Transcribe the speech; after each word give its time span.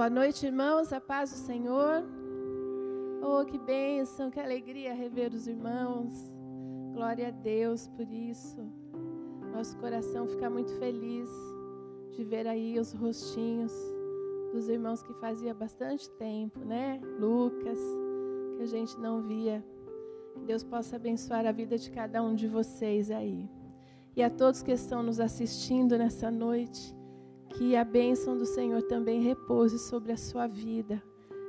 Boa 0.00 0.08
noite, 0.08 0.46
irmãos. 0.46 0.94
A 0.94 0.98
paz 0.98 1.30
do 1.30 1.36
Senhor. 1.36 2.02
Oh, 3.20 3.44
que 3.44 3.58
bênção, 3.58 4.30
que 4.30 4.40
alegria 4.40 4.94
rever 4.94 5.34
os 5.34 5.46
irmãos. 5.46 6.10
Glória 6.94 7.28
a 7.28 7.30
Deus 7.30 7.86
por 7.88 8.10
isso. 8.10 8.66
Nosso 9.52 9.76
coração 9.76 10.26
fica 10.26 10.48
muito 10.48 10.72
feliz 10.78 11.28
de 12.12 12.24
ver 12.24 12.46
aí 12.46 12.78
os 12.78 12.94
rostinhos 12.94 13.74
dos 14.54 14.70
irmãos 14.70 15.02
que 15.02 15.12
fazia 15.20 15.52
bastante 15.52 16.08
tempo, 16.12 16.60
né? 16.60 16.98
Lucas, 17.18 17.78
que 18.56 18.62
a 18.62 18.66
gente 18.66 18.98
não 18.98 19.20
via. 19.20 19.62
Que 20.32 20.40
Deus 20.40 20.64
possa 20.64 20.96
abençoar 20.96 21.44
a 21.44 21.52
vida 21.52 21.76
de 21.76 21.90
cada 21.90 22.22
um 22.22 22.34
de 22.34 22.48
vocês 22.48 23.10
aí. 23.10 23.46
E 24.16 24.22
a 24.22 24.30
todos 24.30 24.62
que 24.62 24.72
estão 24.72 25.02
nos 25.02 25.20
assistindo 25.20 25.98
nessa 25.98 26.30
noite. 26.30 26.98
Que 27.50 27.76
a 27.76 27.84
bênção 27.84 28.36
do 28.36 28.46
Senhor 28.46 28.82
também 28.82 29.20
repouse 29.20 29.78
sobre 29.78 30.12
a 30.12 30.16
sua 30.16 30.46
vida, 30.46 31.02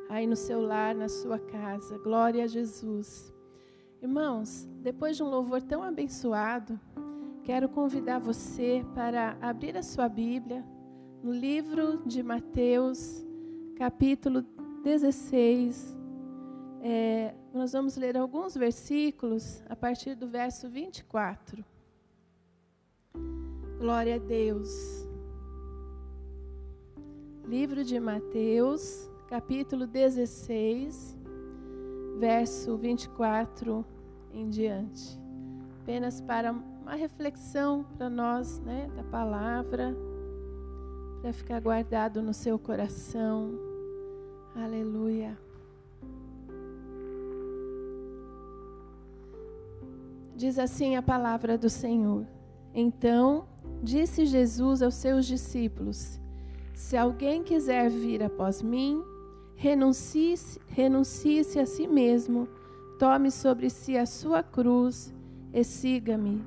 aí 0.10 0.28
no 0.28 0.36
seu 0.36 0.62
lar, 0.62 0.94
na 0.94 1.08
sua 1.08 1.40
casa. 1.40 1.98
Glória 2.00 2.44
a 2.44 2.48
Jesus. 2.48 3.34
Irmãos, 4.02 4.68
depois 4.82 5.16
de 5.16 5.24
um 5.24 5.30
louvor 5.30 5.62
tão 5.62 5.84
abençoado, 5.84 6.80
quero 7.44 7.70
convidar 7.70 8.20
você 8.20 8.84
para 8.96 9.38
abrir 9.40 9.78
a 9.78 9.84
sua 9.84 10.10
Bíblia 10.10 10.66
no 11.24 11.32
livro 11.32 12.02
de 12.06 12.24
Mateus, 12.24 13.24
capítulo 13.78 14.44
16. 14.84 15.98
É, 16.82 17.36
nós 17.54 17.74
vamos 17.74 17.96
ler 17.96 18.18
alguns 18.18 18.56
versículos 18.56 19.62
a 19.70 19.76
partir 19.76 20.16
do 20.16 20.28
verso 20.28 20.68
24. 20.68 21.64
Glória 23.78 24.16
a 24.16 24.20
Deus. 24.20 25.11
Livro 27.46 27.84
de 27.84 28.00
Mateus, 28.00 29.10
capítulo 29.28 29.88
16, 29.88 31.18
verso 32.20 32.78
24 32.78 33.84
em 34.32 34.48
diante. 34.48 35.20
Apenas 35.82 36.22
para 36.22 36.52
uma 36.52 36.96
reflexão 36.96 37.84
para 37.98 38.10
nós, 38.10 38.60
né, 38.60 38.88
da 38.96 39.04
palavra, 39.04 39.94
para 41.22 41.34
ficar 41.34 41.60
guardado 41.60 42.22
no 42.22 42.34
seu 42.34 42.60
coração. 42.60 43.52
Aleluia. 44.56 45.38
Diz 50.36 50.60
assim 50.60 50.96
a 50.96 51.02
palavra 51.02 51.58
do 51.58 51.70
Senhor. 51.70 52.26
Então, 52.74 53.48
disse 53.82 54.26
Jesus 54.26 54.82
aos 54.82 54.94
seus 54.94 55.26
discípulos: 55.26 56.21
se 56.82 56.98
alguém 56.98 57.44
quiser 57.44 57.90
vir 57.90 58.24
após 58.24 58.62
mim, 58.62 59.04
renuncie-se 59.56 60.60
renuncie 60.68 61.40
a 61.60 61.66
si 61.66 61.88
mesmo, 61.88 62.50
tome 62.98 63.30
sobre 63.30 63.70
si 63.70 63.96
a 63.96 64.06
sua 64.06 64.42
cruz 64.42 65.14
e 65.54 65.64
siga-me. 65.64 66.44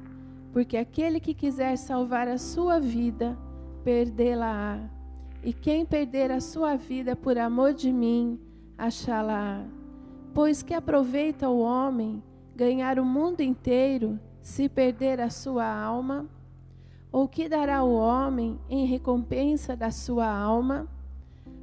Porque 0.53 0.77
aquele 0.77 1.21
que 1.21 1.35
quiser 1.35 1.79
salvar 1.79 2.27
a 2.27 2.37
sua 2.37 2.81
vida, 2.81 3.39
perdê-la-á. 3.85 4.91
E 5.43 5.53
quem 5.53 5.87
perder 5.87 6.33
a 6.33 6.41
sua 6.41 6.75
vida 6.75 7.15
por 7.15 7.39
amor 7.39 7.73
de 7.73 7.93
mim, 7.93 8.39
achá-la-á. 8.77 9.65
Pois 10.35 10.63
que 10.63 10.75
aproveita 10.75 11.49
o 11.49 11.61
homem 11.61 12.23
ganhar 12.57 12.99
o 12.99 13.05
mundo 13.05 13.41
inteiro 13.41 14.19
se 14.43 14.69
perder 14.69 15.21
a 15.21 15.31
sua 15.31 15.65
alma? 15.65 16.27
Ou 17.15 17.29
que 17.29 17.49
dará 17.49 17.85
o 17.85 17.95
homem 17.95 18.59
em 18.69 18.87
recompensa 18.87 19.77
da 19.77 19.93
sua 19.93 20.27
alma? 20.29 20.89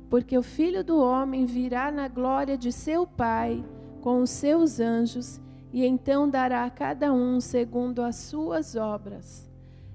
Porque 0.09 0.37
o 0.37 0.41
filho 0.41 0.81
do 0.81 0.97
homem 0.97 1.45
virá 1.45 1.91
na 1.91 2.07
glória 2.07 2.57
de 2.57 2.71
seu 2.71 3.05
Pai 3.05 3.61
com 3.99 4.21
os 4.21 4.29
seus 4.29 4.79
anjos, 4.79 5.41
e 5.73 5.85
então 5.85 6.29
dará 6.29 6.63
a 6.63 6.69
cada 6.69 7.11
um 7.11 7.41
segundo 7.41 8.01
as 8.01 8.15
suas 8.15 8.77
obras. 8.77 9.51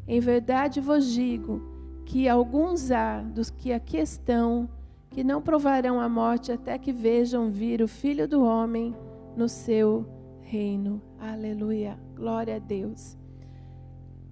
Em 0.06 0.20
verdade 0.20 0.78
vos 0.78 1.10
digo 1.10 1.62
que 2.04 2.28
alguns 2.28 2.90
há 2.90 3.22
dos 3.22 3.48
que 3.48 3.72
aqui 3.72 3.96
estão 3.96 4.68
que 5.08 5.24
não 5.24 5.40
provarão 5.40 5.98
a 5.98 6.06
morte 6.06 6.52
até 6.52 6.76
que 6.76 6.92
vejam 6.92 7.50
vir 7.50 7.80
o 7.80 7.88
Filho 7.88 8.28
do 8.28 8.44
Homem 8.44 8.94
no 9.34 9.48
seu 9.48 10.04
reino. 10.42 11.00
Aleluia. 11.18 11.98
Glória 12.14 12.56
a 12.56 12.58
Deus. 12.58 13.16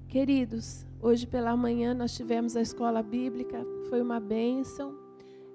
Queridos, 0.07 0.87
Hoje 1.05 1.27
pela 1.27 1.55
manhã 1.55 1.93
nós 1.93 2.15
tivemos 2.17 2.57
a 2.57 2.63
escola 2.63 3.03
bíblica, 3.03 3.63
foi 3.91 4.01
uma 4.01 4.19
bênção. 4.19 4.97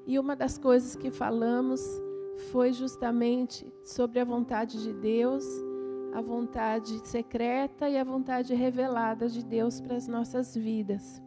E 0.06 0.20
uma 0.20 0.36
das 0.36 0.60
coisas 0.60 0.96
que 0.96 1.10
falamos 1.10 1.82
foi 2.52 2.72
justamente 2.72 3.66
sobre 3.84 4.20
a 4.20 4.24
vontade 4.24 4.80
de 4.84 4.94
Deus, 4.94 5.44
a 6.14 6.22
vontade 6.22 7.02
secreta 7.04 7.90
e 7.90 7.98
a 7.98 8.04
vontade 8.04 8.54
revelada 8.54 9.28
de 9.28 9.44
Deus 9.44 9.82
para 9.82 9.96
as 9.96 10.08
nossas 10.08 10.54
vidas. 10.54 11.20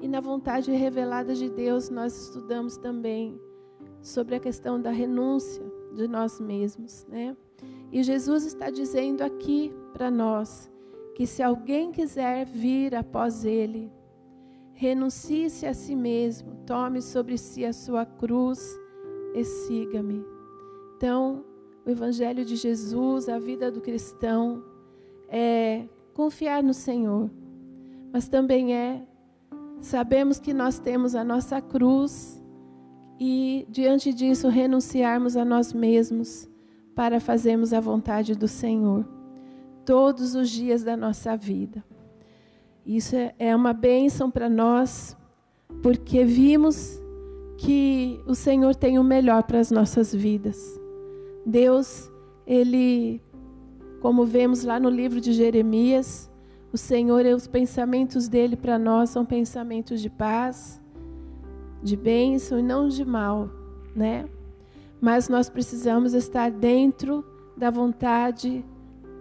E 0.00 0.06
na 0.06 0.20
vontade 0.20 0.70
revelada 0.70 1.34
de 1.34 1.50
Deus, 1.50 1.90
nós 1.90 2.16
estudamos 2.16 2.76
também 2.76 3.40
sobre 4.00 4.36
a 4.36 4.40
questão 4.40 4.80
da 4.80 4.92
renúncia 4.92 5.66
de 5.96 6.06
nós 6.06 6.38
mesmos, 6.38 7.04
né? 7.08 7.36
E 7.90 8.04
Jesus 8.04 8.46
está 8.46 8.70
dizendo 8.70 9.22
aqui 9.22 9.74
para 9.92 10.12
nós 10.12 10.70
que 11.18 11.26
se 11.26 11.42
alguém 11.42 11.90
quiser 11.90 12.46
vir 12.46 12.94
após 12.94 13.44
ele, 13.44 13.90
renuncie-se 14.72 15.66
a 15.66 15.74
si 15.74 15.96
mesmo, 15.96 16.54
tome 16.64 17.02
sobre 17.02 17.36
si 17.36 17.64
a 17.64 17.72
sua 17.72 18.06
cruz 18.06 18.60
e 19.34 19.42
siga-me. 19.42 20.24
Então, 20.96 21.44
o 21.84 21.90
Evangelho 21.90 22.44
de 22.44 22.54
Jesus, 22.54 23.28
a 23.28 23.36
vida 23.36 23.68
do 23.68 23.80
cristão, 23.80 24.62
é 25.28 25.88
confiar 26.14 26.62
no 26.62 26.72
Senhor, 26.72 27.28
mas 28.12 28.28
também 28.28 28.72
é 28.72 29.04
sabemos 29.80 30.38
que 30.38 30.54
nós 30.54 30.78
temos 30.78 31.16
a 31.16 31.24
nossa 31.24 31.60
cruz 31.60 32.40
e, 33.18 33.66
diante 33.68 34.14
disso, 34.14 34.48
renunciarmos 34.48 35.36
a 35.36 35.44
nós 35.44 35.72
mesmos 35.72 36.48
para 36.94 37.18
fazermos 37.18 37.72
a 37.72 37.80
vontade 37.80 38.36
do 38.36 38.46
Senhor 38.46 39.17
todos 39.88 40.34
os 40.34 40.50
dias 40.50 40.84
da 40.84 40.98
nossa 40.98 41.34
vida. 41.34 41.82
Isso 42.84 43.16
é, 43.16 43.34
é 43.38 43.56
uma 43.56 43.72
bênção 43.72 44.30
para 44.30 44.46
nós, 44.46 45.16
porque 45.82 46.26
vimos 46.26 47.00
que 47.56 48.20
o 48.26 48.34
Senhor 48.34 48.74
tem 48.74 48.98
o 48.98 49.02
melhor 49.02 49.44
para 49.44 49.58
as 49.58 49.70
nossas 49.70 50.14
vidas. 50.14 50.78
Deus, 51.46 52.12
Ele, 52.46 53.22
como 54.02 54.26
vemos 54.26 54.62
lá 54.62 54.78
no 54.78 54.90
livro 54.90 55.22
de 55.22 55.32
Jeremias, 55.32 56.30
o 56.70 56.76
Senhor, 56.76 57.24
os 57.24 57.46
pensamentos 57.46 58.28
dele 58.28 58.56
para 58.56 58.78
nós 58.78 59.08
são 59.08 59.24
pensamentos 59.24 60.02
de 60.02 60.10
paz, 60.10 60.82
de 61.82 61.96
bênção 61.96 62.58
e 62.58 62.62
não 62.62 62.88
de 62.88 63.06
mal, 63.06 63.48
né? 63.96 64.28
Mas 65.00 65.30
nós 65.30 65.48
precisamos 65.48 66.12
estar 66.12 66.50
dentro 66.50 67.24
da 67.56 67.70
vontade 67.70 68.62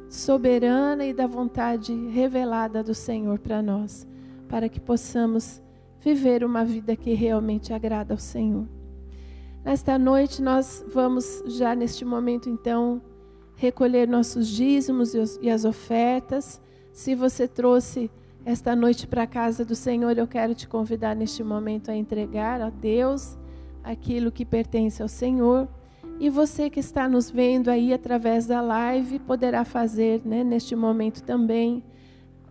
soberana 0.09 1.05
e 1.05 1.13
da 1.13 1.27
vontade 1.27 1.93
revelada 2.09 2.83
do 2.83 2.93
Senhor 2.93 3.39
para 3.39 3.61
nós, 3.61 4.07
para 4.47 4.69
que 4.69 4.79
possamos 4.79 5.61
viver 5.99 6.43
uma 6.43 6.63
vida 6.63 6.95
que 6.95 7.13
realmente 7.13 7.73
agrada 7.73 8.13
ao 8.13 8.19
Senhor. 8.19 8.65
Nesta 9.63 9.99
noite 9.99 10.41
nós 10.41 10.85
vamos 10.93 11.43
já 11.47 11.75
neste 11.75 12.05
momento 12.05 12.49
então 12.49 13.01
recolher 13.55 14.07
nossos 14.07 14.47
dízimos 14.47 15.13
e 15.41 15.49
as 15.49 15.65
ofertas. 15.65 16.61
Se 16.93 17.13
você 17.13 17.47
trouxe 17.47 18.09
esta 18.45 18.75
noite 18.75 19.05
para 19.05 19.23
a 19.23 19.27
casa 19.27 19.65
do 19.65 19.75
Senhor, 19.75 20.17
eu 20.17 20.25
quero 20.25 20.55
te 20.55 20.67
convidar 20.67 21.15
neste 21.15 21.43
momento 21.43 21.91
a 21.91 21.95
entregar 21.95 22.61
a 22.61 22.69
Deus 22.69 23.37
aquilo 23.83 24.31
que 24.31 24.45
pertence 24.45 25.01
ao 25.01 25.09
Senhor. 25.09 25.67
E 26.19 26.31
você 26.31 26.67
que 26.67 26.79
está 26.79 27.07
nos 27.07 27.29
vendo 27.29 27.69
aí 27.69 27.93
através 27.93 28.47
da 28.47 28.59
live 28.59 29.19
poderá 29.19 29.63
fazer 29.63 30.21
né, 30.25 30.43
neste 30.43 30.75
momento 30.75 31.21
também, 31.21 31.83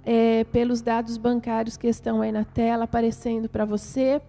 é, 0.05 0.45
pelos 0.45 0.81
dados 0.81 1.17
bancários 1.17 1.77
que 1.77 1.89
estão 1.89 2.23
aí 2.23 2.31
na 2.31 2.45
tela 2.45 2.85
aparecendo 2.85 3.49
para 3.49 3.65
você, 3.65 4.23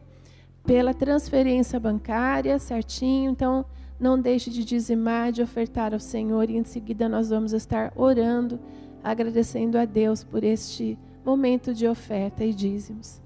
pela 0.66 0.92
transferência 0.92 1.80
bancária, 1.80 2.58
certinho. 2.58 3.30
Então, 3.30 3.64
não 4.00 4.20
deixe 4.20 4.50
de 4.50 4.66
dizimar, 4.66 5.32
de 5.32 5.44
ofertar 5.44 5.94
ao 5.94 6.00
Senhor, 6.00 6.50
e 6.50 6.58
em 6.58 6.64
seguida 6.64 7.08
nós 7.08 7.30
vamos 7.30 7.54
estar 7.54 7.94
orando, 7.96 8.60
agradecendo 9.04 9.78
a 9.78 9.86
Deus 9.86 10.24
por 10.24 10.44
este 10.44 10.98
momento 11.24 11.76
de 11.76 11.88
oferta 11.88 12.44
e 12.44 12.52
dízimos. 12.52 13.22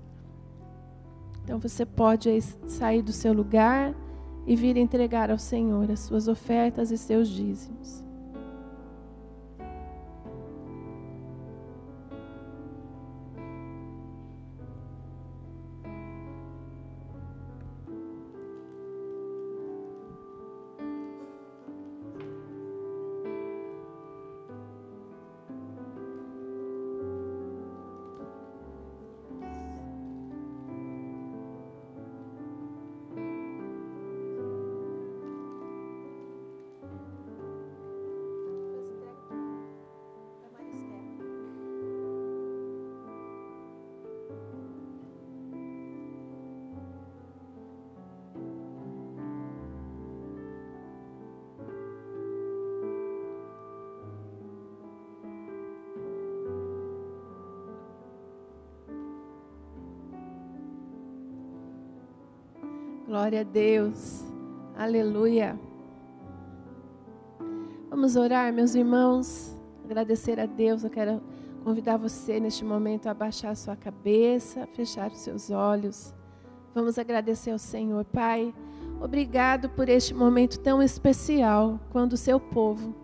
Então, 1.42 1.58
você 1.58 1.86
pode 1.86 2.42
sair 2.68 3.02
do 3.02 3.14
seu 3.14 3.32
lugar 3.32 3.96
e 4.46 4.56
vir 4.56 4.78
entregar 4.78 5.30
ao 5.30 5.38
Senhor 5.38 5.90
as 5.92 6.02
suas 6.02 6.28
ofertas 6.28 6.92
e 6.92 6.98
seus 6.98 7.30
dízimos. 7.30 8.11
Glória 63.12 63.42
a 63.42 63.44
Deus. 63.44 64.24
Aleluia. 64.74 65.60
Vamos 67.90 68.16
orar, 68.16 68.54
meus 68.54 68.74
irmãos. 68.74 69.54
Agradecer 69.84 70.40
a 70.40 70.46
Deus. 70.46 70.86
Eu 70.86 70.90
quero 70.90 71.22
convidar 71.62 71.98
você 71.98 72.40
neste 72.40 72.64
momento 72.64 73.08
a 73.08 73.14
baixar 73.14 73.50
a 73.50 73.56
sua 73.56 73.76
cabeça, 73.76 74.66
fechar 74.68 75.12
os 75.12 75.18
seus 75.18 75.52
olhos. 75.52 76.16
Vamos 76.74 76.98
agradecer 76.98 77.52
ao 77.52 77.58
Senhor, 77.58 78.06
Pai. 78.06 78.56
Obrigado 79.02 79.70
por 79.72 79.90
este 79.90 80.14
momento 80.14 80.58
tão 80.62 80.82
especial, 80.82 81.82
quando 81.90 82.14
o 82.14 82.18
seu 82.18 82.40
povo 82.40 82.96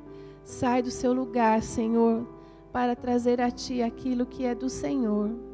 sai 0.45 0.81
do 0.81 0.89
seu 0.89 1.11
lugar, 1.11 1.61
Senhor, 1.61 2.25
para 2.71 2.95
trazer 2.95 3.41
a 3.41 3.51
Ti 3.51 3.81
aquilo 3.81 4.25
que 4.25 4.45
é 4.45 4.55
do 4.55 4.69
Senhor. 4.69 5.46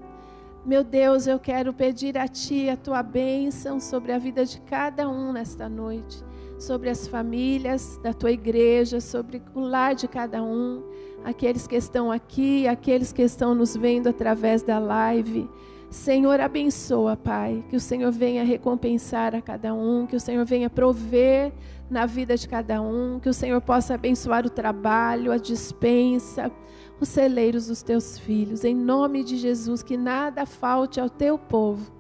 Meu 0.66 0.82
Deus, 0.82 1.28
eu 1.28 1.38
quero 1.38 1.74
pedir 1.74 2.18
a 2.18 2.26
Ti 2.26 2.70
a 2.70 2.78
Tua 2.78 3.04
bênção 3.04 3.82
sobre 3.82 4.14
a 4.14 4.18
vida 4.18 4.46
de 4.46 4.62
cada 4.62 5.10
um 5.10 5.34
nesta 5.34 5.68
noite, 5.68 6.24
sobre 6.58 6.90
as 6.90 7.06
famílias 7.06 8.00
da 8.02 8.14
Tua 8.14 8.32
igreja, 8.32 9.02
sobre 9.02 9.42
o 9.54 9.60
lar 9.60 9.94
de 9.94 10.08
cada 10.08 10.42
um, 10.42 10.82
aqueles 11.26 11.68
que 11.68 11.76
estão 11.76 12.10
aqui, 12.10 12.66
aqueles 12.66 13.12
que 13.12 13.24
estão 13.24 13.54
nos 13.54 13.76
vendo 13.76 14.08
através 14.08 14.64
da 14.64 14.80
live. 14.80 15.50
Senhor, 15.94 16.40
abençoa, 16.42 17.16
Pai, 17.16 17.64
que 17.70 17.76
o 17.76 17.80
Senhor 17.80 18.12
venha 18.12 18.44
recompensar 18.44 19.36
a 19.36 19.42
cada 19.42 19.76
um, 19.76 20.08
que 20.08 20.16
o 20.16 20.20
Senhor 20.20 20.44
venha 20.44 20.68
prover 20.68 21.54
na 21.88 22.08
vida 22.08 22.36
de 22.36 22.48
cada 22.48 22.82
um, 22.82 23.20
que 23.20 23.30
o 23.30 23.34
Senhor 23.34 23.62
possa 23.62 23.94
abençoar 23.94 24.44
o 24.44 24.50
trabalho, 24.50 25.32
a 25.32 25.38
dispensa, 25.38 26.52
os 27.00 27.10
celeiros 27.10 27.68
dos 27.68 27.84
teus 27.84 28.18
filhos, 28.18 28.64
em 28.64 28.74
nome 28.76 29.24
de 29.24 29.38
Jesus, 29.38 29.84
que 29.84 29.96
nada 29.96 30.48
falte 30.48 31.00
ao 31.00 31.12
teu 31.12 31.38
povo. 31.38 31.92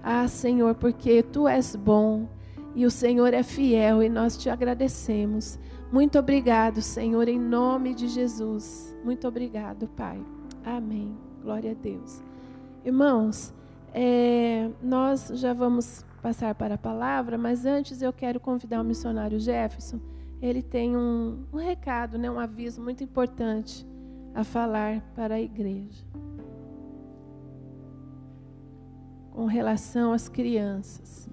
Ah, 0.00 0.28
Senhor, 0.28 0.76
porque 0.76 1.20
tu 1.20 1.48
és 1.48 1.74
bom 1.74 2.28
e 2.76 2.86
o 2.86 2.90
Senhor 2.90 3.34
é 3.34 3.42
fiel 3.42 4.00
e 4.00 4.08
nós 4.08 4.36
te 4.36 4.48
agradecemos. 4.48 5.58
Muito 5.90 6.20
obrigado, 6.20 6.80
Senhor, 6.80 7.26
em 7.26 7.38
nome 7.38 7.96
de 7.96 8.06
Jesus. 8.06 8.96
Muito 9.04 9.26
obrigado, 9.26 9.88
Pai. 9.88 10.24
Amém. 10.64 11.12
Glória 11.42 11.72
a 11.72 11.74
Deus. 11.74 12.29
Irmãos, 12.82 13.52
é, 13.92 14.70
nós 14.82 15.30
já 15.34 15.52
vamos 15.52 16.04
passar 16.22 16.54
para 16.54 16.76
a 16.76 16.78
palavra, 16.78 17.36
mas 17.36 17.66
antes 17.66 18.00
eu 18.00 18.12
quero 18.12 18.40
convidar 18.40 18.80
o 18.80 18.84
missionário 18.84 19.38
Jefferson. 19.38 20.00
Ele 20.40 20.62
tem 20.62 20.96
um, 20.96 21.44
um 21.52 21.58
recado, 21.58 22.16
né, 22.16 22.30
um 22.30 22.38
aviso 22.38 22.80
muito 22.80 23.04
importante 23.04 23.86
a 24.34 24.42
falar 24.44 25.02
para 25.14 25.34
a 25.34 25.40
igreja. 25.40 26.04
Com 29.32 29.44
relação 29.44 30.14
às 30.14 30.28
crianças. 30.28 31.28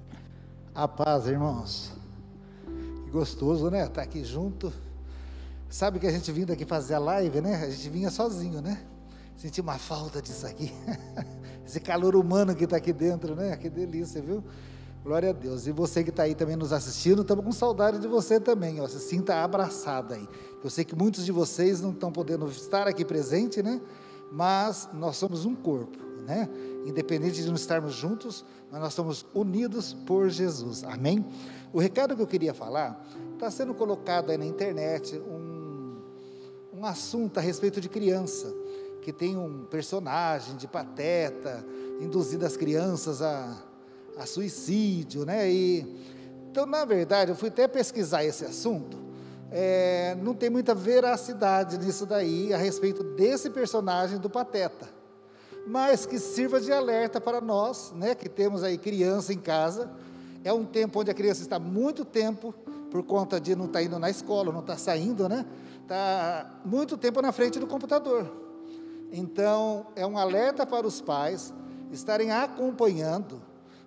A 0.76 0.88
paz, 0.88 1.28
irmãos. 1.28 1.94
Que 3.06 3.10
gostoso, 3.10 3.70
né? 3.70 3.84
Estar 3.84 3.94
tá 3.94 4.02
aqui 4.02 4.24
junto. 4.24 4.72
Sabe 5.70 5.98
que 5.98 6.08
a 6.08 6.12
gente 6.12 6.30
vindo 6.32 6.52
aqui 6.52 6.66
fazer 6.66 6.96
a 6.96 7.00
live, 7.00 7.40
né? 7.40 7.64
A 7.64 7.70
gente 7.70 7.90
vinha 7.90 8.12
sozinho, 8.12 8.62
né? 8.62 8.86
Senti 9.38 9.62
uma 9.62 9.78
falta 9.78 10.20
disso 10.20 10.48
aqui. 10.48 10.74
Esse 11.64 11.80
calor 11.80 12.16
humano 12.16 12.56
que 12.56 12.64
está 12.64 12.78
aqui 12.78 12.92
dentro, 12.92 13.36
né? 13.36 13.56
Que 13.56 13.70
delícia, 13.70 14.20
viu? 14.20 14.44
Glória 15.04 15.30
a 15.30 15.34
Deus. 15.34 15.68
E 15.68 15.72
você 15.72 16.04
que 16.04 16.10
está 16.10 16.24
aí 16.24 16.34
também 16.34 16.56
nos 16.56 16.74
assistindo, 16.74 17.22
estamos 17.22 17.46
com 17.46 17.52
saudade 17.52 18.00
de 18.00 18.08
você 18.08 18.40
também. 18.40 18.82
Ó. 18.82 18.88
Se 18.88 19.00
sinta 19.00 19.36
abraçada 19.44 20.16
aí. 20.16 20.28
Eu 20.64 20.72
sei 20.72 20.84
que 20.84 20.96
muitos 20.96 21.24
de 21.24 21.32
vocês 21.32 21.82
não 21.82 21.92
estão 21.92 22.12
podendo 22.12 22.48
estar 22.48 22.88
aqui 22.88 23.06
presente, 23.06 23.62
né? 23.62 23.80
Mas 24.32 24.90
nós 24.92 25.18
somos 25.18 25.46
um 25.46 25.54
corpo, 25.54 26.00
né? 26.26 26.50
Independente 26.88 27.40
de 27.40 27.48
não 27.48 27.56
estarmos 27.56 27.94
juntos, 27.94 28.44
mas 28.72 28.82
nós 28.82 28.96
somos 28.96 29.24
unidos 29.36 29.94
por 29.94 30.30
Jesus. 30.30 30.84
Amém? 30.84 31.24
O 31.72 31.80
recado 31.80 32.16
que 32.16 32.22
eu 32.24 32.28
queria 32.28 32.56
falar 32.56 33.08
está 33.36 33.52
sendo 33.52 33.76
colocado 33.76 34.32
aí 34.32 34.38
na 34.38 34.46
internet 34.48 35.16
um, 35.16 36.02
um 36.74 36.86
assunto 36.86 37.38
a 37.38 37.42
respeito 37.42 37.80
de 37.80 37.88
criança 37.88 38.52
que 39.08 39.14
tem 39.14 39.38
um 39.38 39.64
personagem 39.64 40.58
de 40.58 40.68
pateta, 40.68 41.66
induzindo 42.02 42.46
as 42.46 42.58
crianças 42.58 43.22
a, 43.22 43.56
a 44.18 44.26
suicídio, 44.26 45.24
né? 45.24 45.50
E, 45.50 46.04
então, 46.52 46.66
na 46.66 46.84
verdade, 46.84 47.32
eu 47.32 47.36
fui 47.38 47.48
até 47.48 47.70
pesquisar 47.70 48.26
esse 48.26 48.44
assunto. 48.44 48.98
É, 49.50 50.14
não 50.22 50.34
tem 50.34 50.50
muita 50.50 50.76
veracidade 50.76 51.78
nisso 51.78 52.06
daí 52.06 52.54
a 52.54 52.58
respeito 52.58 53.02
desse 53.02 53.50
personagem 53.50 54.18
do 54.18 54.30
Pateta, 54.30 54.90
mas 55.66 56.06
que 56.06 56.20
sirva 56.20 56.60
de 56.60 56.74
alerta 56.74 57.22
para 57.22 57.40
nós, 57.40 57.94
né, 57.96 58.14
que 58.14 58.28
temos 58.28 58.62
aí 58.62 58.78
criança 58.78 59.32
em 59.32 59.40
casa. 59.40 59.90
É 60.44 60.52
um 60.52 60.66
tempo 60.66 61.00
onde 61.00 61.10
a 61.10 61.14
criança 61.14 61.42
está 61.42 61.58
muito 61.58 62.04
tempo 62.04 62.54
por 62.92 63.04
conta 63.04 63.40
de 63.40 63.56
não 63.56 63.68
estar 63.68 63.80
tá 63.80 63.86
indo 63.86 63.98
na 63.98 64.10
escola, 64.10 64.52
não 64.52 64.60
estar 64.60 64.74
tá 64.74 64.80
saindo, 64.80 65.30
né? 65.30 65.46
Está 65.82 66.60
muito 66.66 66.98
tempo 66.98 67.22
na 67.22 67.32
frente 67.32 67.58
do 67.58 67.68
computador. 67.68 68.47
Então, 69.12 69.88
é 69.96 70.06
um 70.06 70.18
alerta 70.18 70.66
para 70.66 70.86
os 70.86 71.02
pais 71.02 71.54
estarem 71.92 72.32
acompanhando 72.32 73.42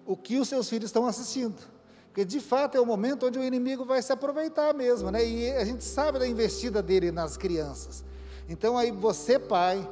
o 0.06 0.16
que 0.16 0.38
os 0.38 0.49
seus 0.49 0.68
filhos 0.68 0.87
estão 0.87 1.06
assistindo. 1.06 1.61
Porque, 2.06 2.25
de 2.25 2.40
fato, 2.40 2.76
é 2.76 2.80
o 2.80 2.87
momento 2.87 3.26
onde 3.26 3.38
o 3.38 3.44
inimigo 3.44 3.85
vai 3.85 4.02
se 4.02 4.12
aproveitar 4.12 4.75
mesmo, 4.75 5.11
né? 5.11 5.25
E 5.25 5.52
a 5.52 5.64
gente 5.64 5.85
sabe 5.85 6.18
da 6.18 6.26
investida 6.26 6.83
dele 6.83 7.12
nas 7.12 7.37
crianças. 7.37 8.04
Então, 8.49 8.76
aí, 8.76 8.90
você, 8.90 9.38
pai, 9.38 9.88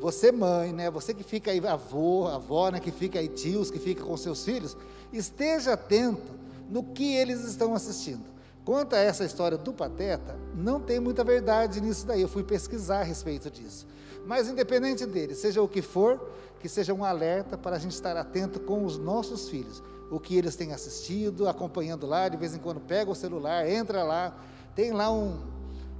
você, 0.00 0.32
mãe, 0.32 0.72
né? 0.72 0.90
Você 0.90 1.14
que 1.14 1.22
fica 1.22 1.50
aí, 1.50 1.64
avô, 1.64 2.26
avó, 2.26 2.70
né? 2.70 2.80
Que 2.80 2.90
fica 2.90 3.18
aí, 3.20 3.28
tios, 3.28 3.70
que 3.70 3.78
fica 3.78 4.02
com 4.02 4.16
seus 4.16 4.44
filhos, 4.44 4.76
esteja 5.12 5.74
atento 5.74 6.40
no 6.68 6.82
que 6.82 7.14
eles 7.14 7.44
estão 7.44 7.74
assistindo. 7.74 8.24
Quanto 8.64 8.94
a 8.94 8.98
essa 8.98 9.24
história 9.24 9.56
do 9.56 9.72
Pateta, 9.72 10.36
não 10.54 10.80
tem 10.80 10.98
muita 11.00 11.22
verdade 11.22 11.80
nisso 11.80 12.06
daí. 12.06 12.22
Eu 12.22 12.28
fui 12.28 12.42
pesquisar 12.42 13.00
a 13.00 13.04
respeito 13.04 13.50
disso. 13.50 13.86
Mas 14.30 14.48
independente 14.48 15.04
dele, 15.06 15.34
seja 15.34 15.60
o 15.60 15.66
que 15.66 15.82
for, 15.82 16.30
que 16.60 16.68
seja 16.68 16.94
um 16.94 17.04
alerta 17.04 17.58
para 17.58 17.74
a 17.74 17.78
gente 17.80 17.94
estar 17.94 18.16
atento 18.16 18.60
com 18.60 18.84
os 18.84 18.96
nossos 18.96 19.48
filhos. 19.48 19.82
O 20.08 20.20
que 20.20 20.36
eles 20.36 20.54
têm 20.54 20.72
assistido, 20.72 21.48
acompanhando 21.48 22.06
lá, 22.06 22.28
de 22.28 22.36
vez 22.36 22.54
em 22.54 22.60
quando 22.60 22.78
pega 22.78 23.10
o 23.10 23.14
celular, 23.16 23.68
entra 23.68 24.04
lá, 24.04 24.32
tem 24.72 24.92
lá 24.92 25.10
um, 25.10 25.36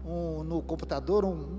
um 0.06 0.44
no 0.44 0.62
computador 0.62 1.24
um, 1.24 1.58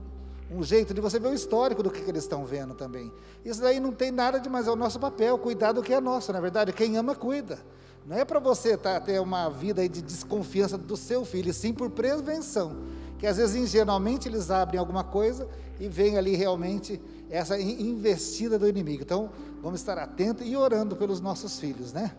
um 0.49 0.63
jeito 0.63 0.93
de 0.93 1.01
você 1.01 1.19
ver 1.19 1.27
o 1.27 1.33
histórico 1.33 1.83
do 1.83 1.91
que, 1.91 2.01
que, 2.01 2.09
eles 2.09 2.23
estão 2.23 2.45
vendo 2.45 2.73
também. 2.73 3.11
Isso 3.43 3.59
daí 3.59 3.81
não 3.81 3.91
tem 3.91 4.09
nada 4.09 4.39
de 4.39 4.47
mais, 4.47 4.65
é 4.65 4.71
o 4.71 4.75
nosso 4.77 4.97
papel, 4.97 5.37
cuidar 5.37 5.73
do 5.73 5.83
que 5.83 5.93
é 5.93 5.99
nosso, 5.99 6.31
na 6.31 6.39
verdade, 6.39 6.71
quem 6.71 6.95
ama, 6.95 7.13
cuida. 7.13 7.59
Não 8.05 8.17
é 8.17 8.25
para 8.25 8.39
você 8.39 8.75
tá, 8.75 8.99
ter 8.99 9.19
uma 9.21 9.49
vida 9.49 9.87
de 9.87 10.01
desconfiança 10.01 10.77
do 10.77 10.97
seu 10.97 11.23
filho, 11.23 11.53
sim 11.53 11.73
por 11.73 11.89
prevenção 11.89 12.91
que 13.21 13.27
às 13.27 13.37
vezes 13.37 13.55
ingenuamente 13.55 14.27
eles 14.27 14.49
abrem 14.49 14.79
alguma 14.79 15.03
coisa 15.03 15.47
e 15.79 15.87
vem 15.87 16.17
ali 16.17 16.35
realmente 16.35 16.99
essa 17.29 17.55
investida 17.61 18.57
do 18.57 18.67
inimigo. 18.67 19.03
Então, 19.03 19.29
vamos 19.61 19.79
estar 19.79 19.95
atentos 19.99 20.47
e 20.47 20.57
orando 20.57 20.95
pelos 20.95 21.21
nossos 21.21 21.59
filhos, 21.59 21.93
né? 21.93 22.15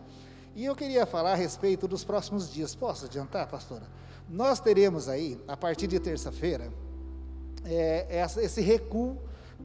E 0.55 0.63
eu 0.63 0.73
queria 0.73 1.05
falar 1.05 1.33
a 1.33 1.35
respeito 1.35 1.89
dos 1.89 2.05
próximos 2.05 2.49
dias. 2.49 2.73
Posso 2.73 3.05
adiantar, 3.05 3.45
pastora? 3.49 3.83
Nós 4.29 4.61
teremos 4.61 5.09
aí, 5.09 5.37
a 5.45 5.57
partir 5.57 5.87
de 5.87 5.99
terça-feira, 5.99 6.71
é, 7.65 8.25
esse 8.41 8.61
recuo 8.61 9.17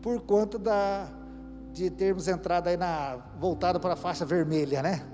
por 0.03 0.21
conta 0.23 0.59
da, 0.59 1.09
de 1.73 1.89
termos 1.89 2.27
entrado 2.27 2.67
aí 2.67 2.77
na 2.77 3.17
voltado 3.39 3.79
para 3.79 3.93
a 3.93 3.97
faixa 3.97 4.25
vermelha, 4.25 4.83
né? 4.83 5.07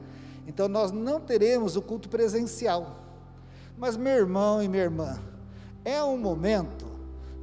Então 0.47 0.69
nós 0.69 0.91
não 0.93 1.21
teremos 1.21 1.77
o 1.77 1.83
culto 1.83 2.09
presencial. 2.09 3.05
Mas 3.77 3.97
meu 3.97 4.15
irmão 4.15 4.63
e 4.63 4.69
minha 4.69 4.85
irmã, 4.85 5.19
é 5.85 6.03
um 6.03 6.17
momento 6.17 6.87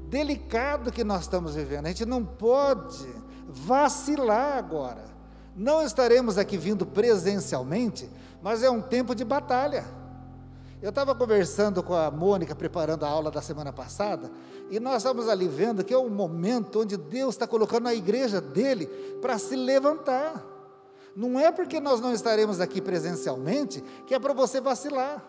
delicado 0.07 0.91
que 0.91 1.03
nós 1.03 1.21
estamos 1.21 1.55
vivendo. 1.55 1.85
A 1.85 1.89
gente 1.89 2.05
não 2.05 2.23
pode 2.25 3.07
vacilar 3.47 4.57
agora. 4.57 5.05
Não 5.55 5.83
estaremos 5.83 6.37
aqui 6.37 6.57
vindo 6.57 6.85
presencialmente, 6.85 8.09
mas 8.41 8.63
é 8.63 8.69
um 8.69 8.81
tempo 8.81 9.13
de 9.13 9.25
batalha. 9.25 9.85
Eu 10.81 10.89
estava 10.89 11.13
conversando 11.13 11.83
com 11.83 11.93
a 11.93 12.09
Mônica, 12.09 12.55
preparando 12.55 13.05
a 13.05 13.09
aula 13.09 13.29
da 13.29 13.41
semana 13.41 13.71
passada, 13.71 14.31
e 14.69 14.79
nós 14.79 14.97
estamos 14.97 15.29
ali 15.29 15.47
vendo 15.47 15.83
que 15.83 15.93
é 15.93 15.97
um 15.97 16.09
momento 16.09 16.81
onde 16.81 16.97
Deus 16.97 17.35
está 17.35 17.45
colocando 17.45 17.87
a 17.87 17.93
igreja 17.93 18.41
dele 18.41 18.87
para 19.21 19.37
se 19.37 19.55
levantar. 19.55 20.43
Não 21.15 21.39
é 21.39 21.51
porque 21.51 21.79
nós 21.79 21.99
não 21.99 22.13
estaremos 22.13 22.59
aqui 22.61 22.81
presencialmente 22.81 23.83
que 24.05 24.13
é 24.13 24.19
para 24.19 24.33
você 24.33 24.61
vacilar 24.61 25.21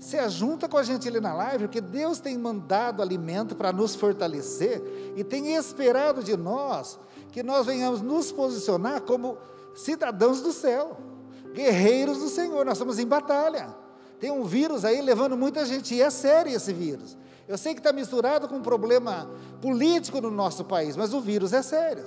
se 0.00 0.16
ajunta 0.18 0.66
com 0.66 0.78
a 0.78 0.82
gente 0.82 1.06
ali 1.06 1.20
na 1.20 1.34
live, 1.34 1.64
porque 1.64 1.80
Deus 1.80 2.18
tem 2.18 2.36
mandado 2.38 3.02
alimento 3.02 3.54
para 3.54 3.70
nos 3.70 3.94
fortalecer 3.94 4.82
e 5.14 5.22
tem 5.22 5.54
esperado 5.54 6.24
de 6.24 6.36
nós 6.38 6.98
que 7.30 7.42
nós 7.42 7.66
venhamos 7.66 8.00
nos 8.00 8.32
posicionar 8.32 9.02
como 9.02 9.36
cidadãos 9.74 10.40
do 10.40 10.52
céu, 10.52 10.96
guerreiros 11.52 12.18
do 12.18 12.28
Senhor. 12.28 12.64
Nós 12.64 12.78
estamos 12.78 12.98
em 12.98 13.06
batalha. 13.06 13.76
Tem 14.18 14.30
um 14.30 14.42
vírus 14.44 14.86
aí 14.86 15.02
levando 15.02 15.36
muita 15.36 15.66
gente, 15.66 15.94
e 15.94 16.00
é 16.00 16.08
sério 16.08 16.50
esse 16.50 16.72
vírus. 16.72 17.16
Eu 17.46 17.58
sei 17.58 17.74
que 17.74 17.80
está 17.80 17.92
misturado 17.92 18.48
com 18.48 18.56
um 18.56 18.62
problema 18.62 19.30
político 19.60 20.18
no 20.20 20.30
nosso 20.30 20.64
país, 20.64 20.96
mas 20.96 21.12
o 21.12 21.20
vírus 21.20 21.52
é 21.52 21.60
sério. 21.60 22.04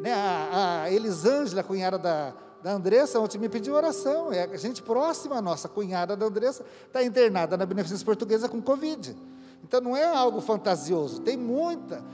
Né? 0.00 0.12
A, 0.12 0.82
a 0.82 0.92
Elisângela, 0.92 1.62
cunhada 1.62 1.98
da, 1.98 2.34
da 2.62 2.72
Andressa 2.72 3.20
ontem 3.20 3.38
me 3.38 3.48
pediu 3.48 3.74
oração. 3.74 4.32
É 4.32 4.44
a 4.44 4.56
gente 4.56 4.82
próxima, 4.82 5.36
a 5.36 5.42
nossa 5.42 5.68
cunhada 5.68 6.16
da 6.16 6.26
Andressa 6.26 6.64
está 6.86 7.02
internada 7.02 7.56
na 7.56 7.66
Beneficência 7.66 8.04
Portuguesa 8.04 8.48
com 8.48 8.60
Covid. 8.60 9.16
Então 9.62 9.80
não 9.80 9.96
é 9.96 10.04
algo 10.04 10.40
fantasioso, 10.40 11.20
tem 11.22 11.36
muita, 11.36 12.04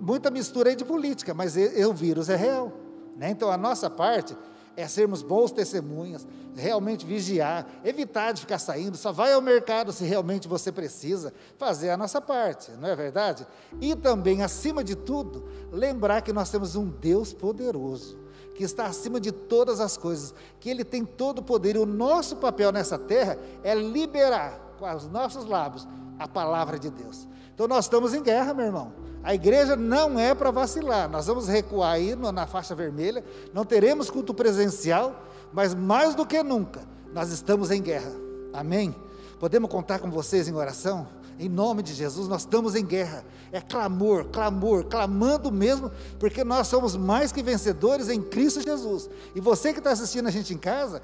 muita 0.00 0.30
mistura 0.30 0.70
aí 0.70 0.76
de 0.76 0.84
política, 0.84 1.32
mas 1.32 1.54
o 1.56 1.92
vírus 1.92 2.28
é 2.28 2.36
real. 2.36 2.72
Né? 3.16 3.30
Então 3.30 3.50
a 3.50 3.56
nossa 3.56 3.88
parte 3.88 4.36
é 4.76 4.86
sermos 4.86 5.22
bons 5.22 5.50
testemunhas, 5.50 6.26
realmente 6.54 7.06
vigiar, 7.06 7.66
evitar 7.84 8.32
de 8.32 8.42
ficar 8.42 8.58
saindo, 8.58 8.96
só 8.96 9.10
vai 9.10 9.32
ao 9.32 9.40
mercado 9.40 9.92
se 9.92 10.04
realmente 10.04 10.46
você 10.46 10.70
precisa, 10.70 11.32
fazer 11.56 11.90
a 11.90 11.96
nossa 11.96 12.20
parte, 12.20 12.70
não 12.72 12.88
é 12.88 12.94
verdade? 12.94 13.46
E 13.80 13.94
também, 13.96 14.42
acima 14.42 14.84
de 14.84 14.94
tudo, 14.94 15.48
lembrar 15.72 16.20
que 16.20 16.32
nós 16.32 16.50
temos 16.50 16.76
um 16.76 16.88
Deus 16.88 17.32
poderoso, 17.32 18.18
que 18.54 18.64
está 18.64 18.86
acima 18.86 19.18
de 19.18 19.32
todas 19.32 19.80
as 19.80 19.96
coisas, 19.96 20.34
que 20.60 20.68
Ele 20.68 20.84
tem 20.84 21.04
todo 21.04 21.38
o 21.38 21.42
poder, 21.42 21.76
e 21.76 21.78
o 21.78 21.86
nosso 21.86 22.36
papel 22.36 22.70
nessa 22.70 22.98
terra 22.98 23.38
é 23.62 23.74
liberar 23.74 24.60
com 24.78 24.90
os 24.94 25.08
nossos 25.08 25.46
lábios 25.46 25.88
a 26.18 26.28
palavra 26.28 26.78
de 26.78 26.90
Deus. 26.90 27.26
Então 27.54 27.66
nós 27.66 27.86
estamos 27.86 28.12
em 28.12 28.22
guerra, 28.22 28.52
meu 28.52 28.66
irmão. 28.66 29.05
A 29.26 29.34
igreja 29.34 29.74
não 29.74 30.20
é 30.20 30.32
para 30.36 30.52
vacilar. 30.52 31.10
Nós 31.10 31.26
vamos 31.26 31.48
recuar 31.48 31.94
aí 31.94 32.14
na 32.14 32.46
faixa 32.46 32.76
vermelha. 32.76 33.24
Não 33.52 33.64
teremos 33.64 34.08
culto 34.08 34.32
presencial, 34.32 35.20
mas 35.52 35.74
mais 35.74 36.14
do 36.14 36.24
que 36.24 36.40
nunca, 36.44 36.82
nós 37.12 37.32
estamos 37.32 37.72
em 37.72 37.82
guerra. 37.82 38.12
Amém? 38.52 38.94
Podemos 39.40 39.68
contar 39.68 39.98
com 39.98 40.08
vocês 40.08 40.46
em 40.46 40.54
oração? 40.54 41.08
Em 41.40 41.48
nome 41.48 41.82
de 41.82 41.92
Jesus, 41.92 42.28
nós 42.28 42.42
estamos 42.42 42.76
em 42.76 42.86
guerra. 42.86 43.24
É 43.50 43.60
clamor, 43.60 44.26
clamor, 44.26 44.84
clamando 44.84 45.50
mesmo, 45.50 45.90
porque 46.20 46.44
nós 46.44 46.68
somos 46.68 46.96
mais 46.96 47.32
que 47.32 47.42
vencedores 47.42 48.08
em 48.08 48.22
Cristo 48.22 48.62
Jesus. 48.62 49.10
E 49.34 49.40
você 49.40 49.72
que 49.72 49.80
está 49.80 49.90
assistindo 49.90 50.28
a 50.28 50.30
gente 50.30 50.54
em 50.54 50.56
casa, 50.56 51.02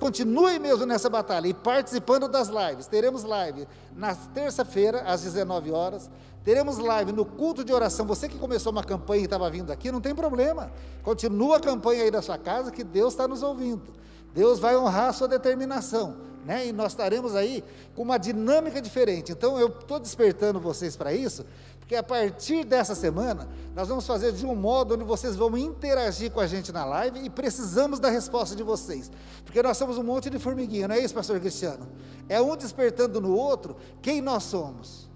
continue 0.00 0.58
mesmo 0.58 0.84
nessa 0.84 1.08
batalha 1.08 1.46
e 1.46 1.54
participando 1.54 2.26
das 2.26 2.48
lives. 2.48 2.88
Teremos 2.88 3.22
live 3.22 3.68
na 3.96 4.12
terça-feira, 4.12 5.02
às 5.02 5.22
19 5.22 5.70
horas. 5.70 6.10
Teremos 6.44 6.78
live 6.78 7.12
no 7.12 7.24
culto 7.24 7.64
de 7.64 7.72
oração. 7.72 8.06
Você 8.06 8.28
que 8.28 8.38
começou 8.38 8.70
uma 8.70 8.84
campanha 8.84 9.22
e 9.22 9.24
estava 9.24 9.48
vindo 9.50 9.72
aqui, 9.72 9.90
não 9.90 10.00
tem 10.00 10.14
problema. 10.14 10.70
Continua 11.02 11.56
a 11.56 11.60
campanha 11.60 12.04
aí 12.04 12.10
da 12.10 12.20
sua 12.20 12.36
casa, 12.36 12.70
que 12.70 12.84
Deus 12.84 13.14
está 13.14 13.26
nos 13.26 13.42
ouvindo. 13.42 13.94
Deus 14.34 14.58
vai 14.58 14.76
honrar 14.76 15.08
a 15.08 15.12
sua 15.12 15.28
determinação 15.28 16.34
né? 16.44 16.66
E 16.66 16.72
nós 16.72 16.92
estaremos 16.92 17.34
aí 17.34 17.64
com 17.94 18.02
uma 18.02 18.18
dinâmica 18.18 18.80
diferente. 18.80 19.32
Então 19.32 19.58
eu 19.58 19.68
estou 19.68 19.98
despertando 19.98 20.60
vocês 20.60 20.96
para 20.96 21.12
isso, 21.12 21.44
porque 21.80 21.96
a 21.96 22.02
partir 22.02 22.64
dessa 22.64 22.94
semana 22.94 23.48
nós 23.74 23.88
vamos 23.88 24.06
fazer 24.06 24.32
de 24.32 24.46
um 24.46 24.54
modo 24.54 24.94
onde 24.94 25.04
vocês 25.04 25.36
vão 25.36 25.56
interagir 25.56 26.30
com 26.30 26.40
a 26.40 26.46
gente 26.46 26.70
na 26.70 26.84
live 26.84 27.20
e 27.20 27.30
precisamos 27.30 27.98
da 27.98 28.10
resposta 28.10 28.54
de 28.54 28.62
vocês, 28.62 29.10
porque 29.44 29.62
nós 29.62 29.76
somos 29.76 29.98
um 29.98 30.02
monte 30.02 30.30
de 30.30 30.38
formiguinha, 30.38 30.88
não 30.88 30.94
é 30.94 31.00
isso, 31.00 31.14
Pastor 31.14 31.40
Cristiano? 31.40 31.88
É 32.28 32.40
um 32.40 32.56
despertando 32.56 33.20
no 33.20 33.34
outro 33.34 33.76
quem 34.02 34.20
nós 34.20 34.44
somos. 34.44 35.13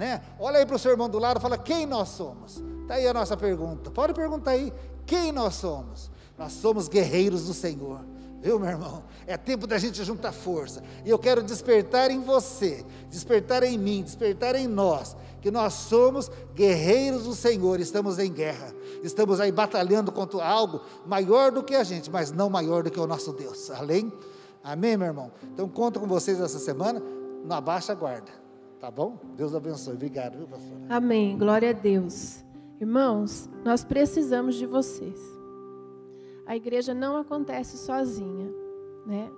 Né? 0.00 0.22
Olha 0.38 0.56
aí 0.56 0.64
para 0.64 0.76
o 0.76 0.78
seu 0.78 0.92
irmão 0.92 1.10
do 1.10 1.18
lado, 1.18 1.38
fala 1.40 1.58
quem 1.58 1.84
nós 1.84 2.08
somos. 2.08 2.64
Está 2.80 2.94
aí 2.94 3.06
a 3.06 3.12
nossa 3.12 3.36
pergunta. 3.36 3.90
Pode 3.90 4.14
perguntar 4.14 4.52
aí, 4.52 4.72
quem 5.04 5.30
nós 5.30 5.56
somos? 5.56 6.10
Nós 6.38 6.54
somos 6.54 6.88
guerreiros 6.88 7.44
do 7.44 7.52
Senhor. 7.52 8.00
Viu, 8.40 8.58
meu 8.58 8.70
irmão? 8.70 9.02
É 9.26 9.36
tempo 9.36 9.66
da 9.66 9.76
gente 9.76 10.02
juntar 10.02 10.32
força. 10.32 10.82
E 11.04 11.10
eu 11.10 11.18
quero 11.18 11.42
despertar 11.42 12.10
em 12.10 12.18
você, 12.22 12.82
despertar 13.10 13.62
em 13.62 13.76
mim, 13.76 14.02
despertar 14.02 14.54
em 14.54 14.66
nós, 14.66 15.14
que 15.42 15.50
nós 15.50 15.74
somos 15.74 16.30
guerreiros 16.54 17.24
do 17.24 17.34
Senhor, 17.34 17.78
estamos 17.78 18.18
em 18.18 18.32
guerra. 18.32 18.74
Estamos 19.02 19.38
aí 19.38 19.52
batalhando 19.52 20.10
contra 20.10 20.42
algo 20.42 20.80
maior 21.04 21.52
do 21.52 21.62
que 21.62 21.74
a 21.74 21.84
gente, 21.84 22.10
mas 22.10 22.32
não 22.32 22.48
maior 22.48 22.82
do 22.82 22.90
que 22.90 22.98
o 22.98 23.06
nosso 23.06 23.34
Deus. 23.34 23.70
Além? 23.70 24.10
Amém, 24.64 24.96
meu 24.96 25.08
irmão? 25.08 25.30
Então 25.52 25.68
conto 25.68 26.00
com 26.00 26.06
vocês 26.06 26.40
essa 26.40 26.58
semana, 26.58 27.02
na 27.44 27.60
baixa 27.60 27.94
guarda. 27.94 28.39
Tá 28.80 28.90
bom? 28.90 29.18
Deus 29.36 29.54
abençoe. 29.54 29.94
Obrigado, 29.94 30.38
viu, 30.38 30.46
pastor? 30.46 30.78
Amém. 30.88 31.36
Glória 31.36 31.68
a 31.68 31.72
Deus. 31.72 32.42
Irmãos, 32.80 33.48
nós 33.62 33.84
precisamos 33.84 34.54
de 34.54 34.64
vocês. 34.64 35.20
A 36.46 36.56
igreja 36.56 36.94
não 36.94 37.18
acontece 37.18 37.76
sozinha, 37.76 38.50
né? 39.06 39.30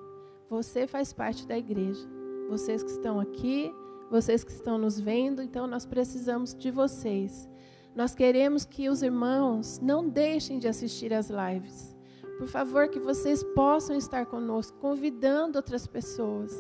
Você 0.49 0.87
faz 0.87 1.13
parte 1.13 1.45
da 1.45 1.59
igreja. 1.59 2.09
Vocês 2.49 2.85
que 2.85 2.91
estão 2.91 3.19
aqui, 3.19 3.75
vocês 4.09 4.45
que 4.45 4.53
estão 4.53 4.79
nos 4.79 5.01
vendo, 5.01 5.43
então 5.43 5.67
nós 5.67 5.85
precisamos 5.85 6.55
de 6.55 6.71
vocês. 6.71 7.49
Nós 7.97 8.15
queremos 8.15 8.65
que 8.65 8.89
os 8.89 9.03
irmãos 9.03 9.81
não 9.81 10.09
deixem 10.09 10.61
de 10.61 10.69
assistir 10.69 11.13
às 11.13 11.29
lives. 11.29 11.97
Por 12.39 12.47
favor, 12.47 12.89
que 12.89 13.01
vocês 13.01 13.43
possam 13.43 13.97
estar 13.97 14.25
conosco, 14.27 14.79
convidando 14.79 15.59
outras 15.59 15.87
pessoas, 15.87 16.57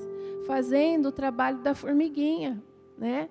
fazendo 0.46 1.10
o 1.10 1.12
trabalho 1.12 1.58
da 1.58 1.74
formiguinha, 1.74 2.62
né? 2.98 3.28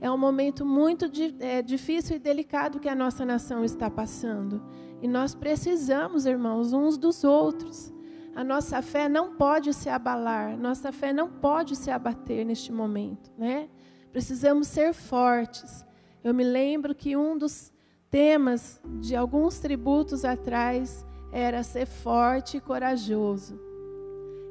É 0.00 0.10
um 0.10 0.18
momento 0.18 0.64
muito 0.64 1.10
é, 1.40 1.62
difícil 1.62 2.16
e 2.16 2.18
delicado 2.18 2.80
que 2.80 2.88
a 2.88 2.94
nossa 2.94 3.24
nação 3.24 3.64
está 3.64 3.90
passando. 3.90 4.62
E 5.02 5.08
nós 5.08 5.34
precisamos, 5.34 6.26
irmãos, 6.26 6.72
uns 6.72 6.96
dos 6.96 7.24
outros. 7.24 7.92
A 8.34 8.44
nossa 8.44 8.80
fé 8.80 9.08
não 9.08 9.34
pode 9.34 9.74
se 9.74 9.88
abalar, 9.88 10.56
nossa 10.56 10.92
fé 10.92 11.12
não 11.12 11.28
pode 11.28 11.74
se 11.74 11.90
abater 11.90 12.44
neste 12.44 12.72
momento, 12.72 13.30
né? 13.36 13.68
Precisamos 14.12 14.68
ser 14.68 14.94
fortes. 14.94 15.84
Eu 16.22 16.32
me 16.32 16.44
lembro 16.44 16.94
que 16.94 17.16
um 17.16 17.36
dos 17.36 17.72
temas 18.10 18.80
de 19.00 19.16
alguns 19.16 19.58
tributos 19.58 20.24
atrás 20.24 21.04
era 21.32 21.62
ser 21.62 21.86
forte 21.86 22.56
e 22.56 22.60
corajoso. 22.60 23.58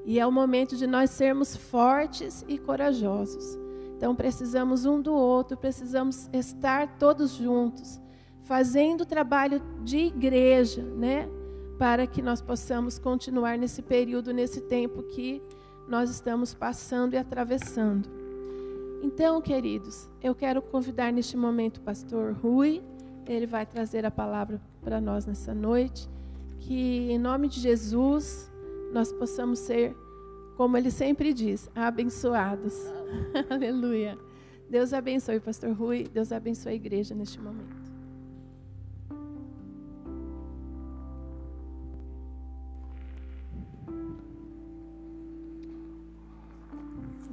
E 0.06 0.20
é 0.20 0.26
o 0.26 0.32
momento 0.32 0.76
de 0.76 0.88
nós 0.88 1.10
sermos 1.12 1.56
fortes 1.56 2.44
e 2.48 2.58
corajosos. 2.58 3.58
Então 4.00 4.16
precisamos 4.16 4.86
um 4.86 5.02
do 5.02 5.14
outro, 5.14 5.58
precisamos 5.58 6.30
estar 6.32 6.98
todos 6.98 7.32
juntos 7.32 8.00
fazendo 8.46 9.06
trabalho 9.06 9.62
de 9.84 9.98
igreja, 9.98 10.82
né? 10.82 11.28
Para 11.78 12.08
que 12.08 12.22
nós 12.22 12.42
possamos 12.42 12.98
continuar 12.98 13.58
nesse 13.58 13.82
período, 13.82 14.34
nesse 14.34 14.62
tempo 14.62 15.04
que 15.04 15.44
nós 15.86 16.10
estamos 16.10 16.54
passando 16.54 17.14
e 17.14 17.18
atravessando. 17.18 18.08
Então, 19.04 19.42
queridos, 19.42 20.10
eu 20.24 20.34
quero 20.34 20.62
convidar 20.62 21.12
neste 21.12 21.36
momento 21.36 21.80
o 21.80 21.82
pastor 21.82 22.32
Rui, 22.42 22.82
ele 23.28 23.46
vai 23.46 23.66
trazer 23.66 24.06
a 24.06 24.12
palavra 24.12 24.62
para 24.82 25.02
nós 25.02 25.26
nessa 25.26 25.54
noite, 25.54 26.08
que 26.62 27.12
em 27.12 27.20
nome 27.20 27.50
de 27.50 27.60
Jesus 27.60 28.50
nós 28.94 29.12
possamos 29.12 29.60
ser, 29.60 29.94
como 30.60 30.76
ele 30.76 30.92
sempre 30.92 31.34
diz, 31.34 31.72
abençoados. 31.74 32.74
Aleluia. 33.50 34.18
Deus 34.70 34.92
abençoe 34.92 35.40
pastor 35.40 35.72
Rui, 35.72 36.06
Deus 36.14 36.34
abençoe 36.34 36.74
a 36.74 36.76
igreja 36.76 37.16
neste 37.16 37.40
momento. 37.40 37.78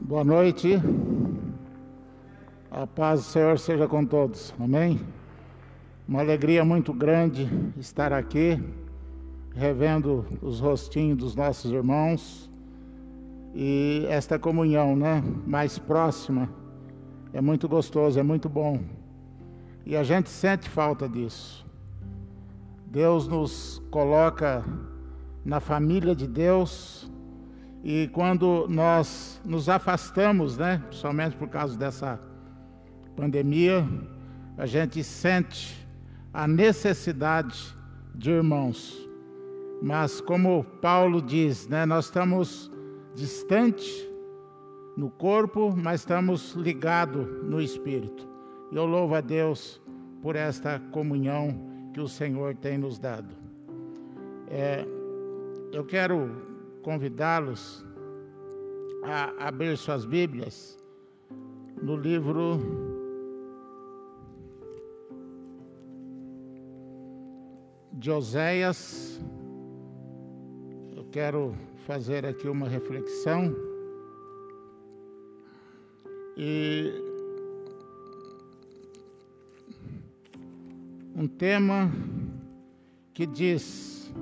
Boa 0.02 0.23
noite. 0.23 0.80
A 2.71 2.87
paz 2.87 3.25
do 3.25 3.26
Senhor 3.26 3.59
seja 3.59 3.88
com 3.88 4.06
todos. 4.06 4.54
Amém. 4.56 5.00
Uma 6.06 6.21
alegria 6.21 6.64
muito 6.64 6.92
grande 6.92 7.49
estar 7.76 8.12
aqui, 8.12 8.62
revendo 9.52 10.25
os 10.40 10.61
rostinhos 10.61 11.18
dos 11.18 11.35
nossos 11.35 11.73
irmãos 11.73 12.49
e 13.58 14.04
esta 14.10 14.38
comunhão, 14.38 14.94
né, 14.94 15.25
mais 15.46 15.78
próxima. 15.78 16.46
É 17.32 17.40
muito 17.40 17.66
gostoso, 17.66 18.20
é 18.20 18.22
muito 18.22 18.50
bom. 18.50 18.80
E 19.86 19.96
a 19.96 20.02
gente 20.02 20.28
sente 20.28 20.68
falta 20.68 21.08
disso. 21.08 21.64
Deus 22.86 23.26
nos 23.26 23.82
coloca 23.90 24.62
na 25.42 25.58
família 25.58 26.14
de 26.14 26.26
Deus 26.26 27.10
e 27.82 28.10
quando 28.12 28.66
nós 28.68 29.40
nos 29.42 29.70
afastamos, 29.70 30.58
né, 30.58 30.82
somente 30.90 31.34
por 31.34 31.48
causa 31.48 31.78
dessa 31.78 32.20
pandemia, 33.16 33.88
a 34.58 34.66
gente 34.66 35.02
sente 35.02 35.88
a 36.30 36.46
necessidade 36.46 37.75
de 38.14 38.32
irmãos. 38.32 39.08
Mas 39.82 40.20
como 40.20 40.62
Paulo 40.82 41.22
diz, 41.22 41.66
né, 41.68 41.86
nós 41.86 42.04
estamos 42.04 42.70
distante 43.16 44.08
no 44.96 45.11
corpo, 45.11 45.75
mas 45.76 46.02
estamos 46.02 46.52
ligados 46.52 47.26
no 47.42 47.61
espírito. 47.61 48.28
Eu 48.70 48.87
louvo 48.87 49.16
a 49.16 49.20
Deus 49.20 49.80
por 50.23 50.37
esta 50.37 50.78
comunhão 50.92 51.90
que 51.92 52.00
o 52.00 52.06
Senhor 52.06 52.54
tem 52.54 52.78
nos 52.78 52.99
dado. 52.99 53.35
É, 54.49 54.87
eu 55.73 55.85
quero 55.85 56.30
convidá-los 56.82 57.85
a 59.02 59.49
abrir 59.49 59.76
suas 59.76 60.04
Bíblias 60.04 60.78
no 61.82 61.96
livro 61.96 62.61
de 67.92 68.11
Oséias, 68.11 69.20
quero 71.16 71.56
fazer 71.87 72.26
aqui 72.26 72.49
uma 72.49 72.69
reflexão 72.69 73.55
e 76.37 76.93
um 81.14 81.28
tema 81.28 81.88
que 83.14 83.25
diz 83.25 84.12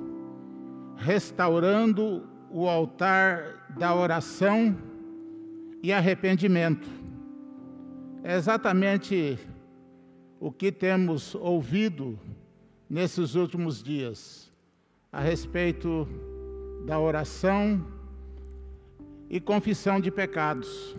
restaurando 0.95 2.23
o 2.51 2.69
altar 2.69 3.75
da 3.75 3.95
oração 3.95 4.77
e 5.81 5.91
arrependimento. 5.91 6.87
É 8.23 8.35
exatamente 8.35 9.39
o 10.39 10.51
que 10.51 10.71
temos 10.71 11.33
ouvido 11.33 12.19
nesses 12.87 13.33
últimos 13.33 13.81
dias 13.81 14.53
a 15.11 15.19
respeito 15.19 16.07
da 16.85 16.99
oração 16.99 17.83
e 19.27 19.39
confissão 19.39 19.99
de 19.99 20.11
pecados. 20.11 20.95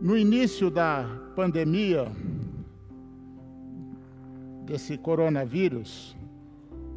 No 0.00 0.16
início 0.18 0.68
da 0.68 1.06
pandemia 1.36 2.10
desse 4.66 4.98
coronavírus, 4.98 6.16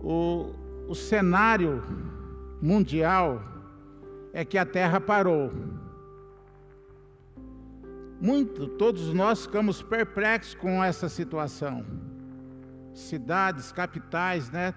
o, 0.02 0.54
o 0.88 0.96
cenário 0.96 1.84
mundial 2.60 3.42
é 4.34 4.44
que 4.44 4.58
a 4.58 4.66
Terra 4.66 5.00
parou. 5.00 5.52
Muito, 8.20 8.68
todos 8.68 9.14
nós 9.14 9.46
ficamos 9.46 9.84
perplexos 9.84 10.56
com 10.56 10.84
essa 10.84 11.08
situação. 11.08 11.86
Cidades, 12.92 13.72
capitais, 13.72 14.50
né, 14.50 14.74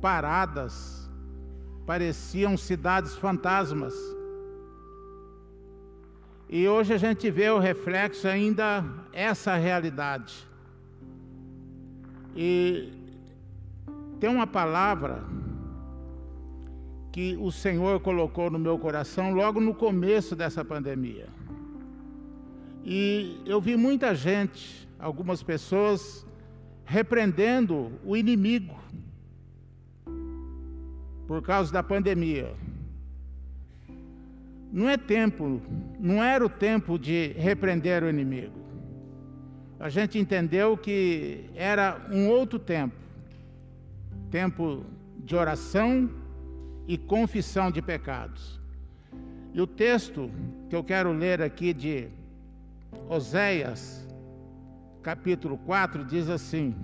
paradas, 0.00 1.08
pareciam 1.86 2.56
cidades 2.56 3.14
fantasmas. 3.16 3.94
E 6.48 6.66
hoje 6.66 6.94
a 6.94 6.98
gente 6.98 7.30
vê 7.30 7.50
o 7.50 7.58
reflexo 7.58 8.26
ainda 8.26 8.84
essa 9.12 9.54
realidade. 9.56 10.46
E 12.34 12.92
tem 14.18 14.30
uma 14.30 14.46
palavra 14.46 15.24
que 17.12 17.36
o 17.40 17.50
Senhor 17.50 18.00
colocou 18.00 18.50
no 18.50 18.58
meu 18.58 18.78
coração 18.78 19.32
logo 19.34 19.60
no 19.60 19.74
começo 19.74 20.36
dessa 20.36 20.64
pandemia. 20.64 21.28
E 22.84 23.42
eu 23.44 23.60
vi 23.60 23.76
muita 23.76 24.14
gente, 24.14 24.88
algumas 24.98 25.42
pessoas, 25.42 26.24
repreendendo 26.84 27.92
o 28.04 28.16
inimigo 28.16 28.78
por 31.28 31.40
causa 31.42 31.72
da 31.72 31.82
pandemia. 31.82 32.52
Não 34.72 34.88
é 34.88 34.96
tempo, 34.96 35.62
não 36.00 36.20
era 36.22 36.44
o 36.44 36.48
tempo 36.48 36.98
de 36.98 37.28
repreender 37.36 38.02
o 38.02 38.10
inimigo. 38.10 38.58
A 39.78 39.88
gente 39.88 40.18
entendeu 40.18 40.76
que 40.76 41.48
era 41.54 42.04
um 42.10 42.28
outro 42.28 42.58
tempo 42.58 43.06
tempo 44.30 44.84
de 45.18 45.34
oração 45.34 46.10
e 46.86 46.96
confissão 46.96 47.70
de 47.70 47.82
pecados. 47.82 48.60
E 49.52 49.60
o 49.60 49.66
texto 49.66 50.30
que 50.68 50.76
eu 50.76 50.84
quero 50.84 51.12
ler 51.12 51.42
aqui 51.42 51.72
de 51.72 52.08
Oséias, 53.08 54.06
capítulo 55.02 55.58
4, 55.58 56.04
diz 56.04 56.28
assim: 56.28 56.74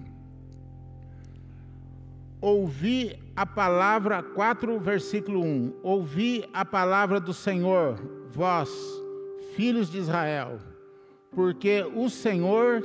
Ouvi 2.44 3.18
a 3.34 3.46
palavra, 3.46 4.22
4, 4.22 4.78
versículo 4.78 5.42
1: 5.42 5.76
Ouvi 5.82 6.44
a 6.52 6.62
palavra 6.62 7.18
do 7.18 7.32
Senhor, 7.32 7.94
vós, 8.28 8.68
filhos 9.56 9.90
de 9.90 9.96
Israel, 9.96 10.58
porque 11.34 11.82
o 11.94 12.10
Senhor 12.10 12.82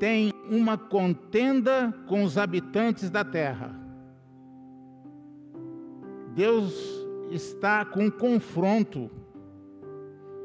tem 0.00 0.32
uma 0.48 0.78
contenda 0.78 1.92
com 2.06 2.24
os 2.24 2.38
habitantes 2.38 3.10
da 3.10 3.22
terra. 3.22 3.78
Deus 6.34 6.72
está 7.30 7.84
com 7.84 8.10
confronto. 8.10 9.10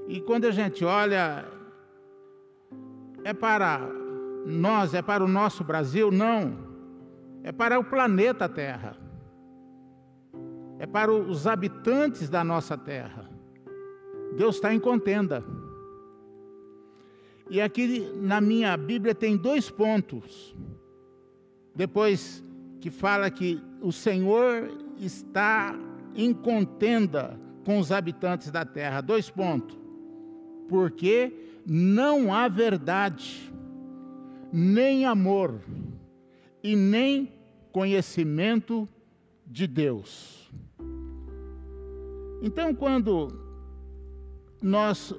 E 0.06 0.20
quando 0.20 0.44
a 0.44 0.52
gente 0.52 0.84
olha, 0.84 1.46
é 3.24 3.34
para 3.34 3.90
nós, 4.46 4.94
é 4.94 5.02
para 5.02 5.24
o 5.24 5.30
nosso 5.30 5.64
Brasil? 5.64 6.12
Não 6.12 6.69
é 7.44 7.52
para 7.52 7.80
o 7.80 7.84
planeta 7.84 8.48
Terra, 8.50 8.96
é 10.78 10.86
para 10.86 11.12
os 11.12 11.46
habitantes 11.46 12.30
da 12.30 12.44
nossa 12.44 12.78
terra. 12.78 13.30
Deus 14.38 14.56
está 14.56 14.74
em 14.74 14.80
contenda. 14.80 15.44
E 17.50 17.60
aqui 17.60 18.10
na 18.22 18.40
minha 18.40 18.78
Bíblia 18.78 19.14
tem 19.14 19.36
dois 19.36 19.70
pontos. 19.70 20.56
Depois 21.76 22.44
que 22.80 22.90
fala 22.90 23.30
que 23.30 23.62
o 23.82 23.92
Senhor 23.92 24.70
está 24.98 25.76
em 26.16 26.34
contenda 26.34 27.38
com 27.66 27.80
os 27.80 27.92
habitantes 27.92 28.50
da 28.52 28.64
terra. 28.64 29.02
Dois 29.02 29.30
pontos. 29.30 29.78
Porque 30.70 31.34
não 31.66 32.34
há 32.34 32.48
verdade, 32.48 33.52
nem 34.54 35.06
amor 35.06 35.60
e 36.64 36.76
nem 36.76 37.32
conhecimento 37.72 38.88
de 39.46 39.68
Deus. 39.68 40.50
Então, 42.42 42.74
quando 42.74 43.28
nós 44.62 45.14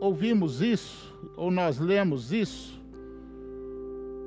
ouvimos 0.00 0.60
isso, 0.60 1.12
ou 1.36 1.50
nós 1.50 1.78
lemos 1.78 2.32
isso, 2.32 2.80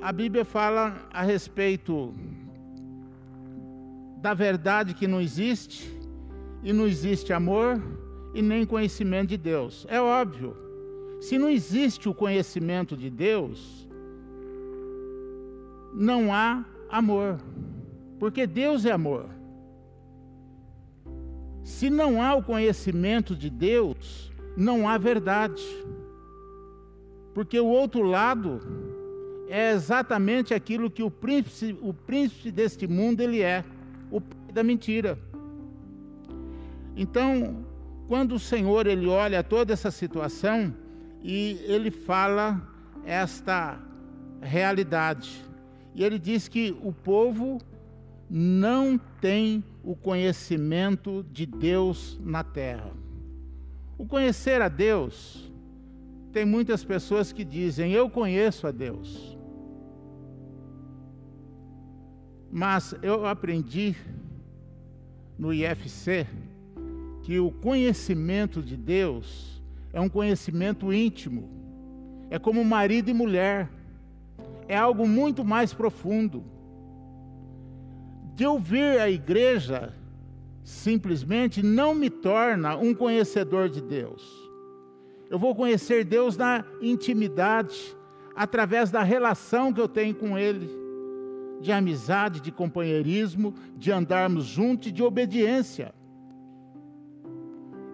a 0.00 0.12
Bíblia 0.12 0.44
fala 0.44 1.08
a 1.12 1.22
respeito 1.22 2.14
da 4.20 4.32
verdade 4.32 4.94
que 4.94 5.06
não 5.06 5.20
existe, 5.20 5.96
e 6.62 6.72
não 6.72 6.86
existe 6.86 7.32
amor 7.32 7.80
e 8.34 8.42
nem 8.42 8.66
conhecimento 8.66 9.28
de 9.28 9.36
Deus. 9.36 9.86
É 9.88 10.00
óbvio, 10.00 10.56
se 11.20 11.38
não 11.38 11.48
existe 11.48 12.08
o 12.08 12.14
conhecimento 12.14 12.96
de 12.96 13.08
Deus, 13.08 13.85
não 15.96 16.32
há 16.32 16.62
amor, 16.90 17.38
porque 18.18 18.46
Deus 18.46 18.84
é 18.84 18.92
amor. 18.92 19.26
Se 21.64 21.88
não 21.90 22.22
há 22.22 22.34
o 22.34 22.42
conhecimento 22.42 23.34
de 23.34 23.50
Deus, 23.50 24.30
não 24.56 24.88
há 24.88 24.98
verdade. 24.98 25.64
Porque 27.34 27.58
o 27.58 27.66
outro 27.66 28.02
lado 28.02 28.60
é 29.48 29.72
exatamente 29.72 30.54
aquilo 30.54 30.90
que 30.90 31.02
o 31.02 31.10
príncipe, 31.10 31.78
o 31.82 31.92
príncipe 31.92 32.50
deste 32.50 32.86
mundo 32.86 33.20
ele 33.20 33.40
é, 33.40 33.64
o 34.10 34.20
pai 34.20 34.36
da 34.52 34.62
mentira. 34.62 35.18
Então, 36.96 37.66
quando 38.08 38.36
o 38.36 38.38
Senhor 38.38 38.86
ele 38.86 39.06
olha 39.06 39.42
toda 39.42 39.72
essa 39.72 39.90
situação 39.90 40.74
e 41.22 41.60
ele 41.64 41.90
fala 41.90 42.62
esta 43.04 43.78
realidade, 44.40 45.44
e 45.96 46.04
ele 46.04 46.18
diz 46.18 46.46
que 46.46 46.76
o 46.82 46.92
povo 46.92 47.58
não 48.28 49.00
tem 49.18 49.64
o 49.82 49.96
conhecimento 49.96 51.24
de 51.32 51.46
Deus 51.46 52.20
na 52.22 52.44
terra. 52.44 52.92
O 53.96 54.04
conhecer 54.04 54.60
a 54.60 54.68
Deus, 54.68 55.50
tem 56.34 56.44
muitas 56.44 56.84
pessoas 56.84 57.32
que 57.32 57.42
dizem: 57.42 57.92
Eu 57.92 58.10
conheço 58.10 58.66
a 58.66 58.70
Deus. 58.70 59.38
Mas 62.52 62.94
eu 63.02 63.24
aprendi 63.24 63.96
no 65.38 65.50
IFC 65.50 66.26
que 67.22 67.40
o 67.40 67.50
conhecimento 67.50 68.62
de 68.62 68.76
Deus 68.76 69.62
é 69.94 70.00
um 70.00 70.10
conhecimento 70.10 70.92
íntimo, 70.92 71.48
é 72.28 72.38
como 72.38 72.62
marido 72.62 73.08
e 73.08 73.14
mulher 73.14 73.70
é 74.68 74.76
algo 74.76 75.06
muito 75.06 75.44
mais 75.44 75.72
profundo. 75.72 76.44
De 78.34 78.46
ouvir 78.46 79.00
a 79.00 79.08
igreja 79.08 79.94
simplesmente 80.62 81.62
não 81.62 81.94
me 81.94 82.10
torna 82.10 82.76
um 82.76 82.92
conhecedor 82.92 83.68
de 83.68 83.80
Deus. 83.80 84.22
Eu 85.30 85.38
vou 85.38 85.54
conhecer 85.54 86.04
Deus 86.04 86.36
na 86.36 86.64
intimidade, 86.80 87.96
através 88.34 88.90
da 88.90 89.02
relação 89.02 89.72
que 89.72 89.80
eu 89.80 89.88
tenho 89.88 90.14
com 90.14 90.36
Ele, 90.36 90.68
de 91.60 91.72
amizade, 91.72 92.40
de 92.40 92.52
companheirismo, 92.52 93.54
de 93.76 93.90
andarmos 93.90 94.44
juntos 94.44 94.88
e 94.88 94.92
de 94.92 95.02
obediência. 95.02 95.94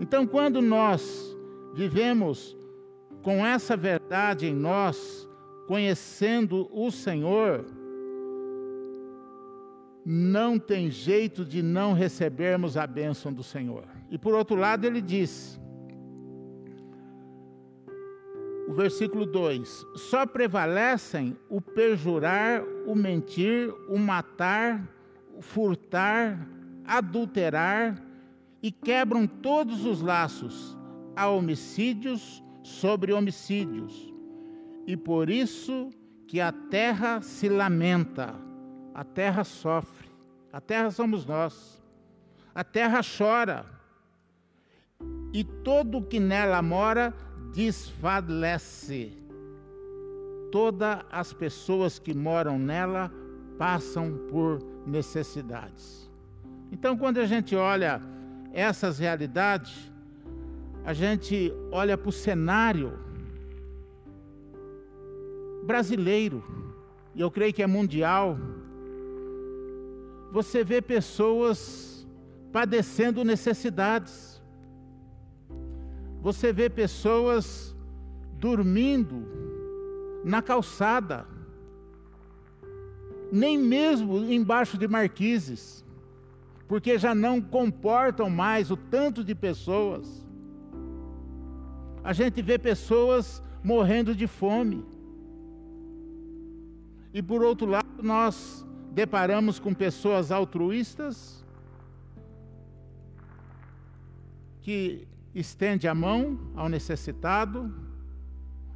Então, 0.00 0.26
quando 0.26 0.60
nós 0.60 1.36
vivemos 1.74 2.56
com 3.22 3.46
essa 3.46 3.76
verdade 3.76 4.46
em 4.46 4.54
nós, 4.54 5.28
conhecendo 5.66 6.68
o 6.72 6.90
Senhor, 6.90 7.64
não 10.04 10.58
tem 10.58 10.90
jeito 10.90 11.44
de 11.44 11.62
não 11.62 11.92
recebermos 11.92 12.76
a 12.76 12.86
bênção 12.86 13.32
do 13.32 13.42
Senhor. 13.42 13.84
E 14.10 14.18
por 14.18 14.34
outro 14.34 14.56
lado, 14.56 14.84
ele 14.84 15.00
diz, 15.00 15.60
o 18.68 18.72
versículo 18.72 19.24
2: 19.24 19.86
só 19.94 20.26
prevalecem 20.26 21.36
o 21.48 21.60
perjurar, 21.60 22.62
o 22.86 22.94
mentir, 22.94 23.72
o 23.88 23.98
matar, 23.98 24.88
o 25.36 25.42
furtar, 25.42 26.48
adulterar 26.84 28.02
e 28.62 28.70
quebram 28.70 29.26
todos 29.26 29.84
os 29.84 30.00
laços, 30.00 30.76
a 31.14 31.28
homicídios 31.28 32.42
sobre 32.62 33.12
homicídios. 33.12 34.11
E 34.86 34.96
por 34.96 35.30
isso 35.30 35.90
que 36.26 36.40
a 36.40 36.50
terra 36.52 37.20
se 37.22 37.48
lamenta, 37.48 38.34
a 38.94 39.04
terra 39.04 39.44
sofre, 39.44 40.08
a 40.52 40.60
terra 40.60 40.90
somos 40.90 41.24
nós, 41.24 41.82
a 42.54 42.64
terra 42.64 43.00
chora, 43.02 43.66
e 45.32 45.44
todo 45.44 45.98
o 45.98 46.02
que 46.02 46.20
nela 46.20 46.60
mora 46.60 47.14
desfalece. 47.54 49.18
Todas 50.50 51.00
as 51.10 51.32
pessoas 51.32 51.98
que 51.98 52.12
moram 52.12 52.58
nela 52.58 53.10
passam 53.58 54.26
por 54.28 54.62
necessidades. 54.86 56.10
Então, 56.70 56.96
quando 56.96 57.18
a 57.18 57.26
gente 57.26 57.56
olha 57.56 58.00
essas 58.52 58.98
realidades, 58.98 59.90
a 60.84 60.92
gente 60.92 61.52
olha 61.70 61.96
para 61.96 62.08
o 62.08 62.12
cenário 62.12 62.98
brasileiro, 65.62 66.42
e 67.14 67.20
eu 67.20 67.30
creio 67.30 67.52
que 67.52 67.62
é 67.62 67.66
mundial, 67.66 68.38
você 70.30 70.64
vê 70.64 70.80
pessoas 70.80 72.06
padecendo 72.50 73.24
necessidades, 73.24 74.42
você 76.20 76.52
vê 76.52 76.70
pessoas 76.70 77.76
dormindo 78.38 79.26
na 80.24 80.40
calçada, 80.40 81.26
nem 83.30 83.58
mesmo 83.58 84.18
embaixo 84.32 84.78
de 84.78 84.86
marquises, 84.86 85.84
porque 86.68 86.98
já 86.98 87.14
não 87.14 87.40
comportam 87.40 88.30
mais 88.30 88.70
o 88.70 88.76
tanto 88.76 89.22
de 89.22 89.34
pessoas. 89.34 90.26
A 92.02 92.12
gente 92.12 92.40
vê 92.42 92.58
pessoas 92.58 93.42
morrendo 93.62 94.14
de 94.14 94.26
fome. 94.26 94.84
E 97.12 97.22
por 97.22 97.42
outro 97.42 97.66
lado, 97.66 98.02
nós 98.02 98.66
deparamos 98.92 99.58
com 99.58 99.74
pessoas 99.74 100.30
altruístas 100.30 101.44
que 104.62 105.06
estende 105.34 105.88
a 105.88 105.94
mão 105.94 106.38
ao 106.54 106.68
necessitado, 106.68 107.74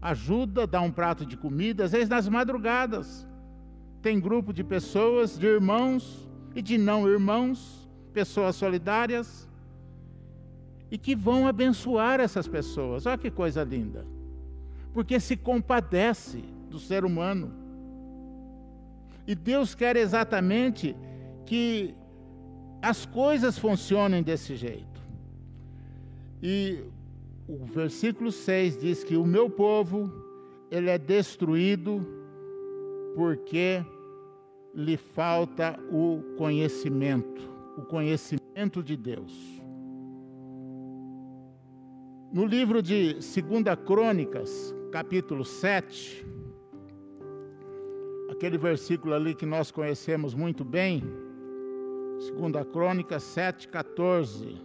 ajuda, 0.01 0.67
dá 0.67 0.81
um 0.81 0.91
prato 0.91 1.25
de 1.25 1.37
comida, 1.37 1.85
às 1.85 1.93
vezes 1.93 2.09
nas 2.09 2.29
madrugadas. 2.29 3.27
Tem 4.03 4.21
grupo 4.21 4.53
de 4.53 4.63
pessoas, 4.63 5.39
de 5.39 5.47
irmãos 5.47 6.29
e 6.55 6.63
de 6.63 6.79
não 6.79 7.09
irmãos, 7.09 7.89
pessoas 8.13 8.57
solidárias, 8.57 9.49
e 10.91 10.97
que 10.97 11.15
vão 11.15 11.47
abençoar 11.47 12.21
essas 12.21 12.47
pessoas. 12.47 13.07
Olha 13.07 13.19
que 13.19 13.31
coisa 13.31 13.65
linda. 13.65 14.07
Porque 14.93 15.19
se 15.19 15.37
compadece 15.37 16.43
do 16.71 16.79
ser 16.79 17.05
humano. 17.05 17.66
E 19.27 19.35
Deus 19.35 19.75
quer 19.75 19.97
exatamente 19.97 20.97
que 21.45 21.95
as 22.81 23.05
coisas 23.05 23.59
funcionem 23.59 24.23
desse 24.23 24.55
jeito. 24.55 25.01
E 26.43 26.85
o 27.49 27.65
versículo 27.65 28.31
6 28.31 28.79
diz 28.79 29.03
que 29.03 29.17
o 29.17 29.25
meu 29.25 29.51
povo, 29.51 30.13
ele 30.71 30.91
é 30.91 30.99
destruído 30.99 32.07
porque 33.15 33.85
lhe 34.75 34.97
falta 34.97 35.79
o 35.91 36.23
conhecimento, 36.37 37.43
o 37.79 37.83
conhecimento 37.83 38.83
de 38.83 38.97
Deus. 38.97 39.33
No 42.33 42.45
livro 42.45 42.83
de 42.83 43.15
2 43.15 43.25
Crônicas, 43.87 44.75
capítulo 44.93 45.45
7, 45.45 46.27
aquele 48.37 48.57
versículo 48.57 49.15
ali 49.15 49.35
que 49.35 49.45
nós 49.45 49.71
conhecemos 49.71 50.35
muito 50.35 50.65
bem, 50.65 51.03
2 52.39 52.67
Crônicas 52.73 53.23
7, 53.25 53.67
14. 53.67 54.57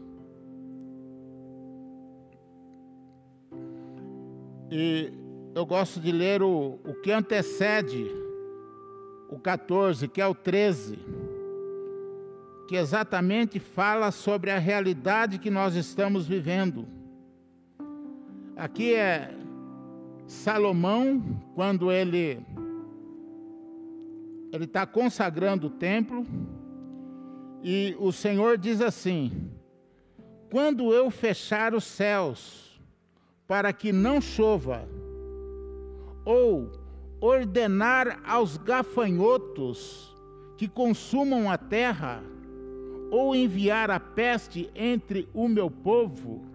E 4.70 5.12
eu 5.56 5.66
gosto 5.66 6.00
de 6.00 6.12
ler 6.12 6.44
o, 6.44 6.80
o 6.86 6.94
que 7.02 7.12
antecede 7.12 8.06
o 9.30 9.40
14, 9.40 10.08
que 10.08 10.22
é 10.22 10.28
o 10.28 10.36
13, 10.36 11.00
que 12.68 12.76
exatamente 12.76 13.60
fala 13.60 14.12
sobre 14.12 14.52
a 14.52 14.60
realidade 14.60 15.40
que 15.40 15.50
nós 15.50 15.76
estamos 15.76 16.28
vivendo 16.28 16.88
Aqui 18.62 18.94
é 18.94 19.34
Salomão, 20.28 21.20
quando 21.56 21.92
ele 21.92 22.40
ele 24.52 24.66
está 24.66 24.86
consagrando 24.86 25.68
o 25.68 25.70
templo, 25.70 26.26
e 27.64 27.96
o 28.00 28.12
Senhor 28.12 28.58
diz 28.58 28.82
assim: 28.82 29.50
Quando 30.50 30.94
eu 30.94 31.10
fechar 31.10 31.74
os 31.74 31.84
céus 31.84 32.82
para 33.48 33.72
que 33.72 33.92
não 33.92 34.20
chova, 34.20 34.88
ou 36.26 36.72
ordenar 37.20 38.20
aos 38.26 38.58
gafanhotos 38.58 40.16
que 40.58 40.68
consumam 40.68 41.50
a 41.50 41.58
terra, 41.58 42.24
ou 43.12 43.36
enviar 43.36 43.92
a 43.92 44.00
peste 44.00 44.70
entre 44.76 45.30
o 45.34 45.48
meu 45.48 45.70
povo, 45.70 46.46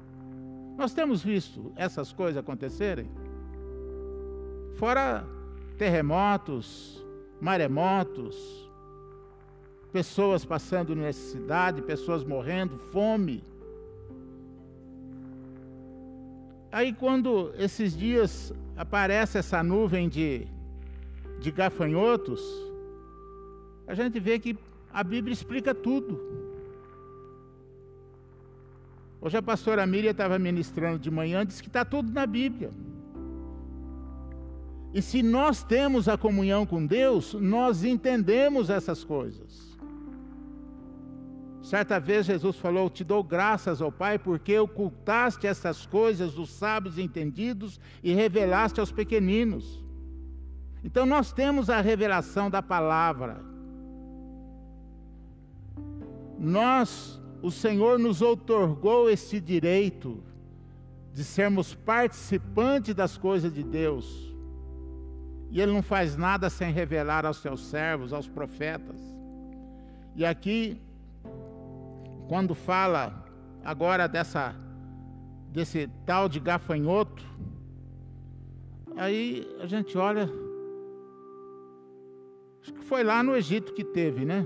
nós 0.76 0.92
temos 0.92 1.22
visto 1.22 1.72
essas 1.76 2.12
coisas 2.12 2.36
acontecerem. 2.36 3.08
Fora 4.78 5.24
terremotos, 5.78 7.05
maremotos, 7.40 8.70
pessoas 9.92 10.44
passando 10.44 10.94
necessidade, 10.94 11.82
pessoas 11.82 12.24
morrendo, 12.24 12.76
fome. 12.76 13.42
Aí 16.70 16.92
quando 16.92 17.52
esses 17.56 17.96
dias 17.96 18.52
aparece 18.76 19.38
essa 19.38 19.62
nuvem 19.62 20.08
de, 20.08 20.46
de 21.40 21.50
gafanhotos, 21.50 22.42
a 23.86 23.94
gente 23.94 24.20
vê 24.20 24.38
que 24.38 24.58
a 24.92 25.02
Bíblia 25.02 25.32
explica 25.32 25.74
tudo. 25.74 26.20
Hoje 29.20 29.36
a 29.36 29.42
pastora 29.42 29.86
Miriam 29.86 30.10
estava 30.10 30.38
ministrando 30.38 30.98
de 30.98 31.10
manhã, 31.10 31.44
disse 31.44 31.62
que 31.62 31.68
está 31.68 31.84
tudo 31.84 32.12
na 32.12 32.26
Bíblia. 32.26 32.70
E 34.94 35.02
se 35.02 35.22
nós 35.22 35.62
temos 35.62 36.08
a 36.08 36.16
comunhão 36.16 36.64
com 36.64 36.86
Deus, 36.86 37.34
nós 37.34 37.84
entendemos 37.84 38.70
essas 38.70 39.04
coisas. 39.04 39.76
Certa 41.62 41.98
vez 41.98 42.26
Jesus 42.26 42.56
falou: 42.56 42.88
Te 42.88 43.02
dou 43.02 43.24
graças 43.24 43.82
ao 43.82 43.90
Pai, 43.90 44.18
porque 44.18 44.56
ocultaste 44.58 45.46
essas 45.46 45.84
coisas 45.84 46.34
dos 46.34 46.50
sábios 46.50 46.96
entendidos 46.96 47.80
e 48.02 48.12
revelaste 48.14 48.78
aos 48.78 48.92
pequeninos. 48.92 49.84
Então 50.84 51.04
nós 51.04 51.32
temos 51.32 51.68
a 51.68 51.80
revelação 51.80 52.48
da 52.48 52.62
palavra. 52.62 53.44
Nós 56.38 57.20
o 57.42 57.50
Senhor 57.50 57.98
nos 57.98 58.22
outorgou 58.22 59.10
esse 59.10 59.40
direito 59.40 60.22
de 61.12 61.24
sermos 61.24 61.74
participantes 61.74 62.94
das 62.94 63.16
coisas 63.16 63.52
de 63.52 63.62
Deus. 63.62 64.25
E 65.50 65.60
Ele 65.60 65.72
não 65.72 65.82
faz 65.82 66.16
nada 66.16 66.50
sem 66.50 66.72
revelar 66.72 67.24
aos 67.24 67.38
seus 67.38 67.66
servos, 67.66 68.12
aos 68.12 68.28
profetas. 68.28 69.00
E 70.14 70.24
aqui, 70.24 70.80
quando 72.28 72.54
fala 72.54 73.24
agora 73.64 74.08
dessa, 74.08 74.54
desse 75.52 75.88
tal 76.04 76.28
de 76.28 76.40
gafanhoto, 76.40 77.24
aí 78.96 79.46
a 79.60 79.66
gente 79.66 79.96
olha, 79.96 80.30
acho 82.62 82.72
que 82.72 82.84
foi 82.84 83.04
lá 83.04 83.22
no 83.22 83.36
Egito 83.36 83.72
que 83.72 83.84
teve, 83.84 84.24
né? 84.24 84.44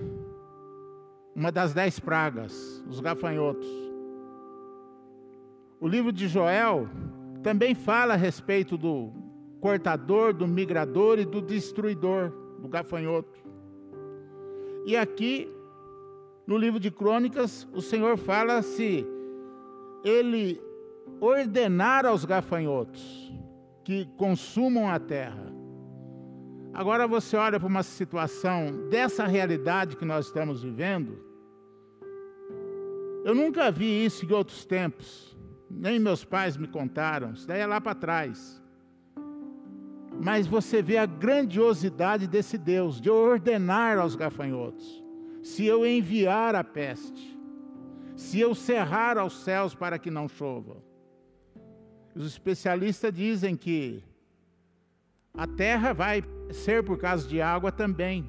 uma 1.34 1.50
das 1.50 1.72
dez 1.72 1.98
pragas, 1.98 2.84
os 2.88 3.00
gafanhotos. 3.00 3.66
O 5.80 5.88
livro 5.88 6.12
de 6.12 6.28
Joel 6.28 6.88
também 7.42 7.74
fala 7.74 8.14
a 8.14 8.16
respeito 8.16 8.76
do 8.76 9.10
cortador, 9.60 10.32
do 10.32 10.46
migrador 10.46 11.18
e 11.18 11.24
do 11.24 11.40
destruidor, 11.40 12.32
do 12.58 12.68
gafanhoto. 12.68 13.38
E 14.86 14.96
aqui, 14.96 15.48
no 16.46 16.56
livro 16.56 16.80
de 16.80 16.90
Crônicas, 16.90 17.68
o 17.72 17.80
Senhor 17.80 18.16
fala 18.16 18.62
se 18.62 19.06
ele 20.02 20.60
ordenar 21.20 22.06
aos 22.06 22.24
gafanhotos 22.24 23.32
que 23.84 24.06
consumam 24.16 24.88
a 24.88 24.98
terra. 24.98 25.52
Agora 26.72 27.06
você 27.06 27.36
olha 27.36 27.58
para 27.58 27.68
uma 27.68 27.82
situação 27.82 28.88
dessa 28.88 29.26
realidade 29.26 29.96
que 29.96 30.04
nós 30.04 30.26
estamos 30.26 30.62
vivendo. 30.62 31.18
Eu 33.24 33.34
nunca 33.34 33.70
vi 33.70 34.04
isso 34.04 34.24
em 34.24 34.32
outros 34.32 34.64
tempos, 34.64 35.36
nem 35.70 35.98
meus 35.98 36.24
pais 36.24 36.56
me 36.56 36.66
contaram, 36.66 37.32
isso 37.32 37.46
daí 37.46 37.60
é 37.60 37.66
lá 37.66 37.80
para 37.80 37.94
trás. 37.94 38.59
Mas 40.22 40.46
você 40.46 40.82
vê 40.82 40.98
a 40.98 41.06
grandiosidade 41.06 42.26
desse 42.26 42.58
Deus, 42.58 43.00
de 43.00 43.08
ordenar 43.08 43.98
aos 43.98 44.14
gafanhotos: 44.14 45.02
se 45.42 45.64
eu 45.64 45.86
enviar 45.86 46.54
a 46.54 46.62
peste, 46.62 47.38
se 48.14 48.38
eu 48.38 48.54
cerrar 48.54 49.16
aos 49.16 49.42
céus 49.42 49.74
para 49.74 49.98
que 49.98 50.10
não 50.10 50.28
chova. 50.28 50.76
Os 52.14 52.26
especialistas 52.26 53.14
dizem 53.14 53.56
que 53.56 54.04
a 55.32 55.46
terra 55.46 55.94
vai 55.94 56.22
ser 56.52 56.84
por 56.84 56.98
causa 56.98 57.26
de 57.26 57.40
água 57.40 57.72
também. 57.72 58.26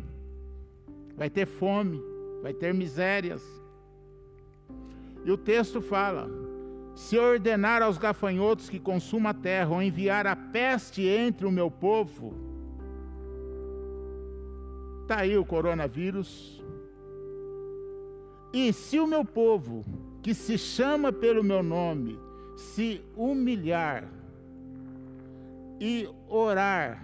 Vai 1.17 1.29
ter 1.29 1.45
fome, 1.45 2.01
vai 2.41 2.53
ter 2.53 2.73
misérias. 2.73 3.43
E 5.25 5.31
o 5.31 5.37
texto 5.37 5.81
fala: 5.81 6.29
se 7.01 7.17
ordenar 7.17 7.81
aos 7.81 7.97
gafanhotos 7.97 8.69
que 8.69 8.79
consumam 8.79 9.31
a 9.31 9.33
terra, 9.33 9.71
ou 9.71 9.81
enviar 9.81 10.27
a 10.27 10.35
peste 10.35 11.01
entre 11.01 11.47
o 11.47 11.51
meu 11.51 11.71
povo, 11.71 12.31
está 15.01 15.21
aí 15.21 15.35
o 15.35 15.43
coronavírus. 15.43 16.63
E 18.53 18.71
se 18.71 18.99
o 18.99 19.07
meu 19.07 19.25
povo, 19.25 19.83
que 20.21 20.35
se 20.35 20.59
chama 20.59 21.11
pelo 21.11 21.43
meu 21.43 21.63
nome, 21.63 22.19
se 22.55 23.01
humilhar 23.17 24.07
e 25.79 26.07
orar 26.29 27.03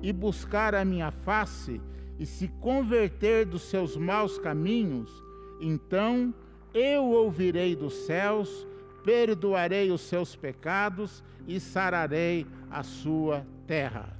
e 0.00 0.10
buscar 0.10 0.74
a 0.74 0.86
minha 0.86 1.10
face 1.10 1.82
e 2.18 2.24
se 2.24 2.48
converter 2.62 3.44
dos 3.44 3.60
seus 3.64 3.94
maus 3.94 4.38
caminhos, 4.38 5.12
então 5.60 6.32
eu 6.72 7.04
ouvirei 7.04 7.76
dos 7.76 7.92
céus, 8.06 8.66
perdoarei 9.04 9.92
os 9.92 10.00
seus 10.00 10.34
pecados 10.34 11.22
e 11.46 11.60
sararei 11.60 12.46
a 12.70 12.82
sua 12.82 13.46
terra. 13.66 14.16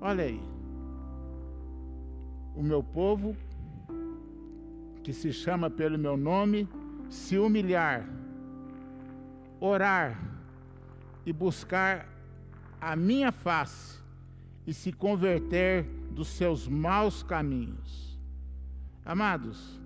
Olha 0.00 0.24
aí. 0.24 0.40
O 2.54 2.62
meu 2.62 2.82
povo, 2.82 3.36
que 5.02 5.12
se 5.12 5.32
chama 5.32 5.68
pelo 5.68 5.98
meu 5.98 6.16
nome, 6.16 6.68
se 7.08 7.36
humilhar, 7.36 8.08
orar 9.58 10.18
e 11.26 11.32
buscar 11.32 12.08
a 12.80 12.94
minha 12.94 13.32
face 13.32 13.98
e 14.66 14.72
se 14.72 14.92
converter 14.92 15.84
dos 16.12 16.28
seus 16.28 16.68
maus 16.68 17.22
caminhos. 17.22 18.18
Amados, 19.04 19.80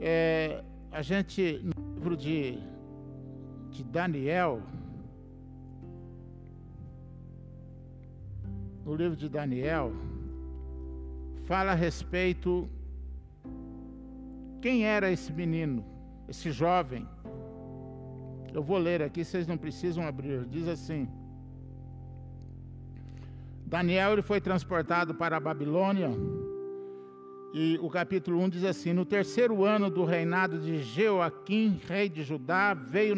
é, 0.00 0.64
a 0.90 1.02
gente, 1.02 1.60
no 1.62 1.94
livro 1.94 2.16
de, 2.16 2.58
de 3.78 3.84
Daniel, 3.84 4.60
no 8.84 8.92
livro 8.92 9.16
de 9.16 9.28
Daniel, 9.28 9.92
fala 11.46 11.70
a 11.70 11.74
respeito 11.74 12.68
quem 14.60 14.84
era 14.84 15.12
esse 15.12 15.32
menino, 15.32 15.84
esse 16.28 16.50
jovem. 16.50 17.06
Eu 18.52 18.64
vou 18.64 18.78
ler 18.78 19.00
aqui, 19.00 19.24
vocês 19.24 19.46
não 19.46 19.56
precisam 19.56 20.04
abrir. 20.04 20.44
Diz 20.46 20.66
assim: 20.66 21.08
Daniel 23.64 24.14
ele 24.14 24.22
foi 24.22 24.40
transportado 24.40 25.14
para 25.14 25.36
a 25.36 25.40
Babilônia. 25.40 26.10
E 27.52 27.78
o 27.80 27.88
capítulo 27.88 28.38
1 28.40 28.48
diz 28.50 28.64
assim: 28.64 28.92
No 28.92 29.04
terceiro 29.04 29.64
ano 29.64 29.88
do 29.90 30.04
reinado 30.04 30.58
de 30.58 30.82
Jeoaquim, 30.82 31.80
rei 31.86 32.08
de 32.08 32.22
Judá, 32.22 32.74
veio 32.74 33.16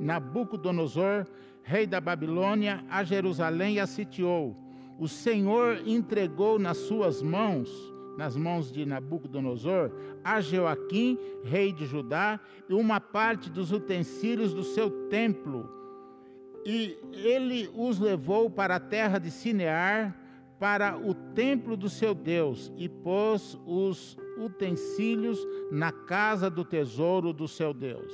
Nabucodonosor, 0.00 1.26
rei 1.62 1.86
da 1.86 2.00
Babilônia, 2.00 2.84
a 2.90 3.04
Jerusalém 3.04 3.76
e 3.76 3.80
a 3.80 3.86
sitiou. 3.86 4.56
O 4.98 5.06
Senhor 5.06 5.80
entregou 5.86 6.58
nas 6.58 6.76
suas 6.76 7.22
mãos, 7.22 7.70
nas 8.16 8.36
mãos 8.36 8.72
de 8.72 8.84
Nabucodonosor, 8.84 9.92
a 10.24 10.40
Jeoaquim, 10.40 11.16
rei 11.44 11.72
de 11.72 11.86
Judá, 11.86 12.40
e 12.68 12.74
uma 12.74 13.00
parte 13.00 13.48
dos 13.48 13.70
utensílios 13.70 14.52
do 14.52 14.64
seu 14.64 14.90
templo 15.08 15.78
e 16.68 16.98
ele 17.12 17.70
os 17.74 17.98
levou 17.98 18.50
para 18.50 18.76
a 18.76 18.80
terra 18.80 19.18
de 19.18 19.30
Sinear, 19.30 20.14
para 20.58 20.96
o 20.96 21.14
templo 21.14 21.76
do 21.76 21.88
seu 21.88 22.14
Deus, 22.14 22.72
e 22.76 22.88
pôs 22.88 23.58
os 23.64 24.16
utensílios 24.36 25.38
na 25.70 25.92
casa 25.92 26.50
do 26.50 26.64
tesouro 26.64 27.32
do 27.32 27.46
seu 27.46 27.72
Deus. 27.72 28.12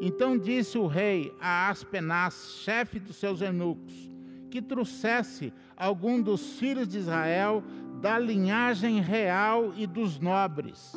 Então 0.00 0.36
disse 0.36 0.76
o 0.76 0.86
rei 0.86 1.32
a 1.40 1.70
Aspenaz, 1.70 2.60
chefe 2.64 2.98
dos 2.98 3.16
seus 3.16 3.40
eunucos, 3.40 4.10
que 4.50 4.60
trouxesse 4.60 5.52
algum 5.76 6.20
dos 6.20 6.58
filhos 6.58 6.88
de 6.88 6.98
Israel 6.98 7.62
da 8.00 8.18
linhagem 8.18 9.00
real 9.00 9.72
e 9.76 9.86
dos 9.86 10.18
nobres, 10.18 10.92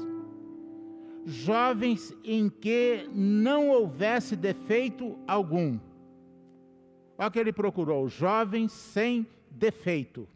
jovens 1.25 2.15
em 2.23 2.49
que 2.49 3.07
não 3.13 3.69
houvesse 3.69 4.35
defeito 4.35 5.17
algum 5.27 5.79
Olha 7.17 7.27
o 7.27 7.31
que 7.31 7.39
ele 7.39 7.53
procurou: 7.53 8.07
jovens 8.07 8.71
sem 8.71 9.27
defeito. 9.49 10.27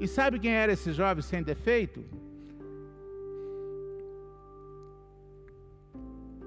E 0.00 0.06
sabe 0.06 0.38
quem 0.38 0.52
era 0.52 0.72
esse 0.72 0.92
jovem 0.92 1.22
sem 1.22 1.42
defeito? 1.42 2.04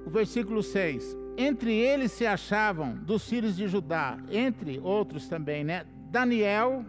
O 0.05 0.09
versículo 0.09 0.63
6. 0.63 1.17
Entre 1.37 1.73
eles 1.73 2.11
se 2.11 2.25
achavam 2.25 2.95
dos 2.95 3.27
filhos 3.27 3.55
de 3.55 3.67
Judá, 3.67 4.17
entre 4.29 4.79
outros 4.79 5.27
também, 5.27 5.63
né? 5.63 5.85
Daniel, 6.09 6.85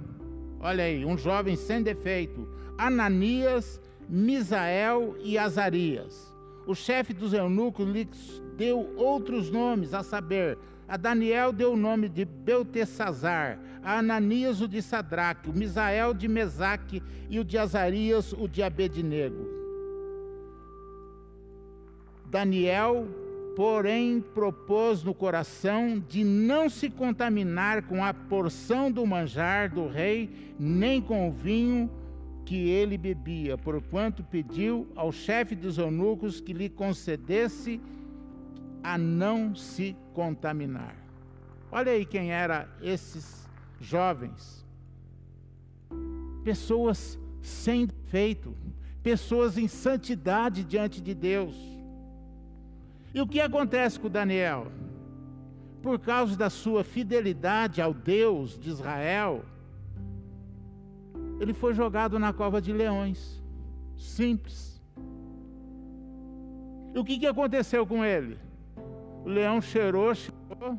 olha 0.61 0.85
aí, 0.85 1.05
um 1.05 1.16
jovem 1.16 1.57
sem 1.57 1.83
defeito. 1.83 2.48
Ananias, 2.79 3.81
Misael 4.09 5.16
e 5.20 5.38
Azarias. 5.38 6.33
O 6.66 6.75
chefe 6.75 7.12
dos 7.12 7.33
eunucos 7.33 8.42
deu 8.57 8.92
outros 8.96 9.51
nomes, 9.51 9.94
a 9.94 10.03
saber, 10.03 10.59
a 10.92 10.96
Daniel 10.98 11.55
deu 11.55 11.72
o 11.72 11.76
nome 11.76 12.07
de 12.07 12.22
Beltesazar, 12.22 13.59
a 13.83 14.00
Ananias 14.00 14.61
o 14.61 14.68
de 14.68 14.83
Sadraque, 14.83 15.48
o 15.48 15.52
Misael 15.55 16.12
de 16.12 16.28
Mesaque 16.28 17.02
e 17.31 17.40
o 17.40 17.44
de 17.44 17.57
Azarias 17.57 18.35
o 18.35 18.46
de 18.46 18.62
Abednego. 18.62 19.48
Daniel, 22.26 23.09
porém, 23.57 24.20
propôs 24.35 25.02
no 25.02 25.14
coração 25.14 25.98
de 25.98 26.24
não 26.24 26.68
se 26.68 26.90
contaminar 26.90 27.85
com 27.85 28.05
a 28.05 28.12
porção 28.12 28.92
do 28.92 29.07
manjar 29.07 29.72
do 29.72 29.88
rei, 29.88 30.28
nem 30.61 31.00
com 31.00 31.26
o 31.26 31.33
vinho 31.33 31.90
que 32.44 32.68
ele 32.68 32.98
bebia, 32.98 33.57
porquanto 33.57 34.22
pediu 34.22 34.87
ao 34.94 35.11
chefe 35.11 35.55
dos 35.55 35.78
eunucos 35.78 36.38
que 36.38 36.52
lhe 36.52 36.68
concedesse 36.68 37.81
a 38.83 38.99
não 38.99 39.55
se 39.55 39.97
contaminar. 40.12 40.97
Olha 41.71 41.92
aí 41.92 42.05
quem 42.05 42.33
eram 42.33 42.66
esses 42.83 43.49
jovens. 43.81 44.66
Pessoas 46.45 47.18
sem 47.40 47.87
defeito, 47.87 48.55
pessoas 49.03 49.57
em 49.57 49.68
santidade 49.68 50.64
diante 50.64 51.01
de 51.01 51.14
Deus. 51.14 51.55
E 53.14 53.21
o 53.21 53.27
que 53.27 53.40
acontece 53.40 53.99
com 53.99 54.09
Daniel? 54.09 54.71
Por 55.83 55.99
causa 55.99 56.37
da 56.37 56.49
sua 56.49 56.85
fidelidade 56.85 57.83
ao 57.83 57.92
Deus 57.92 58.59
de 58.59 58.71
Israel, 58.71 59.45
ele 61.40 61.53
foi 61.53 61.75
jogado 61.75 62.18
na 62.18 62.33
cova 62.33 62.61
de 62.61 62.73
leões. 62.73 63.42
Simples. 63.97 64.81
E 66.95 66.99
o 66.99 67.05
que, 67.05 67.18
que 67.18 67.27
aconteceu 67.27 67.87
com 67.87 68.05
ele? 68.05 68.38
O 69.25 69.29
leão 69.29 69.61
cheirou, 69.61 70.15
cheirou. 70.15 70.79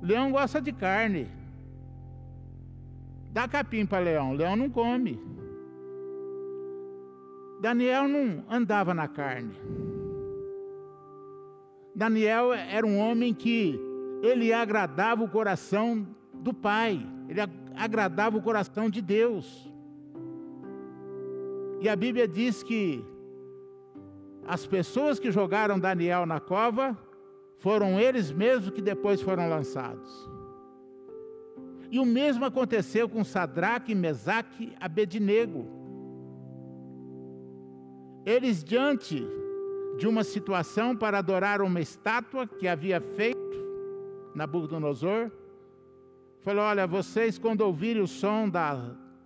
Leão 0.00 0.30
gosta 0.30 0.60
de 0.60 0.72
carne. 0.72 1.28
Dá 3.32 3.48
capim 3.48 3.84
para 3.84 4.04
leão, 4.04 4.30
o 4.30 4.34
leão 4.34 4.54
não 4.54 4.70
come. 4.70 5.20
Daniel 7.60 8.06
não 8.06 8.44
andava 8.48 8.94
na 8.94 9.08
carne. 9.08 9.54
Daniel 11.94 12.52
era 12.52 12.86
um 12.86 12.98
homem 12.98 13.32
que 13.32 13.80
ele 14.22 14.52
agradava 14.52 15.24
o 15.24 15.28
coração 15.28 16.06
do 16.32 16.52
Pai, 16.52 17.04
ele 17.28 17.40
agradava 17.76 18.36
o 18.36 18.42
coração 18.42 18.90
de 18.90 19.00
Deus. 19.00 19.70
E 21.80 21.88
a 21.88 21.96
Bíblia 21.96 22.28
diz 22.28 22.62
que 22.62 23.04
as 24.46 24.66
pessoas 24.66 25.18
que 25.18 25.32
jogaram 25.32 25.78
Daniel 25.78 26.26
na 26.26 26.40
cova 26.40 26.96
foram 27.58 27.98
eles 27.98 28.30
mesmos 28.30 28.70
que 28.70 28.82
depois 28.82 29.20
foram 29.20 29.48
lançados. 29.48 30.10
E 31.90 31.98
o 31.98 32.04
mesmo 32.04 32.44
aconteceu 32.44 33.08
com 33.08 33.22
Sadraque, 33.22 33.94
Mesaque, 33.94 34.72
Abednego. 34.80 35.64
Eles, 38.26 38.64
diante 38.64 39.24
de 39.96 40.08
uma 40.08 40.24
situação 40.24 40.96
para 40.96 41.18
adorar 41.18 41.62
uma 41.62 41.80
estátua 41.80 42.46
que 42.46 42.66
havia 42.66 43.00
feito 43.00 43.38
Nabucodonosor, 44.34 45.30
falou: 46.40 46.64
Olha, 46.64 46.86
vocês, 46.86 47.38
quando 47.38 47.60
ouvirem 47.60 48.02
o 48.02 48.08
som 48.08 48.48
da, 48.48 48.74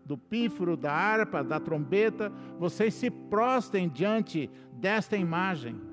do 0.05 0.19
pífaro, 0.19 0.77
da 0.77 0.93
harpa, 0.93 1.43
da 1.43 1.59
trombeta, 1.59 2.31
vocês 2.59 2.93
se 2.93 3.11
prostem 3.11 3.88
diante 3.88 4.51
desta 4.73 5.17
imagem. 5.17 5.88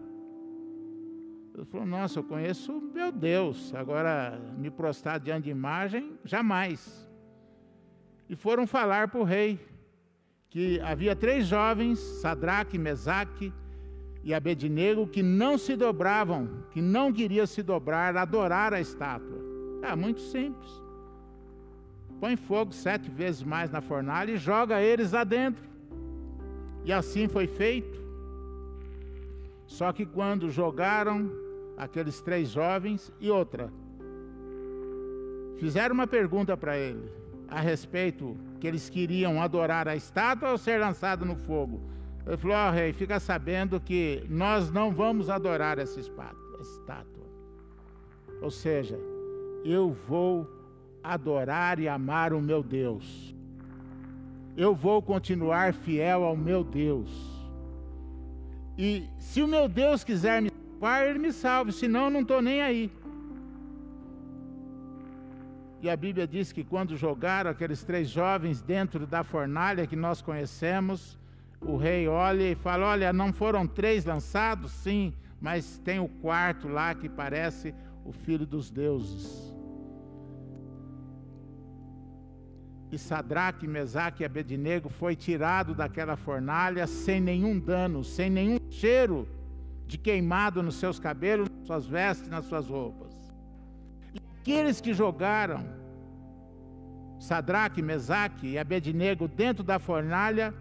Ele 1.55 1.65
falou: 1.65 1.85
Nossa, 1.85 2.19
eu 2.19 2.23
conheço 2.23 2.81
meu 2.93 3.11
Deus, 3.11 3.73
agora 3.73 4.37
me 4.57 4.69
prostrar 4.69 5.19
diante 5.19 5.45
de 5.45 5.51
imagem, 5.51 6.19
jamais. 6.23 7.09
E 8.29 8.35
foram 8.35 8.67
falar 8.67 9.07
para 9.07 9.21
o 9.21 9.23
rei 9.23 9.57
que 10.49 10.81
havia 10.81 11.15
três 11.15 11.47
jovens, 11.47 11.99
Sadraque, 11.99 12.77
Mesaque 12.77 13.53
e 14.21 14.33
Abednego, 14.33 15.07
que 15.07 15.23
não 15.23 15.57
se 15.57 15.75
dobravam, 15.77 16.63
que 16.71 16.81
não 16.81 17.13
queriam 17.13 17.45
se 17.45 17.63
dobrar, 17.63 18.17
adorar 18.17 18.73
a 18.73 18.81
estátua. 18.81 19.39
É 19.81 19.95
muito 19.95 20.19
simples. 20.19 20.69
Põe 22.19 22.35
fogo 22.35 22.73
sete 22.73 23.09
vezes 23.09 23.43
mais 23.43 23.69
na 23.69 23.79
fornalha 23.79 24.31
e 24.31 24.37
joga 24.37 24.81
eles 24.81 25.11
lá 25.11 25.23
dentro. 25.23 25.63
E 26.83 26.91
assim 26.91 27.27
foi 27.27 27.47
feito. 27.47 28.03
Só 29.67 29.91
que 29.93 30.05
quando 30.05 30.49
jogaram 30.49 31.44
aqueles 31.77 32.21
três 32.21 32.49
jovens 32.49 33.11
e 33.19 33.29
outra. 33.29 33.71
Fizeram 35.57 35.93
uma 35.93 36.07
pergunta 36.07 36.55
para 36.57 36.77
ele 36.77 37.09
a 37.47 37.59
respeito 37.59 38.37
que 38.59 38.67
eles 38.67 38.89
queriam 38.89 39.41
adorar 39.41 39.87
a 39.87 39.95
estátua 39.95 40.51
ou 40.51 40.57
ser 40.57 40.79
lançado 40.79 41.25
no 41.25 41.35
fogo. 41.35 41.81
Ele 42.25 42.37
falou: 42.37 42.57
oh, 42.57 42.71
rei, 42.71 42.91
fica 42.91 43.19
sabendo 43.19 43.79
que 43.79 44.25
nós 44.29 44.71
não 44.71 44.91
vamos 44.91 45.29
adorar 45.29 45.77
essa 45.77 45.99
estátua. 45.99 47.25
Ou 48.41 48.51
seja, 48.51 48.99
eu 49.63 49.91
vou 49.91 50.49
adorar 51.03 51.79
e 51.79 51.87
amar 51.87 52.33
o 52.33 52.41
meu 52.41 52.63
Deus. 52.63 53.35
Eu 54.57 54.73
vou 54.73 55.01
continuar 55.01 55.73
fiel 55.73 56.23
ao 56.23 56.35
meu 56.35 56.63
Deus. 56.63 57.09
E 58.77 59.07
se 59.19 59.41
o 59.41 59.47
meu 59.47 59.67
Deus 59.67 60.03
quiser 60.03 60.41
me 60.41 60.49
Pai, 60.85 61.09
ele 61.09 61.17
me 61.17 61.33
salve, 61.33 61.71
senão 61.71 62.03
eu 62.03 62.09
não 62.11 62.21
estou 62.21 62.43
nem 62.43 62.61
aí. 62.61 62.91
E 65.81 65.89
a 65.89 65.97
Bíblia 65.97 66.27
diz 66.27 66.51
que 66.51 66.63
quando 66.63 66.95
jogaram 66.95 67.49
aqueles 67.49 67.83
três 67.83 68.07
jovens 68.07 68.61
dentro 68.61 69.07
da 69.07 69.23
fornalha 69.23 69.87
que 69.87 69.95
nós 69.95 70.21
conhecemos, 70.21 71.17
o 71.59 71.75
rei 71.75 72.07
olha 72.07 72.51
e 72.51 72.53
fala: 72.53 72.85
Olha, 72.85 73.11
não 73.11 73.33
foram 73.33 73.65
três 73.65 74.05
lançados? 74.05 74.73
Sim, 74.73 75.11
mas 75.41 75.79
tem 75.79 75.99
o 75.99 76.07
quarto 76.07 76.67
lá 76.67 76.93
que 76.93 77.09
parece 77.09 77.73
o 78.05 78.11
filho 78.11 78.45
dos 78.45 78.69
deuses. 78.69 79.51
E 82.91 82.97
Sadraque, 82.99 83.67
Mesaque 83.67 84.21
e 84.21 84.25
Abednego 84.27 84.87
foi 84.87 85.15
tirado 85.15 85.73
daquela 85.73 86.15
fornalha 86.15 86.85
sem 86.85 87.19
nenhum 87.19 87.57
dano, 87.57 88.03
sem 88.03 88.29
nenhum 88.29 88.59
cheiro 88.69 89.27
de 89.87 89.97
queimado 89.97 90.63
nos 90.63 90.75
seus 90.75 90.99
cabelos, 90.99 91.49
nas 91.49 91.67
suas 91.67 91.85
vestes, 91.85 92.29
nas 92.29 92.45
suas 92.45 92.67
roupas. 92.67 93.13
E 94.13 94.21
aqueles 94.39 94.81
que 94.81 94.93
jogaram 94.93 95.63
Sadraque, 97.19 97.81
Mesaque 97.81 98.47
e 98.47 98.57
Abednego 98.57 99.27
dentro 99.27 99.63
da 99.63 99.79
fornalha, 99.79 100.53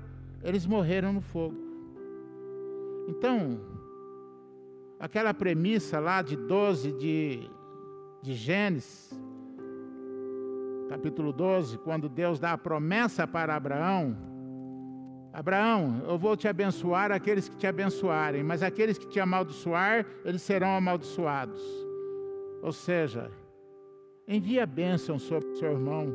eles 0.43 0.67
morreram 0.67 1.13
no 1.13 1.21
fogo. 1.21 1.57
Então, 3.09 3.61
aquela 4.99 5.35
premissa 5.35 6.01
lá 6.01 6.23
de 6.23 6.37
12 6.37 6.93
de, 6.93 7.51
de 8.23 8.35
Gênesis, 8.35 9.11
capítulo 10.89 11.33
12, 11.33 11.79
quando 11.79 12.09
Deus 12.09 12.39
dá 12.39 12.53
a 12.53 12.59
promessa 12.59 13.27
para 13.27 13.55
Abraão, 13.55 14.17
Abraão, 15.35 16.01
eu 16.07 16.16
vou 16.16 16.37
te 16.37 16.47
abençoar 16.47 17.11
aqueles 17.11 17.49
que 17.49 17.57
te 17.57 17.66
abençoarem, 17.66 18.44
mas 18.44 18.62
aqueles 18.62 18.97
que 18.97 19.09
te 19.09 19.18
amaldiçoar, 19.18 20.07
eles 20.25 20.40
serão 20.42 20.77
amaldiçoados. 20.77 21.61
Ou 22.62 22.70
seja, 22.70 23.33
envie 24.29 24.61
a 24.61 24.64
bênção 24.64 25.18
sobre 25.18 25.49
o 25.49 25.57
seu 25.57 25.73
irmão, 25.73 26.14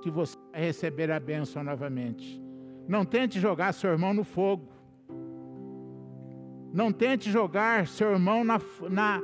que 0.00 0.08
você 0.08 0.36
vai 0.52 0.60
receber 0.60 1.10
a 1.10 1.18
bênção 1.18 1.64
novamente. 1.64 2.40
Não 2.86 3.04
tente 3.04 3.40
jogar 3.40 3.74
seu 3.74 3.90
irmão 3.90 4.14
no 4.14 4.22
fogo. 4.22 4.68
Não 6.72 6.92
tente 6.92 7.28
jogar 7.28 7.88
seu 7.88 8.12
irmão 8.12 8.44
na, 8.44 8.60
na, 8.88 9.20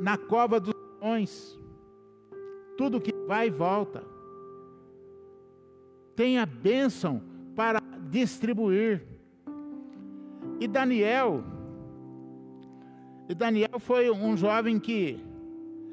na 0.00 0.16
cova 0.16 0.58
dos 0.58 0.72
leões. 1.02 1.58
Tudo 2.78 3.02
que 3.02 3.12
vai 3.26 3.48
e 3.48 3.50
volta. 3.50 4.02
Tenha 6.14 6.46
bênção 6.46 7.35
distribuir. 8.16 9.02
E 10.58 10.66
Daniel, 10.66 11.44
e 13.28 13.34
Daniel 13.34 13.78
foi 13.78 14.10
um 14.10 14.36
jovem 14.36 14.78
que 14.78 15.22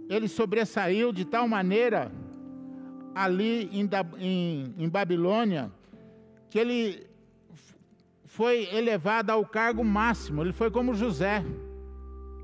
ele 0.09 0.27
sobressaiu 0.27 1.11
de 1.11 1.25
tal 1.25 1.47
maneira 1.47 2.11
ali 3.13 3.69
em, 3.73 3.89
em, 4.19 4.73
em 4.77 4.89
Babilônia 4.89 5.71
que 6.49 6.57
ele 6.57 7.05
foi 8.25 8.73
elevado 8.73 9.31
ao 9.31 9.45
cargo 9.45 9.83
máximo. 9.83 10.41
Ele 10.41 10.53
foi 10.53 10.71
como 10.71 10.95
José, 10.95 11.43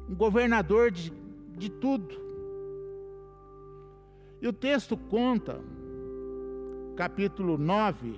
um 0.10 0.16
governador 0.16 0.92
de, 0.92 1.14
de 1.58 1.70
tudo. 1.70 2.16
E 4.42 4.48
o 4.48 4.54
texto 4.54 4.98
conta, 4.98 5.62
capítulo 6.96 7.58
9, 7.58 8.16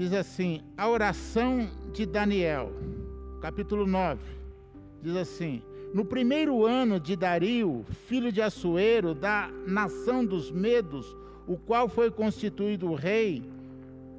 diz 0.00 0.14
assim: 0.14 0.62
a 0.78 0.88
oração 0.88 1.68
de 1.92 2.06
Daniel, 2.06 2.72
capítulo 3.42 3.86
9, 3.86 4.18
diz 5.02 5.14
assim: 5.14 5.62
No 5.92 6.06
primeiro 6.06 6.64
ano 6.64 6.98
de 6.98 7.14
Dario, 7.14 7.84
filho 8.06 8.32
de 8.32 8.40
Assuero, 8.40 9.14
da 9.14 9.50
nação 9.66 10.24
dos 10.24 10.50
Medos, 10.50 11.14
o 11.46 11.58
qual 11.58 11.86
foi 11.86 12.10
constituído 12.10 12.94
rei 12.94 13.44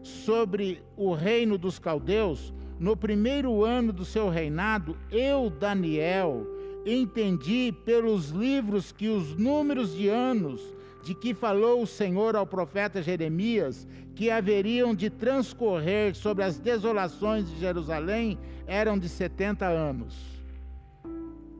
sobre 0.03 0.83
o 0.95 1.15
reino 1.15 1.57
dos 1.57 1.79
caldeus, 1.79 2.53
no 2.79 2.95
primeiro 2.95 3.65
ano 3.65 3.91
do 3.91 4.05
seu 4.05 4.29
reinado, 4.29 4.95
eu, 5.11 5.49
Daniel, 5.49 6.45
entendi 6.85 7.73
pelos 7.83 8.29
livros 8.29 8.91
que 8.91 9.07
os 9.07 9.35
números 9.35 9.95
de 9.95 10.09
anos 10.09 10.61
de 11.03 11.15
que 11.15 11.33
falou 11.33 11.81
o 11.81 11.87
Senhor 11.87 12.35
ao 12.35 12.45
profeta 12.45 13.01
Jeremias, 13.01 13.87
que 14.15 14.29
haveriam 14.29 14.93
de 14.93 15.09
transcorrer 15.09 16.15
sobre 16.15 16.43
as 16.43 16.59
desolações 16.59 17.49
de 17.49 17.59
Jerusalém, 17.59 18.37
eram 18.67 18.97
de 18.97 19.09
70 19.09 19.65
anos. 19.65 20.15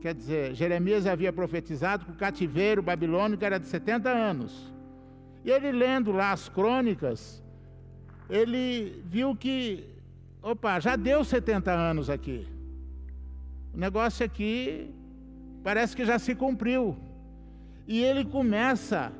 Quer 0.00 0.14
dizer, 0.14 0.54
Jeremias 0.54 1.06
havia 1.06 1.32
profetizado 1.32 2.04
que 2.04 2.10
o 2.12 2.16
cativeiro 2.16 2.82
babilônico 2.82 3.44
era 3.44 3.58
de 3.58 3.66
70 3.66 4.10
anos. 4.10 4.72
E 5.44 5.50
ele 5.50 5.72
lendo 5.72 6.12
lá 6.12 6.32
as 6.32 6.48
crônicas, 6.48 7.42
ele 8.28 9.02
viu 9.04 9.34
que, 9.36 9.84
opa, 10.42 10.80
já 10.80 10.96
deu 10.96 11.24
70 11.24 11.70
anos 11.70 12.10
aqui. 12.10 12.46
O 13.74 13.78
negócio 13.78 14.24
aqui 14.24 14.90
parece 15.62 15.96
que 15.96 16.04
já 16.04 16.18
se 16.18 16.34
cumpriu. 16.34 16.96
E 17.86 18.02
ele 18.02 18.24
começa 18.24 19.12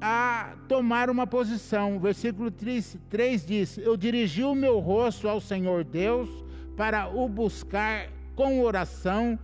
a 0.00 0.54
tomar 0.66 1.10
uma 1.10 1.26
posição. 1.26 1.98
Versículo 1.98 2.50
3, 2.50 2.98
3 3.08 3.46
diz: 3.46 3.78
Eu 3.78 3.96
dirigi 3.96 4.42
o 4.42 4.54
meu 4.54 4.78
rosto 4.78 5.28
ao 5.28 5.40
Senhor 5.40 5.84
Deus 5.84 6.28
para 6.76 7.08
o 7.08 7.28
buscar 7.28 8.08
com 8.34 8.62
oração, 8.62 9.38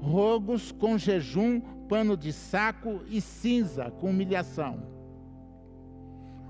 rogos, 0.00 0.72
com 0.72 0.96
jejum, 0.96 1.60
pano 1.88 2.16
de 2.16 2.32
saco 2.32 3.00
e 3.08 3.20
cinza, 3.20 3.90
com 3.90 4.10
humilhação. 4.10 4.82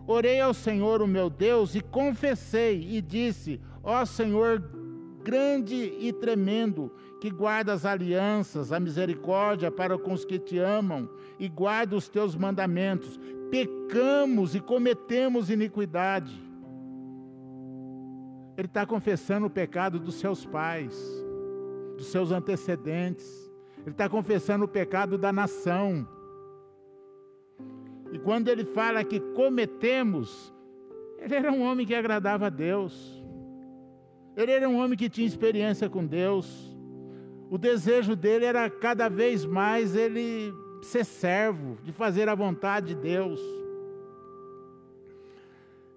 Orei 0.07 0.41
ao 0.41 0.55
Senhor, 0.55 1.03
o 1.03 1.07
meu 1.07 1.31
Deus, 1.31 1.75
e 1.75 1.81
confessei 1.81 2.87
e 2.91 3.01
disse: 3.01 3.61
Ó 3.83 4.05
Senhor, 4.05 4.63
grande 5.23 5.75
e 5.75 6.13
tremendo, 6.13 6.93
que 7.21 7.31
guarda 7.31 7.73
as 7.73 7.85
alianças, 7.85 8.73
a 8.73 8.81
misericórdia 8.81 9.71
para 9.71 9.99
com 9.99 10.13
os 10.13 10.25
que 10.25 10.39
te 10.39 10.59
amam 10.59 11.09
e 11.39 11.49
guarda 11.49 11.97
os 11.97 12.09
teus 12.09 12.35
mandamentos. 12.35 13.19
Pecamos 13.51 14.55
e 14.55 14.61
cometemos 14.61 15.51
iniquidade. 15.51 16.41
Ele 18.57 18.67
está 18.67 18.87
confessando 18.87 19.47
o 19.47 19.51
pecado 19.51 19.99
dos 19.99 20.17
seus 20.17 20.45
pais, 20.45 20.95
dos 21.97 22.07
seus 22.09 22.31
antecedentes. 22.31 23.51
Ele 23.79 23.91
está 23.91 24.09
confessando 24.09 24.67
o 24.67 24.69
pecado 24.69 25.17
da 25.17 25.33
nação. 25.33 26.07
E 28.13 28.19
quando 28.19 28.49
ele 28.49 28.65
fala 28.65 29.03
que 29.03 29.19
cometemos, 29.19 30.53
ele 31.19 31.35
era 31.35 31.51
um 31.51 31.63
homem 31.63 31.87
que 31.87 31.95
agradava 31.95 32.47
a 32.47 32.51
Deus. 32.51 33.25
Ele 34.37 34.53
era 34.53 34.69
um 34.69 34.79
homem 34.79 34.97
que 34.97 35.09
tinha 35.09 35.27
experiência 35.27 35.89
com 35.89 36.07
Deus. 36.07 36.77
O 37.51 37.59
desejo 37.59 38.15
dele 38.15 38.45
era 38.45 38.71
cada 38.71 39.09
vez 39.09 39.45
mais 39.45 39.97
ele 39.97 40.53
ser 40.87 41.05
servo, 41.05 41.79
de 41.83 41.93
fazer 41.93 42.29
a 42.29 42.35
vontade 42.35 42.95
de 42.95 42.95
Deus. 42.95 43.41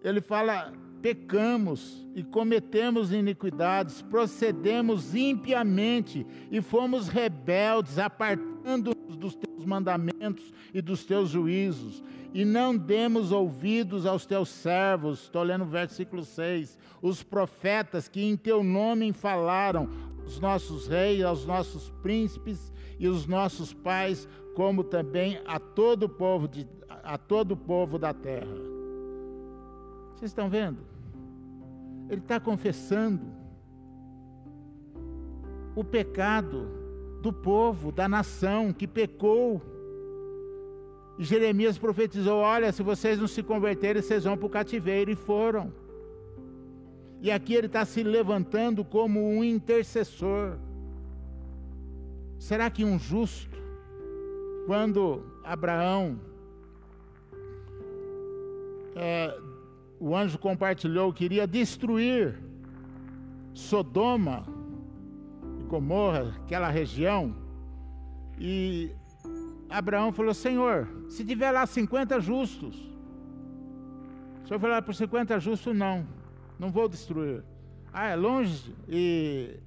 Ele 0.04 0.22
fala: 0.22 0.74
pecamos 1.04 2.08
e 2.16 2.24
cometemos 2.24 3.12
iniquidades, 3.12 4.02
procedemos 4.02 5.14
impiamente 5.14 6.26
e 6.50 6.62
fomos 6.62 7.10
rebeldes, 7.10 8.00
apartando-nos 8.00 9.18
dos 9.18 9.36
teus 9.36 9.66
mandamentos 9.66 10.54
e 10.74 10.82
dos 10.82 11.04
teus 11.04 11.30
juízos, 11.30 12.02
e 12.34 12.46
não 12.46 12.76
demos 12.76 13.34
ouvidos 13.34 14.06
aos 14.06 14.26
teus 14.26 14.48
servos. 14.48 15.24
Estou 15.24 15.44
lendo 15.44 15.64
o 15.64 15.68
versículo 15.68 16.24
6. 16.24 16.78
Os 17.02 17.22
profetas 17.22 18.08
que 18.08 18.24
em 18.24 18.38
teu 18.38 18.64
nome 18.64 19.12
falaram, 19.12 19.90
os 20.26 20.40
nossos 20.40 20.88
reis, 20.88 21.22
aos 21.22 21.46
nossos 21.46 21.90
príncipes 22.02 22.72
e 22.98 23.10
os 23.10 23.28
nossos 23.28 23.74
pais, 23.74 24.28
como 24.56 24.84
também 24.84 25.42
a 25.46 25.60
todo 25.60 26.04
o 26.04 26.10
povo, 26.10 26.48
de, 26.48 26.68
a 26.88 27.18
todo 27.18 27.52
o 27.54 27.58
povo 27.58 27.98
da 27.98 28.14
terra. 28.14 28.56
Vocês 30.16 30.32
estão 30.32 30.50
vendo? 30.50 30.80
Ele 32.10 32.22
está 32.22 32.40
confessando 32.40 33.22
o 35.76 35.84
pecado 35.84 36.68
do 37.22 37.34
povo, 37.34 37.92
da 37.92 38.08
nação 38.08 38.72
que 38.72 38.88
pecou. 38.88 39.62
E 41.18 41.24
Jeremias 41.24 41.78
profetizou: 41.78 42.40
Olha, 42.40 42.72
se 42.72 42.84
vocês 42.84 43.20
não 43.20 43.28
se 43.28 43.42
converterem, 43.42 44.02
vocês 44.02 44.24
vão 44.24 44.38
para 44.38 44.46
o 44.46 44.50
cativeiro. 44.50 45.12
E 45.12 45.16
foram. 45.16 45.74
E 47.22 47.32
aqui 47.32 47.54
ele 47.54 47.68
está 47.68 47.86
se 47.86 48.04
levantando 48.04 48.84
como 48.84 49.26
um 49.26 49.44
intercessor. 49.44 50.58
Será 52.38 52.70
que 52.70 52.84
um 52.84 53.00
justo, 53.00 53.53
quando 54.66 55.26
Abraão 55.44 56.20
é, 58.96 59.38
o 60.00 60.16
anjo 60.16 60.38
compartilhou, 60.38 61.12
queria 61.12 61.48
destruir 61.48 62.40
Sodoma 63.54 64.46
e 65.60 65.64
Gomorra, 65.64 66.34
aquela 66.44 66.70
região. 66.70 67.36
E 68.40 68.92
Abraão 69.70 70.12
falou: 70.12 70.34
Senhor, 70.34 70.88
se 71.10 71.24
tiver 71.26 71.52
lá 71.52 71.66
50 71.66 72.20
justos, 72.20 72.76
o 74.44 74.48
senhor 74.48 74.60
falou 74.60 74.82
por 74.82 74.94
50 74.94 75.40
justos, 75.40 75.76
não, 75.76 76.06
não 76.60 76.70
vou 76.70 76.88
destruir. 76.88 77.44
Ah, 77.92 78.08
é 78.08 78.16
longe? 78.16 78.74
E, 78.88 79.58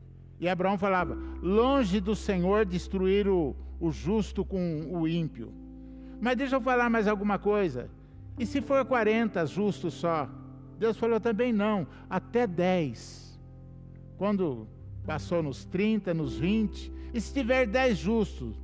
e 0.40 0.48
Abraão 0.48 0.76
falava: 0.76 1.16
longe 1.42 2.00
do 2.00 2.14
Senhor 2.14 2.64
destruir 2.64 3.28
o, 3.28 3.56
o 3.80 3.90
justo 3.90 4.44
com 4.44 4.86
o 4.90 5.06
ímpio. 5.06 5.52
Mas 6.20 6.36
deixa 6.36 6.56
eu 6.56 6.60
falar 6.60 6.88
mais 6.88 7.06
alguma 7.06 7.38
coisa. 7.38 7.90
E 8.38 8.46
se 8.46 8.60
for 8.60 8.84
40 8.84 9.46
justos 9.46 9.94
só? 9.94 10.28
Deus 10.78 10.96
falou 10.96 11.20
também 11.20 11.52
não, 11.52 11.86
até 12.08 12.46
10. 12.46 13.38
Quando 14.16 14.68
passou 15.04 15.42
nos 15.42 15.64
30, 15.64 16.12
nos 16.12 16.38
20, 16.38 16.92
e 17.14 17.20
se 17.20 17.32
tiver 17.32 17.66
10 17.66 17.96
justos, 17.96 18.56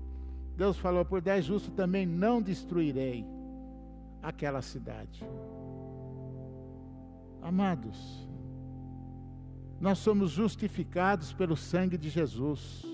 Deus 0.56 0.76
falou: 0.78 1.04
por 1.04 1.20
10 1.20 1.44
justos 1.44 1.74
também 1.74 2.04
não 2.04 2.42
destruirei 2.42 3.24
aquela 4.22 4.62
cidade. 4.62 5.24
Amados, 7.40 8.28
nós 9.80 9.98
somos 9.98 10.30
justificados 10.30 11.32
pelo 11.32 11.56
sangue 11.56 11.98
de 11.98 12.08
Jesus. 12.08 12.91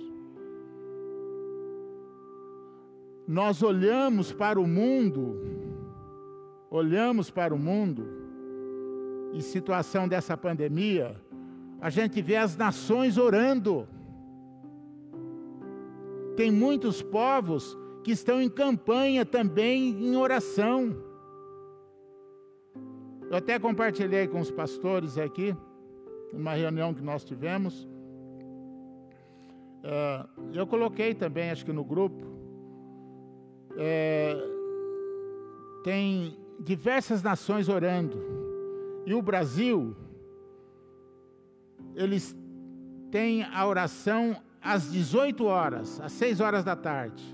Nós 3.29 3.63
olhamos 3.63 4.33
para 4.33 4.59
o 4.59 4.67
mundo 4.67 5.59
olhamos 6.71 7.31
para 7.31 7.55
o 7.55 7.59
mundo, 7.59 8.07
em 9.33 9.41
situação 9.41 10.07
dessa 10.07 10.37
pandemia, 10.37 11.17
a 11.81 11.91
gente 11.91 12.21
vê 12.21 12.37
as 12.37 12.57
nações 12.57 13.17
orando. 13.17 13.89
Tem 16.37 16.51
muitos 16.51 17.03
povos 17.03 17.77
que 18.05 18.13
estão 18.13 18.41
em 18.41 18.49
campanha 18.49 19.25
também 19.25 19.91
em 19.91 20.17
oração. 20.17 20.97
Eu 23.31 23.37
até 23.37 23.59
compartilhei 23.59 24.27
com 24.27 24.41
os 24.41 24.51
pastores 24.51 25.19
aqui, 25.19 25.55
numa 26.33 26.55
reunião 26.55 26.95
que 26.95 27.03
nós 27.03 27.25
tivemos. 27.25 27.87
É, 29.83 30.27
eu 30.55 30.67
coloquei 30.67 31.15
também, 31.15 31.51
acho 31.51 31.65
que 31.65 31.73
no 31.73 31.85
grupo. 31.85 32.38
É, 33.79 34.37
tem 35.85 36.37
diversas 36.59 37.23
nações 37.23 37.69
orando. 37.69 38.19
E 39.07 39.15
o 39.15 39.23
Brasil, 39.23 39.97
eles 41.95 42.37
têm 43.11 43.45
a 43.45 43.67
oração 43.67 44.37
às 44.61 44.91
18 44.91 45.45
horas, 45.45 46.01
às 46.01 46.13
6 46.13 46.41
horas 46.41 46.65
da 46.65 46.75
tarde. 46.75 47.25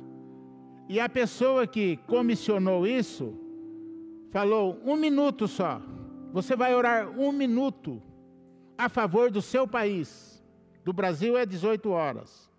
E 0.89 1.01
a 1.01 1.09
pessoa 1.09 1.67
que 1.67 1.97
comissionou 2.07 2.87
isso 2.87 3.35
falou: 4.31 4.79
um 4.85 4.97
minuto 4.97 5.49
só. 5.49 5.81
Você 6.33 6.55
vai 6.55 6.75
orar 6.75 7.09
um 7.19 7.33
minuto 7.33 8.03
a 8.77 8.89
favor 8.89 9.31
do 9.31 9.41
seu 9.41 9.67
país. 9.67 10.43
Do 10.85 10.93
Brasil 10.93 11.37
é 11.39 11.47
18 11.47 11.89
horas. 11.91 12.53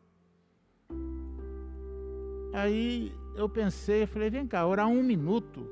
Aí 2.53 3.13
eu 3.35 3.49
pensei, 3.49 4.05
falei, 4.05 4.29
vem 4.29 4.47
cá, 4.47 4.65
orar 4.65 4.87
um 4.87 5.03
minuto. 5.03 5.67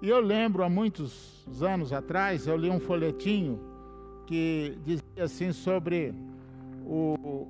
E 0.00 0.08
eu 0.08 0.20
lembro, 0.20 0.62
há 0.62 0.68
muitos 0.68 1.44
anos 1.62 1.92
atrás, 1.92 2.46
eu 2.46 2.56
li 2.56 2.70
um 2.70 2.78
folhetinho 2.78 3.58
que 4.26 4.78
dizia 4.84 5.24
assim 5.24 5.52
sobre 5.52 6.14
o, 6.84 7.48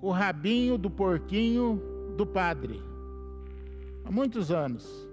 o 0.00 0.10
rabinho 0.10 0.78
do 0.78 0.90
porquinho 0.90 1.80
do 2.16 2.26
padre. 2.26 2.82
Há 4.04 4.10
muitos 4.10 4.50
anos. 4.50 5.06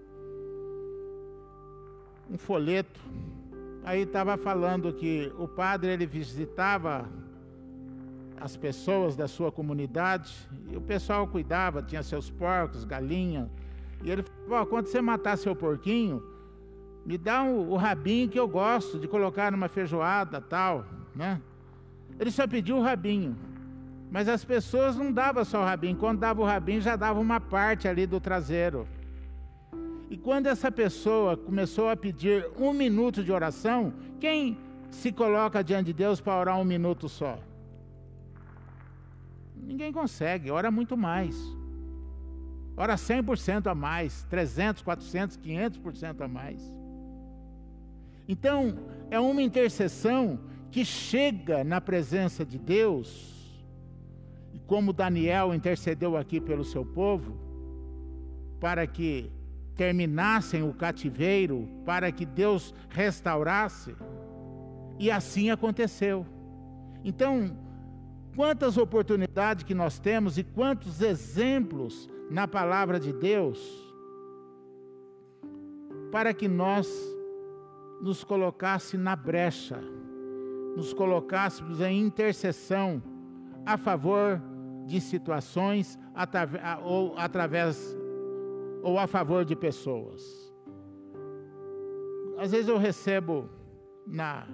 Um 2.29 2.37
folheto. 2.37 3.01
Aí 3.83 4.03
estava 4.03 4.37
falando 4.37 4.93
que 4.93 5.31
o 5.37 5.47
padre 5.47 5.91
ele 5.91 6.05
visitava 6.05 7.09
as 8.39 8.57
pessoas 8.57 9.15
da 9.15 9.27
sua 9.27 9.51
comunidade 9.51 10.33
e 10.71 10.75
o 10.75 10.81
pessoal 10.81 11.27
cuidava, 11.27 11.81
tinha 11.81 12.03
seus 12.03 12.29
porcos, 12.29 12.83
galinha, 12.83 13.49
e 14.03 14.11
ele 14.11 14.23
falou: 14.47 14.65
quando 14.65 14.87
você 14.87 15.01
matar 15.01 15.37
seu 15.37 15.55
porquinho, 15.55 16.21
me 17.05 17.17
dá 17.17 17.43
o 17.43 17.75
rabinho 17.75 18.29
que 18.29 18.39
eu 18.39 18.47
gosto 18.47 18.99
de 18.99 19.07
colocar 19.07 19.51
numa 19.51 19.67
feijoada 19.67 20.39
tal, 20.41 20.85
né? 21.15 21.41
Ele 22.19 22.31
só 22.31 22.47
pediu 22.47 22.77
o 22.77 22.81
rabinho. 22.81 23.35
Mas 24.11 24.29
as 24.29 24.45
pessoas 24.45 24.95
não 24.95 25.11
davam 25.11 25.43
só 25.43 25.61
o 25.61 25.65
rabinho. 25.65 25.97
Quando 25.97 26.19
dava 26.19 26.39
o 26.39 26.45
rabinho, 26.45 26.79
já 26.79 26.95
dava 26.95 27.19
uma 27.19 27.39
parte 27.39 27.87
ali 27.87 28.05
do 28.05 28.19
traseiro. 28.19 28.87
E 30.09 30.15
quando 30.15 30.45
essa 30.45 30.71
pessoa 30.71 31.35
começou 31.35 31.89
a 31.89 31.95
pedir 31.95 32.47
um 32.59 32.71
minuto 32.71 33.23
de 33.23 33.31
oração, 33.31 33.91
quem 34.19 34.57
se 34.91 35.11
coloca 35.11 35.63
diante 35.63 35.87
de 35.87 35.93
Deus 35.93 36.21
para 36.21 36.39
orar 36.39 36.59
um 36.59 36.63
minuto 36.63 37.09
só? 37.09 37.39
Ninguém 39.65 39.91
consegue, 39.91 40.51
ora 40.51 40.69
muito 40.69 40.95
mais. 40.95 41.35
Ora 42.75 42.95
100% 42.95 43.67
a 43.67 43.75
mais, 43.75 44.23
300, 44.29 44.81
400, 44.81 45.37
500% 45.37 46.21
a 46.21 46.27
mais. 46.27 46.61
Então, 48.27 48.79
é 49.11 49.19
uma 49.19 49.41
intercessão 49.41 50.39
que 50.71 50.83
chega 50.83 51.63
na 51.63 51.79
presença 51.79 52.43
de 52.43 52.57
Deus, 52.57 53.31
e 54.53 54.59
como 54.59 54.91
Daniel 54.91 55.53
intercedeu 55.53 56.17
aqui 56.17 56.41
pelo 56.41 56.63
seu 56.63 56.83
povo, 56.83 57.37
para 58.59 58.87
que 58.87 59.31
terminassem 59.75 60.63
o 60.63 60.73
cativeiro, 60.73 61.67
para 61.85 62.11
que 62.11 62.25
Deus 62.25 62.73
restaurasse, 62.89 63.95
e 64.97 65.11
assim 65.11 65.51
aconteceu. 65.51 66.25
Então, 67.03 67.55
quantas 68.35 68.77
oportunidades 68.77 69.63
que 69.63 69.73
nós 69.73 69.99
temos 69.99 70.37
e 70.37 70.43
quantos 70.43 71.01
exemplos 71.01 72.09
na 72.29 72.47
palavra 72.47 72.99
de 72.99 73.13
Deus 73.13 73.59
para 76.11 76.33
que 76.33 76.47
nós 76.47 76.87
nos 78.01 78.23
colocasse 78.23 78.97
na 78.97 79.15
brecha 79.15 79.79
nos 80.75 80.93
colocássemos 80.93 81.79
em 81.81 82.01
intercessão 82.01 83.01
a 83.65 83.77
favor 83.77 84.41
de 84.85 84.99
situações 84.99 85.97
ou 86.83 87.13
através 87.17 87.95
ou 88.81 88.99
a 88.99 89.07
favor 89.07 89.45
de 89.45 89.55
pessoas. 89.55 90.21
Às 92.37 92.51
vezes 92.51 92.67
eu 92.67 92.77
recebo 92.77 93.49
na 94.05 94.45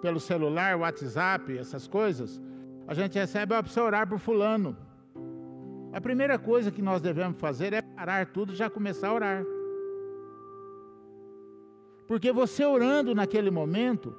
pelo 0.00 0.20
celular, 0.20 0.76
WhatsApp, 0.76 1.56
essas 1.56 1.86
coisas, 1.86 2.40
a 2.86 2.94
gente 2.94 3.18
recebe, 3.18 3.54
ó, 3.54 3.60
precisa 3.60 3.84
orar 3.84 4.08
por 4.08 4.18
fulano. 4.18 4.76
A 5.92 6.00
primeira 6.00 6.38
coisa 6.38 6.70
que 6.70 6.82
nós 6.82 7.00
devemos 7.00 7.38
fazer 7.38 7.72
é 7.72 7.82
parar 7.82 8.26
tudo 8.26 8.52
e 8.52 8.56
já 8.56 8.70
começar 8.70 9.08
a 9.08 9.14
orar. 9.14 9.44
Porque 12.06 12.32
você 12.32 12.64
orando 12.64 13.14
naquele 13.14 13.50
momento, 13.50 14.14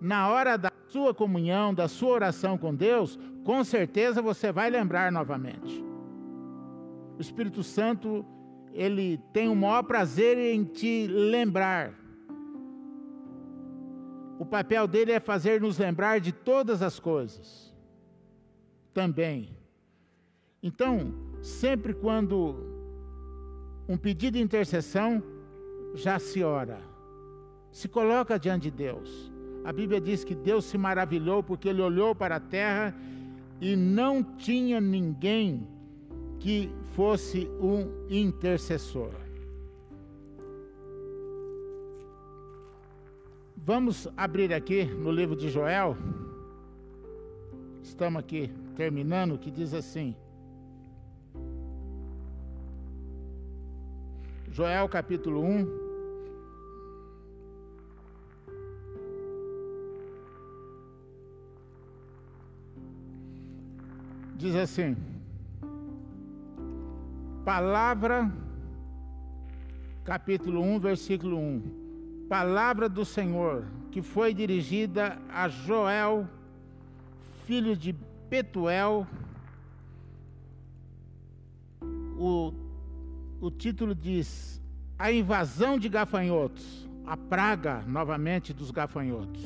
na 0.00 0.28
hora 0.28 0.56
da 0.58 0.70
sua 0.88 1.14
comunhão, 1.14 1.72
da 1.72 1.88
sua 1.88 2.10
oração 2.10 2.58
com 2.58 2.74
Deus, 2.74 3.18
com 3.44 3.64
certeza 3.64 4.20
você 4.20 4.52
vai 4.52 4.68
lembrar 4.68 5.10
novamente. 5.10 5.82
O 7.16 7.20
Espírito 7.20 7.62
Santo, 7.62 8.24
ele 8.72 9.18
tem 9.32 9.48
o 9.48 9.56
maior 9.56 9.82
prazer 9.84 10.36
em 10.36 10.64
te 10.64 11.06
lembrar. 11.06 12.01
O 14.38 14.44
papel 14.44 14.86
dele 14.86 15.12
é 15.12 15.20
fazer 15.20 15.60
nos 15.60 15.78
lembrar 15.78 16.20
de 16.20 16.32
todas 16.32 16.82
as 16.82 16.98
coisas. 16.98 17.74
Também. 18.92 19.56
Então, 20.62 21.14
sempre 21.40 21.94
quando 21.94 22.56
um 23.88 23.96
pedido 23.96 24.34
de 24.34 24.42
intercessão, 24.42 25.22
já 25.94 26.18
se 26.18 26.42
ora 26.42 26.92
se 27.72 27.88
coloca 27.88 28.38
diante 28.38 28.64
de 28.64 28.70
Deus. 28.70 29.32
A 29.64 29.72
Bíblia 29.72 30.00
diz 30.00 30.22
que 30.22 30.34
Deus 30.34 30.66
se 30.66 30.76
maravilhou 30.76 31.42
porque 31.42 31.68
ele 31.68 31.80
olhou 31.80 32.14
para 32.14 32.36
a 32.36 32.40
terra 32.40 32.94
e 33.60 33.74
não 33.74 34.22
tinha 34.22 34.80
ninguém 34.80 35.66
que 36.38 36.70
fosse 36.94 37.48
um 37.60 37.88
intercessor. 38.10 39.21
Vamos 43.64 44.08
abrir 44.16 44.52
aqui 44.52 44.84
no 44.84 45.12
livro 45.12 45.36
de 45.36 45.48
Joel. 45.48 45.96
Estamos 47.80 48.18
aqui 48.18 48.52
terminando, 48.74 49.38
que 49.38 49.52
diz 49.52 49.72
assim: 49.72 50.16
Joel 54.50 54.88
capítulo 54.88 55.44
1, 55.44 55.66
diz 64.34 64.56
assim: 64.56 64.96
Palavra, 67.44 68.28
capítulo 70.02 70.60
1, 70.62 70.80
versículo 70.80 71.38
1. 71.38 71.81
Palavra 72.32 72.88
do 72.88 73.04
Senhor, 73.04 73.66
que 73.90 74.00
foi 74.00 74.32
dirigida 74.32 75.20
a 75.28 75.50
Joel, 75.50 76.26
filho 77.44 77.76
de 77.76 77.94
Petuel. 78.30 79.06
O, 82.16 82.54
o 83.38 83.50
título 83.50 83.94
diz: 83.94 84.62
A 84.98 85.12
invasão 85.12 85.78
de 85.78 85.90
gafanhotos, 85.90 86.88
a 87.04 87.18
praga 87.18 87.84
novamente 87.86 88.54
dos 88.54 88.70
gafanhotos. 88.70 89.44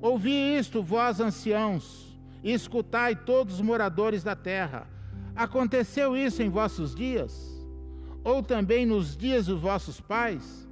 Ouvi 0.00 0.56
isto, 0.56 0.80
vós 0.80 1.18
anciãos, 1.18 2.16
e 2.40 2.52
escutai 2.52 3.16
todos 3.16 3.54
os 3.54 3.60
moradores 3.60 4.22
da 4.22 4.36
terra. 4.36 4.86
Aconteceu 5.34 6.16
isso 6.16 6.40
em 6.40 6.48
vossos 6.48 6.94
dias? 6.94 7.60
Ou 8.22 8.44
também 8.44 8.86
nos 8.86 9.16
dias 9.16 9.46
dos 9.46 9.60
vossos 9.60 10.00
pais? 10.00 10.67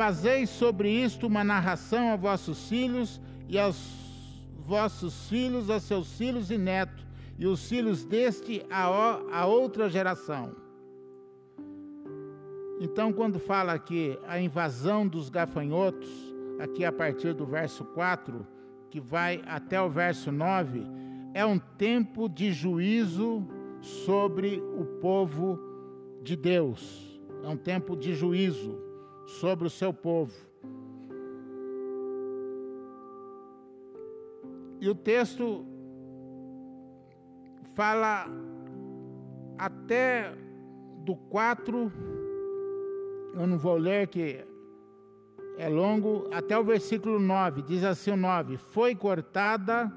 Fazeis 0.00 0.48
sobre 0.48 0.88
isto 0.88 1.26
uma 1.26 1.44
narração 1.44 2.10
a 2.10 2.16
vossos 2.16 2.70
filhos 2.70 3.20
e 3.46 3.58
aos 3.58 3.76
vossos 4.64 5.28
filhos, 5.28 5.68
a 5.68 5.78
seus 5.78 6.16
filhos 6.16 6.50
e 6.50 6.56
netos, 6.56 7.06
e 7.38 7.46
os 7.46 7.68
filhos 7.68 8.02
deste 8.02 8.64
a, 8.70 8.86
a 9.30 9.44
outra 9.44 9.90
geração. 9.90 10.56
Então, 12.80 13.12
quando 13.12 13.38
fala 13.38 13.74
aqui 13.74 14.18
a 14.26 14.40
invasão 14.40 15.06
dos 15.06 15.28
gafanhotos, 15.28 16.08
aqui 16.58 16.82
a 16.82 16.90
partir 16.90 17.34
do 17.34 17.44
verso 17.44 17.84
4, 17.84 18.46
que 18.88 18.98
vai 18.98 19.42
até 19.44 19.82
o 19.82 19.90
verso 19.90 20.32
9, 20.32 20.82
é 21.34 21.44
um 21.44 21.58
tempo 21.58 22.26
de 22.26 22.54
juízo 22.54 23.46
sobre 23.82 24.62
o 24.78 24.86
povo 25.02 25.60
de 26.22 26.36
Deus. 26.36 27.20
É 27.44 27.48
um 27.48 27.56
tempo 27.58 27.94
de 27.94 28.14
juízo 28.14 28.88
sobre 29.38 29.66
o 29.66 29.70
seu 29.70 29.92
povo. 29.92 30.34
E 34.80 34.88
o 34.88 34.94
texto 34.94 35.64
fala 37.74 38.26
até 39.58 40.32
do 41.04 41.14
4, 41.14 41.92
eu 43.34 43.46
não 43.46 43.58
vou 43.58 43.76
ler 43.76 44.08
que 44.08 44.42
é 45.58 45.68
longo, 45.68 46.26
até 46.32 46.58
o 46.58 46.64
versículo 46.64 47.20
9, 47.20 47.62
diz 47.62 47.84
assim 47.84 48.12
o 48.12 48.16
9: 48.16 48.56
Foi 48.56 48.94
cortada 48.94 49.92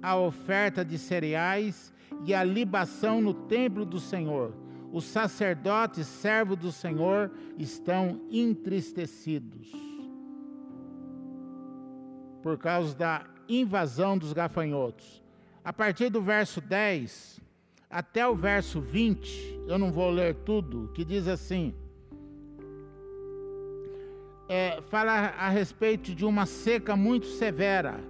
a 0.00 0.16
oferta 0.16 0.84
de 0.84 0.96
cereais 0.96 1.92
e 2.24 2.32
a 2.32 2.44
libação 2.44 3.20
no 3.20 3.34
templo 3.34 3.84
do 3.84 3.98
Senhor. 3.98 4.52
Os 4.92 5.04
sacerdotes, 5.04 6.06
servos 6.06 6.56
do 6.56 6.72
Senhor, 6.72 7.30
estão 7.58 8.20
entristecidos 8.30 9.70
por 12.42 12.56
causa 12.56 12.94
da 12.94 13.26
invasão 13.48 14.16
dos 14.16 14.32
gafanhotos. 14.32 15.22
A 15.64 15.72
partir 15.72 16.08
do 16.08 16.22
verso 16.22 16.60
10 16.60 17.40
até 17.90 18.26
o 18.26 18.34
verso 18.34 18.80
20, 18.80 19.60
eu 19.66 19.78
não 19.78 19.92
vou 19.92 20.10
ler 20.10 20.34
tudo, 20.36 20.90
que 20.94 21.04
diz 21.04 21.28
assim: 21.28 21.74
é, 24.48 24.80
fala 24.88 25.12
a 25.12 25.48
respeito 25.48 26.14
de 26.14 26.24
uma 26.24 26.46
seca 26.46 26.96
muito 26.96 27.26
severa. 27.26 28.00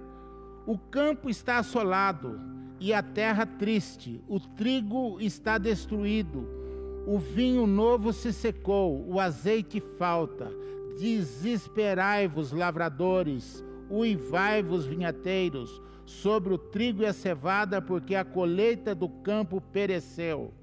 O 0.65 0.77
campo 0.77 1.29
está 1.29 1.57
assolado 1.57 2.39
e 2.79 2.93
a 2.93 3.03
terra 3.03 3.45
triste, 3.45 4.23
o 4.27 4.39
trigo 4.39 5.19
está 5.19 5.57
destruído, 5.57 6.47
o 7.09 7.17
vinho 7.17 7.65
novo 7.65 8.13
se 8.13 8.31
secou, 8.31 9.03
o 9.09 9.19
azeite 9.19 9.79
falta. 9.79 10.53
Desesperai-vos, 10.99 12.51
lavradores, 12.51 13.65
uivai-vos, 13.89 14.85
vinhateiros, 14.85 15.81
sobre 16.05 16.53
o 16.53 16.57
trigo 16.59 17.01
e 17.01 17.07
a 17.07 17.13
cevada, 17.13 17.81
porque 17.81 18.13
a 18.13 18.23
colheita 18.23 18.93
do 18.93 19.09
campo 19.09 19.59
pereceu. 19.59 20.53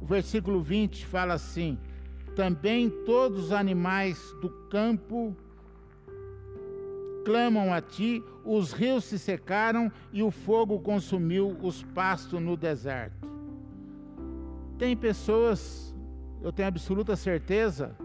O 0.00 0.06
versículo 0.06 0.62
20 0.62 1.04
fala 1.04 1.34
assim: 1.34 1.76
também 2.36 2.88
todos 2.88 3.46
os 3.46 3.52
animais 3.52 4.16
do 4.40 4.48
campo 4.70 5.34
clamam 7.24 7.74
a 7.74 7.80
ti, 7.80 8.22
os 8.44 8.72
rios 8.72 9.02
se 9.02 9.18
secaram 9.18 9.90
e 10.12 10.22
o 10.22 10.30
fogo 10.30 10.78
consumiu 10.78 11.56
os 11.60 11.82
pastos 11.82 12.40
no 12.40 12.56
deserto. 12.56 13.33
Tem 14.78 14.96
pessoas, 14.96 15.94
eu 16.42 16.52
tenho 16.52 16.68
absoluta 16.68 17.16
certeza, 17.16 17.96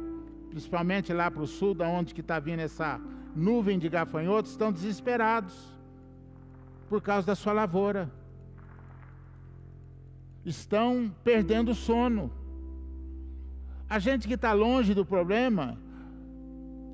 principalmente 0.50 1.12
lá 1.14 1.30
para 1.30 1.44
o 1.44 1.48
sul, 1.48 1.74
da 1.74 1.88
onde 1.88 2.14
que 2.14 2.22
está 2.22 2.40
vindo 2.40 2.60
essa 2.60 3.00
nuvem 3.36 3.78
de 3.80 3.90
gafanhotos, 3.90 4.52
estão 4.52 4.72
desesperados 4.72 5.54
por 6.88 7.02
causa 7.02 7.28
da 7.28 7.36
sua 7.36 7.54
lavoura. 7.54 8.12
Estão 10.46 11.14
perdendo 11.24 11.72
o 11.72 11.76
sono 11.76 12.32
a 13.90 13.98
gente 13.98 14.28
que 14.28 14.36
está 14.36 14.54
longe 14.54 14.94
do 14.94 15.04
problema, 15.04 15.76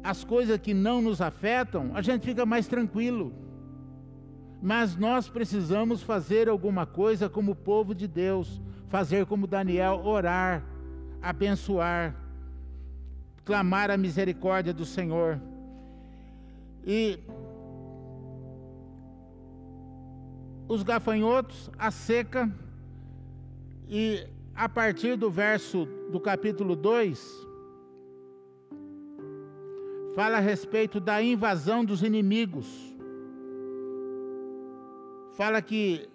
as 0.02 0.24
coisas 0.24 0.58
que 0.58 0.74
não 0.74 1.02
nos 1.02 1.20
afetam, 1.20 1.92
a 1.94 2.02
gente 2.02 2.26
fica 2.26 2.46
mais 2.46 2.68
tranquilo. 2.68 3.34
Mas 4.62 4.96
nós 4.96 5.28
precisamos 5.28 6.02
fazer 6.02 6.48
alguma 6.48 6.86
coisa 6.86 7.28
como 7.28 7.54
povo 7.54 7.94
de 7.94 8.08
Deus, 8.08 8.62
fazer 8.88 9.26
como 9.26 9.48
Daniel, 9.48 10.02
orar, 10.04 10.64
abençoar, 11.22 12.16
clamar 13.44 13.90
a 13.92 13.98
misericórdia 13.98 14.74
do 14.74 14.86
Senhor. 14.86 15.40
E 16.84 17.20
os 20.68 20.84
gafanhotos, 20.84 21.70
a 21.78 21.92
seca, 21.92 22.52
e 23.88 24.28
a 24.56 24.68
partir 24.68 25.16
do 25.16 25.30
verso 25.30 25.88
do 26.12 26.20
capítulo 26.20 26.76
2, 26.76 27.48
fala 30.16 30.38
a 30.38 30.40
respeito 30.40 31.00
da 31.00 31.22
invasão 31.22 31.84
dos 31.84 32.02
inimigos. 32.02 32.96
Fala 35.34 35.62
que 35.62 36.08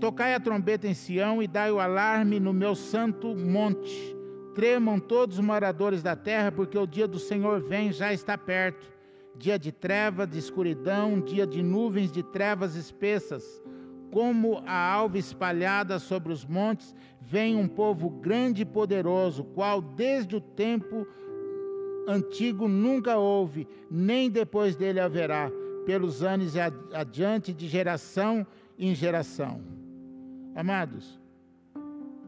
tocai 0.00 0.34
a 0.34 0.40
trombeta 0.40 0.86
em 0.86 0.94
Sião 0.94 1.42
e 1.42 1.46
dai 1.46 1.70
o 1.70 1.80
alarme 1.80 2.38
no 2.38 2.52
meu 2.52 2.74
santo 2.74 3.34
monte. 3.34 4.16
Tremam 4.54 5.00
todos 5.00 5.38
os 5.38 5.44
moradores 5.44 6.02
da 6.02 6.14
terra, 6.14 6.52
porque 6.52 6.78
o 6.78 6.86
dia 6.86 7.08
do 7.08 7.18
Senhor 7.18 7.60
vem, 7.60 7.92
já 7.92 8.12
está 8.12 8.38
perto. 8.38 8.86
Dia 9.36 9.58
de 9.58 9.72
treva, 9.72 10.26
de 10.26 10.38
escuridão, 10.38 11.20
dia 11.20 11.46
de 11.46 11.62
nuvens 11.62 12.12
de 12.12 12.22
trevas 12.22 12.76
espessas. 12.76 13.60
Como 14.12 14.62
a 14.64 14.92
alva 14.92 15.18
espalhada 15.18 15.98
sobre 15.98 16.32
os 16.32 16.44
montes, 16.44 16.94
vem 17.20 17.56
um 17.56 17.66
povo 17.66 18.08
grande 18.08 18.62
e 18.62 18.66
poderoso, 18.66 19.42
qual 19.42 19.82
desde 19.82 20.36
o 20.36 20.40
tempo 20.40 21.04
antigo 22.06 22.68
nunca 22.68 23.16
houve, 23.16 23.66
nem 23.90 24.30
depois 24.30 24.76
dele 24.76 25.00
haverá, 25.00 25.50
pelos 25.84 26.22
anos 26.22 26.54
adiante, 26.92 27.52
de 27.52 27.66
geração 27.66 28.46
em 28.78 28.94
geração. 28.94 29.73
Amados, 30.54 31.20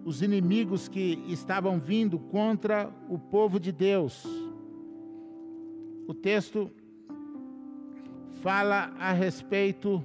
os 0.05 0.20
inimigos 0.20 0.89
que 0.89 1.22
estavam 1.29 1.79
vindo 1.79 2.18
contra 2.18 2.91
o 3.09 3.16
povo 3.18 3.61
de 3.61 3.70
Deus. 3.70 4.24
O 6.09 6.12
texto 6.12 6.68
fala 8.43 8.93
a 8.99 9.12
respeito 9.12 10.03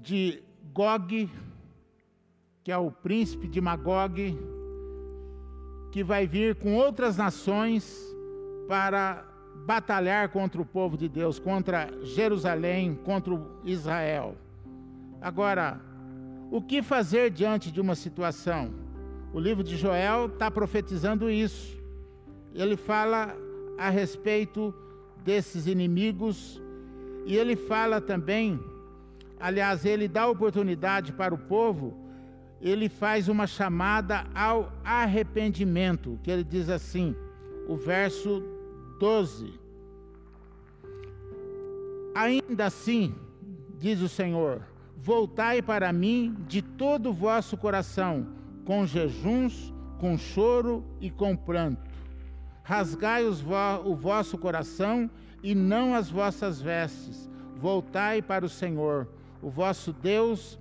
de 0.00 0.40
Gog, 0.72 1.28
que 2.62 2.70
é 2.70 2.78
o 2.78 2.92
príncipe 2.92 3.48
de 3.48 3.60
Magog, 3.60 4.38
que 5.90 6.04
vai 6.04 6.28
vir 6.28 6.54
com 6.54 6.76
outras 6.76 7.16
nações 7.16 8.00
para 8.68 9.24
batalhar 9.66 10.28
contra 10.28 10.62
o 10.62 10.64
povo 10.64 10.96
de 10.96 11.08
Deus, 11.08 11.40
contra 11.40 11.90
Jerusalém, 12.04 12.94
contra 12.94 13.34
Israel. 13.64 14.36
Agora, 15.22 15.80
o 16.50 16.60
que 16.60 16.82
fazer 16.82 17.30
diante 17.30 17.70
de 17.70 17.80
uma 17.80 17.94
situação? 17.94 18.74
O 19.32 19.38
livro 19.38 19.62
de 19.62 19.76
Joel 19.76 20.26
está 20.26 20.50
profetizando 20.50 21.30
isso. 21.30 21.80
Ele 22.52 22.76
fala 22.76 23.34
a 23.78 23.88
respeito 23.88 24.74
desses 25.24 25.68
inimigos 25.68 26.60
e 27.24 27.36
ele 27.36 27.54
fala 27.54 28.00
também, 28.00 28.60
aliás, 29.38 29.84
ele 29.84 30.08
dá 30.08 30.26
oportunidade 30.26 31.12
para 31.12 31.32
o 31.32 31.38
povo, 31.38 31.96
ele 32.60 32.88
faz 32.88 33.28
uma 33.28 33.46
chamada 33.46 34.24
ao 34.34 34.72
arrependimento, 34.84 36.18
que 36.24 36.32
ele 36.32 36.42
diz 36.42 36.68
assim, 36.68 37.14
o 37.68 37.76
verso 37.76 38.42
12. 38.98 39.54
Ainda 42.12 42.66
assim, 42.66 43.14
diz 43.78 44.00
o 44.00 44.08
Senhor, 44.08 44.62
Voltai 44.96 45.60
para 45.60 45.92
mim 45.92 46.36
de 46.46 46.62
todo 46.62 47.10
o 47.10 47.12
vosso 47.12 47.56
coração, 47.56 48.28
com 48.64 48.86
jejuns, 48.86 49.72
com 49.98 50.16
choro 50.16 50.84
e 51.00 51.10
com 51.10 51.36
pranto. 51.36 51.90
Rasgai 52.62 53.24
vo 53.24 53.82
o 53.84 53.94
vosso 53.94 54.38
coração 54.38 55.10
e 55.42 55.54
não 55.54 55.94
as 55.94 56.08
vossas 56.08 56.60
vestes. 56.60 57.28
Voltai 57.56 58.22
para 58.22 58.44
o 58.44 58.48
Senhor, 58.48 59.08
o 59.40 59.50
vosso 59.50 59.92
Deus. 59.92 60.58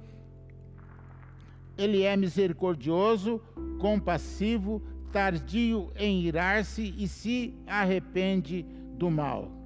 Ele 1.78 2.04
é 2.04 2.18
misericordioso, 2.18 3.42
compassivo, 3.80 4.82
tardio 5.12 5.92
em 5.96 6.22
irar-se 6.22 6.94
e 6.98 7.08
se 7.08 7.56
arrepende 7.68 8.64
do 8.98 9.10
mal. 9.10 9.61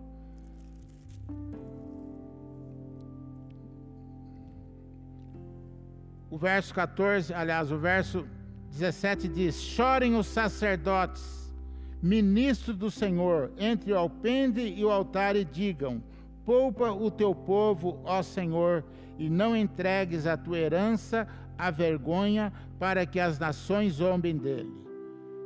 O 6.36 6.38
verso 6.38 6.74
14, 6.74 7.34
aliás, 7.34 7.72
o 7.72 7.78
verso 7.78 8.26
17 8.70 9.30
diz: 9.30 9.56
Chorem 9.56 10.18
os 10.18 10.28
sacerdotes, 10.28 11.56
ministros 12.04 12.76
do 12.76 12.92
Senhor, 12.92 13.54
entre 13.58 13.94
o 13.94 13.98
alpendre 13.98 14.68
e 14.78 14.84
o 14.84 14.92
altar, 14.92 15.38
e 15.38 15.46
digam: 15.46 16.04
Poupa 16.44 16.92
o 16.92 17.10
teu 17.10 17.34
povo, 17.34 18.02
ó 18.04 18.22
Senhor, 18.22 18.84
e 19.18 19.30
não 19.30 19.56
entregues 19.56 20.28
a 20.28 20.36
tua 20.36 20.58
herança 20.58 21.26
à 21.58 21.72
vergonha, 21.72 22.52
para 22.78 23.06
que 23.06 23.18
as 23.18 23.40
nações 23.40 23.94
zombem 23.94 24.36
dele. 24.36 24.74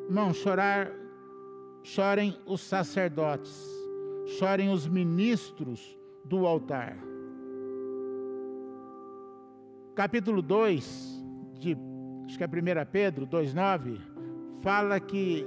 Não 0.10 0.34
chorar, 0.34 0.90
chorem 1.84 2.36
os 2.48 2.62
sacerdotes, 2.62 3.64
chorem 4.40 4.72
os 4.72 4.88
ministros 4.88 5.96
do 6.26 6.48
altar 6.48 7.09
capítulo 10.00 10.42
2, 10.42 11.26
de, 11.60 11.78
acho 12.26 12.38
que 12.38 12.44
é 12.46 12.48
1 12.48 12.50
Pedro 12.90 13.28
2,9, 13.28 14.00
fala 14.62 14.98
que 14.98 15.46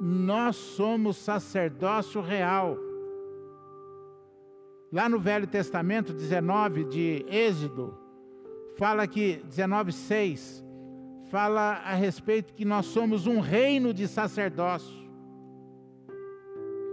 nós 0.00 0.54
somos 0.54 1.16
sacerdócio 1.16 2.20
real. 2.20 2.78
Lá 4.92 5.08
no 5.08 5.18
Velho 5.18 5.48
Testamento 5.48 6.12
19 6.12 6.84
de 6.84 7.26
Êxodo, 7.28 7.98
fala 8.78 9.04
que 9.04 9.42
19:6 9.48 10.64
fala 11.28 11.82
a 11.84 11.94
respeito 11.94 12.54
que 12.54 12.64
nós 12.64 12.86
somos 12.86 13.26
um 13.26 13.40
reino 13.40 13.92
de 13.92 14.06
sacerdócio. 14.06 14.94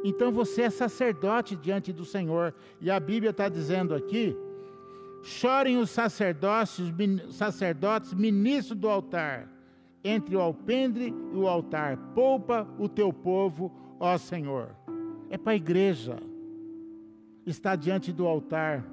Então 0.03 0.31
você 0.31 0.63
é 0.63 0.69
sacerdote 0.71 1.55
diante 1.55 1.93
do 1.93 2.03
Senhor, 2.03 2.51
e 2.81 2.89
a 2.89 2.99
Bíblia 2.99 3.29
está 3.29 3.47
dizendo 3.47 3.93
aqui 3.93 4.35
Chorem 5.23 5.77
os 5.77 5.91
sacerdotes, 5.91 6.79
sacerdotes, 7.31 8.13
ministros 8.13 8.77
do 8.77 8.89
altar, 8.89 9.47
entre 10.03 10.35
o 10.35 10.41
alpendre 10.41 11.13
e 11.33 11.37
o 11.37 11.47
altar. 11.47 11.97
Poupa 12.15 12.67
o 12.79 12.89
teu 12.89 13.13
povo, 13.13 13.71
ó 13.99 14.17
Senhor. 14.17 14.75
É 15.29 15.37
para 15.37 15.53
a 15.53 15.55
igreja. 15.55 16.17
Está 17.45 17.75
diante 17.75 18.11
do 18.11 18.25
altar, 18.25 18.83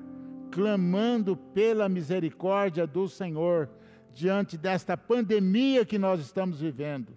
clamando 0.50 1.36
pela 1.36 1.88
misericórdia 1.88 2.86
do 2.86 3.08
Senhor, 3.08 3.70
diante 4.12 4.56
desta 4.56 4.96
pandemia 4.96 5.84
que 5.84 5.98
nós 5.98 6.20
estamos 6.20 6.60
vivendo. 6.60 7.12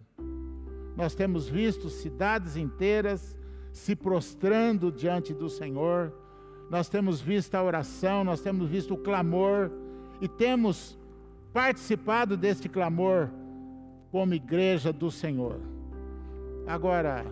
Nós 0.95 1.16
temos 1.16 1.47
visto 1.47 1.89
cidades 1.89 2.55
inteiras 2.55 3.38
se 3.72 3.95
prostrando 3.95 4.91
diante 4.91 5.34
do 5.34 5.49
Senhor 5.49 6.14
nós 6.72 6.88
temos 6.88 7.19
visto 7.19 7.53
a 7.55 7.61
oração, 7.61 8.24
nós 8.24 8.39
temos 8.39 8.69
visto 8.69 8.93
o 8.93 8.97
clamor 8.97 9.69
e 10.22 10.28
temos 10.30 10.97
participado 11.51 12.38
deste 12.38 12.69
clamor 12.69 13.30
como 14.09 14.34
igreja 14.34 14.93
do 14.93 15.11
Senhor. 15.11 15.59
Agora, 16.65 17.26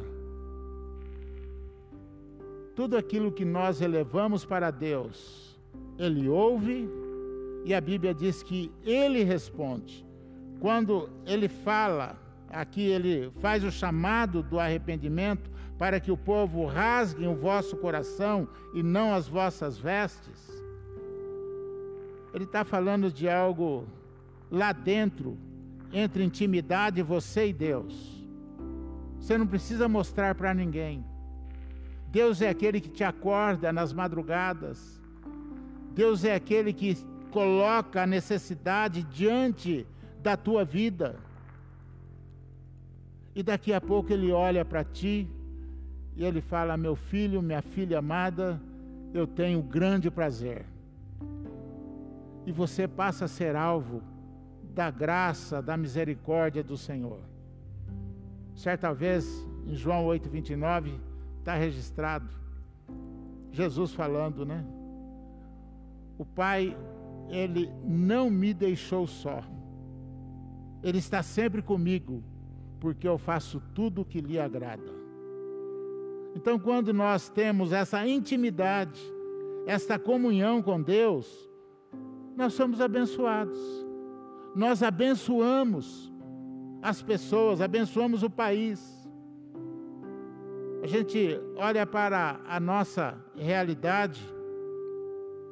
tudo 2.75 2.97
aquilo 2.97 3.31
que 3.31 3.45
nós 3.45 3.79
elevamos 3.79 4.43
para 4.43 4.71
Deus, 4.71 5.57
Ele 5.97 6.27
ouve 6.27 6.89
e 7.63 7.73
a 7.73 7.79
Bíblia 7.79 8.13
diz 8.13 8.43
que 8.43 8.69
Ele 8.83 9.23
responde. 9.23 10.05
Quando 10.59 11.09
Ele 11.25 11.47
fala, 11.47 12.19
aqui 12.49 12.81
Ele 12.81 13.31
faz 13.39 13.63
o 13.63 13.71
chamado 13.71 14.43
do 14.43 14.59
arrependimento, 14.59 15.49
para 15.79 15.97
que 16.01 16.11
o 16.11 16.17
povo 16.17 16.65
rasgue 16.65 17.25
o 17.25 17.33
vosso 17.33 17.77
coração 17.77 18.49
e 18.73 18.83
não 18.83 19.13
as 19.13 19.29
vossas 19.29 19.77
vestes. 19.77 20.61
Ele 22.33 22.43
está 22.43 22.65
falando 22.65 23.09
de 23.09 23.29
algo 23.29 23.87
lá 24.51 24.73
dentro, 24.73 25.37
entre 25.93 26.21
intimidade 26.21 27.01
você 27.01 27.47
e 27.47 27.53
Deus. 27.53 28.21
Você 29.17 29.37
não 29.37 29.47
precisa 29.47 29.87
mostrar 29.87 30.35
para 30.35 30.53
ninguém. 30.53 31.03
Deus 32.11 32.41
é 32.41 32.49
aquele 32.49 32.81
que 32.81 32.89
te 32.89 33.05
acorda 33.05 33.71
nas 33.71 33.93
madrugadas. 33.93 35.01
Deus 35.93 36.25
é 36.25 36.35
aquele 36.35 36.73
que 36.73 36.97
coloca 37.31 38.03
a 38.03 38.07
necessidade 38.07 39.01
diante 39.03 39.87
da 40.21 40.35
tua 40.35 40.65
vida. 40.65 41.15
E 43.33 43.41
daqui 43.41 43.71
a 43.71 43.79
pouco 43.79 44.11
ele 44.11 44.29
olha 44.33 44.65
para 44.65 44.83
ti 44.83 45.25
e 46.19 46.25
ele 46.25 46.41
fala: 46.41 46.75
Meu 46.75 46.97
filho, 46.97 47.41
minha 47.41 47.61
filha 47.61 47.99
amada, 47.99 48.61
eu 49.13 49.25
tenho 49.25 49.63
grande 49.63 50.11
prazer. 50.11 50.65
E 52.45 52.51
você 52.51 52.89
passa 52.89 53.23
a 53.23 53.27
ser 53.29 53.55
alvo 53.55 54.03
da 54.75 54.91
graça, 54.91 55.61
da 55.61 55.77
misericórdia 55.77 56.61
do 56.61 56.75
Senhor. 56.75 57.21
Certa 58.53 58.93
vez, 58.93 59.25
em 59.65 59.73
João 59.73 60.07
8,29, 60.07 60.99
está 61.39 61.55
registrado, 61.55 62.27
Jesus 63.53 63.93
falando, 63.93 64.45
né? 64.45 64.65
O 66.17 66.25
Pai, 66.25 66.77
Ele 67.29 67.71
não 67.81 68.29
me 68.29 68.53
deixou 68.53 69.07
só. 69.07 69.41
Ele 70.83 70.97
está 70.97 71.23
sempre 71.23 71.61
comigo 71.61 72.21
porque 72.77 73.07
eu 73.07 73.17
faço 73.17 73.61
tudo 73.73 74.01
o 74.01 74.05
que 74.05 74.19
lhe 74.19 74.37
agrada. 74.37 74.98
Então, 76.35 76.59
quando 76.59 76.93
nós 76.93 77.29
temos 77.29 77.71
essa 77.71 78.05
intimidade, 78.07 79.01
esta 79.65 79.97
comunhão 79.97 80.61
com 80.61 80.81
Deus, 80.81 81.49
nós 82.35 82.53
somos 82.53 82.79
abençoados. 82.79 83.59
Nós 84.55 84.81
abençoamos 84.81 86.11
as 86.81 87.01
pessoas, 87.01 87.61
abençoamos 87.61 88.23
o 88.23 88.29
país. 88.29 88.99
A 90.81 90.87
gente 90.87 91.39
olha 91.57 91.85
para 91.85 92.39
a 92.47 92.59
nossa 92.59 93.17
realidade 93.35 94.21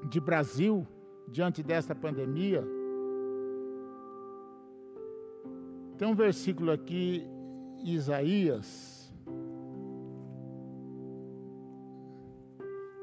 de 0.10 0.20
Brasil 0.20 0.88
diante 1.28 1.62
desta 1.62 1.94
pandemia. 1.94 2.66
Tem 5.98 6.08
um 6.08 6.16
versículo 6.16 6.72
aqui, 6.72 7.28
Isaías. 7.84 8.97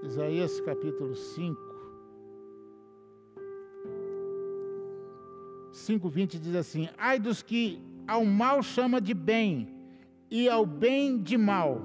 Isaías 0.04 0.60
capítulo 0.60 1.14
5. 1.14 1.58
5:20 5.72 6.38
diz 6.38 6.54
assim: 6.54 6.88
Ai 6.98 7.18
dos 7.18 7.42
que 7.42 7.80
ao 8.06 8.24
mal 8.24 8.62
chama 8.62 9.00
de 9.00 9.14
bem 9.14 9.74
e 10.30 10.46
ao 10.46 10.66
bem 10.66 11.16
de 11.16 11.38
mal. 11.38 11.80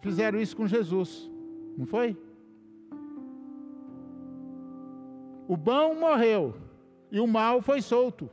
Fizeram 0.00 0.40
isso 0.40 0.56
com 0.56 0.66
Jesus, 0.66 1.30
não 1.78 1.86
foi? 1.86 2.16
O 5.46 5.56
bom 5.56 5.94
morreu 5.94 6.56
e 7.10 7.20
o 7.20 7.26
mal 7.26 7.62
foi 7.62 7.80
solto. 7.80 8.28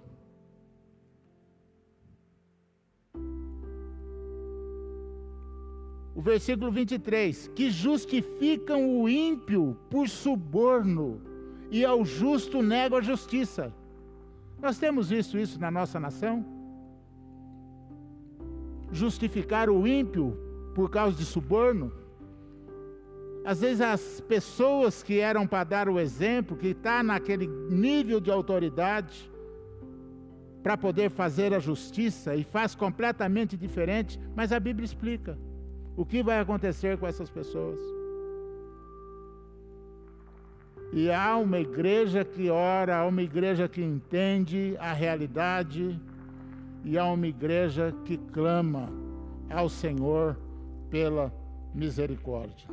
O 6.19 6.21
versículo 6.21 6.69
23: 6.69 7.47
Que 7.55 7.71
justificam 7.71 8.99
o 8.99 9.07
ímpio 9.07 9.77
por 9.89 10.09
suborno 10.09 11.21
e 11.71 11.85
ao 11.85 12.03
justo 12.03 12.61
nego 12.61 12.97
a 12.97 13.01
justiça. 13.01 13.73
Nós 14.61 14.77
temos 14.77 15.09
visto 15.09 15.37
isso 15.37 15.57
na 15.57 15.71
nossa 15.71 15.97
nação? 15.97 16.45
Justificar 18.91 19.69
o 19.69 19.87
ímpio 19.87 20.37
por 20.75 20.89
causa 20.89 21.15
de 21.15 21.23
suborno? 21.23 21.89
Às 23.45 23.61
vezes 23.61 23.79
as 23.79 24.19
pessoas 24.19 25.01
que 25.01 25.21
eram 25.21 25.47
para 25.47 25.63
dar 25.63 25.87
o 25.87 25.97
exemplo, 25.97 26.57
que 26.57 26.67
está 26.67 27.01
naquele 27.01 27.47
nível 27.47 28.19
de 28.19 28.29
autoridade, 28.29 29.31
para 30.61 30.75
poder 30.75 31.11
fazer 31.11 31.53
a 31.53 31.59
justiça 31.59 32.35
e 32.35 32.43
faz 32.43 32.75
completamente 32.75 33.55
diferente, 33.55 34.19
mas 34.35 34.51
a 34.51 34.59
Bíblia 34.59 34.83
explica 34.83 35.37
o 35.95 36.05
que 36.05 36.23
vai 36.23 36.39
acontecer 36.39 36.97
com 36.97 37.07
essas 37.07 37.29
pessoas. 37.29 37.79
E 40.91 41.11
há 41.11 41.37
uma 41.37 41.59
igreja 41.59 42.25
que 42.25 42.49
ora, 42.49 42.97
há 42.97 43.05
uma 43.05 43.21
igreja 43.21 43.67
que 43.67 43.81
entende 43.81 44.75
a 44.79 44.91
realidade, 44.91 45.99
e 46.83 46.97
há 46.97 47.05
uma 47.05 47.27
igreja 47.27 47.93
que 48.05 48.17
clama 48.17 48.89
ao 49.49 49.69
Senhor 49.69 50.37
pela 50.89 51.31
misericórdia. 51.73 52.67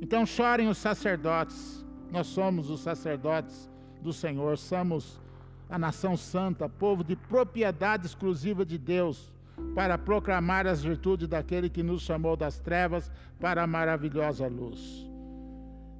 Então 0.00 0.26
chorem 0.26 0.68
os 0.68 0.76
sacerdotes, 0.76 1.84
nós 2.10 2.26
somos 2.26 2.68
os 2.68 2.80
sacerdotes 2.80 3.70
do 4.02 4.12
Senhor, 4.12 4.58
somos 4.58 5.20
a 5.68 5.78
nação 5.78 6.16
santa, 6.16 6.68
povo 6.68 7.02
de 7.02 7.16
propriedade 7.16 8.06
exclusiva 8.06 8.64
de 8.64 8.76
Deus, 8.78 9.32
para 9.74 9.96
proclamar 9.98 10.66
as 10.66 10.82
virtudes 10.82 11.28
daquele 11.28 11.68
que 11.68 11.82
nos 11.82 12.02
chamou 12.02 12.36
das 12.36 12.58
trevas 12.58 13.10
para 13.40 13.62
a 13.62 13.66
maravilhosa 13.66 14.46
luz. 14.46 15.08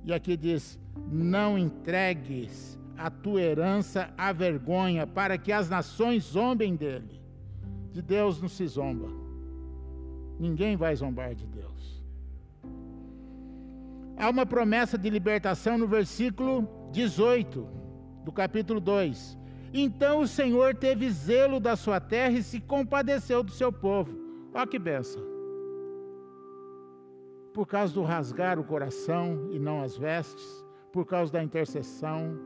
E 0.05 0.13
aqui 0.13 0.37
diz: 0.37 0.79
Não 1.11 1.59
entregues 1.59 2.79
a 2.97 3.11
tua 3.11 3.43
herança 3.43 4.11
à 4.17 4.33
vergonha, 4.33 5.07
para 5.07 5.37
que 5.37 5.53
as 5.53 5.69
nações 5.69 6.25
zombem 6.25 6.75
dele. 6.75 7.21
De 7.93 8.01
Deus 8.03 8.41
não 8.41 8.49
se 8.49 8.67
zomba. 8.67 9.09
Ninguém 10.39 10.77
vai 10.77 10.95
zombar 10.95 11.35
de 11.35 11.47
Deus. 11.47 12.05
Há 14.17 14.31
uma 14.31 14.47
promessa 14.47 14.97
de 14.97 15.11
libertação 15.11 15.77
no 15.77 15.87
versículo 15.87 16.69
18 16.93 17.69
do 18.25 18.33
capítulo 18.33 18.81
2. 18.81 19.39
Então 19.83 20.21
o 20.21 20.27
Senhor 20.27 20.75
teve 20.75 21.11
zelo 21.11 21.61
da 21.61 21.77
sua 21.77 22.01
terra 22.01 22.39
e 22.39 22.43
se 22.43 22.61
compadeceu 22.61 23.43
do 23.43 23.53
seu 23.53 23.73
povo. 23.73 24.17
Olha 24.55 24.67
que 24.67 24.79
benção 24.79 25.37
por 27.57 27.67
causa 27.67 27.95
do 27.95 28.03
rasgar 28.03 28.59
o 28.59 28.65
coração 28.65 29.49
e 29.51 29.59
não 29.59 29.81
as 29.81 29.97
vestes, 29.97 30.63
por 30.93 31.07
causa 31.07 31.33
da 31.33 31.43
intercessão. 31.43 32.39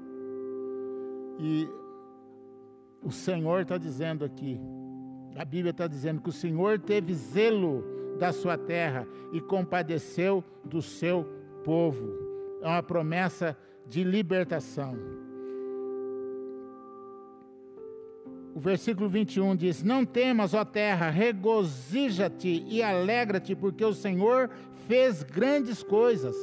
E 1.36 1.68
o 3.02 3.10
Senhor 3.10 3.62
está 3.62 3.76
dizendo 3.76 4.24
aqui, 4.24 4.60
a 5.34 5.44
Bíblia 5.44 5.72
está 5.72 5.88
dizendo 5.88 6.20
que 6.20 6.28
o 6.28 6.32
Senhor 6.32 6.78
teve 6.78 7.12
zelo 7.12 7.84
da 8.20 8.32
sua 8.32 8.56
terra 8.56 9.04
e 9.32 9.40
compadeceu 9.40 10.44
do 10.64 10.80
seu 10.80 11.24
povo. 11.64 12.08
É 12.62 12.68
uma 12.68 12.82
promessa 12.82 13.58
de 13.88 14.04
libertação. 14.04 15.19
O 18.55 18.61
versículo 18.61 19.09
21 19.09 19.55
diz: 19.57 19.82
Não 19.82 20.05
temas, 20.05 20.55
ó 20.55 20.64
terra, 20.64 21.11
regozija-te 21.11 22.64
e 22.68 22.82
alegra-te, 22.82 23.55
porque 23.55 23.84
o 23.84 23.94
Senhor 23.94 24.51
fez 24.86 25.22
grandes 25.22 25.82
coisas, 25.82 26.34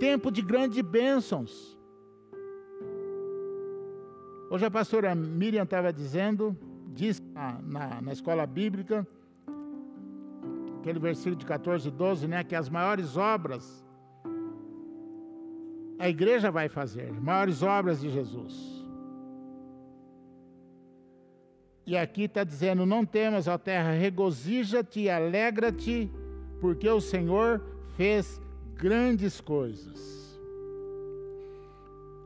tempo 0.00 0.30
de 0.30 0.42
grandes 0.42 0.80
bênçãos. 0.80 1.78
Hoje 4.50 4.66
a 4.66 4.70
pastora 4.70 5.14
Miriam 5.14 5.62
estava 5.62 5.92
dizendo, 5.92 6.56
diz 6.88 7.22
na, 7.32 7.58
na, 7.62 8.02
na, 8.02 8.12
escola 8.12 8.44
bíblica, 8.46 9.06
aquele 10.80 10.98
versículo 10.98 11.36
de 11.36 11.46
14 11.46 11.88
e 11.88 11.90
12, 11.90 12.28
né, 12.28 12.44
que 12.44 12.54
as 12.54 12.68
maiores 12.68 13.16
obras 13.16 13.82
a 15.98 16.08
igreja 16.08 16.50
vai 16.50 16.68
fazer, 16.68 17.12
maiores 17.20 17.62
obras 17.62 18.00
de 18.00 18.10
Jesus. 18.10 18.71
E 21.86 21.96
aqui 21.96 22.24
está 22.24 22.44
dizendo: 22.44 22.86
Não 22.86 23.04
temas, 23.04 23.48
ó 23.48 23.58
terra, 23.58 23.92
regozija-te 23.92 25.00
e 25.00 25.10
alegra-te, 25.10 26.10
porque 26.60 26.88
o 26.88 27.00
Senhor 27.00 27.60
fez 27.96 28.40
grandes 28.76 29.40
coisas. 29.40 30.40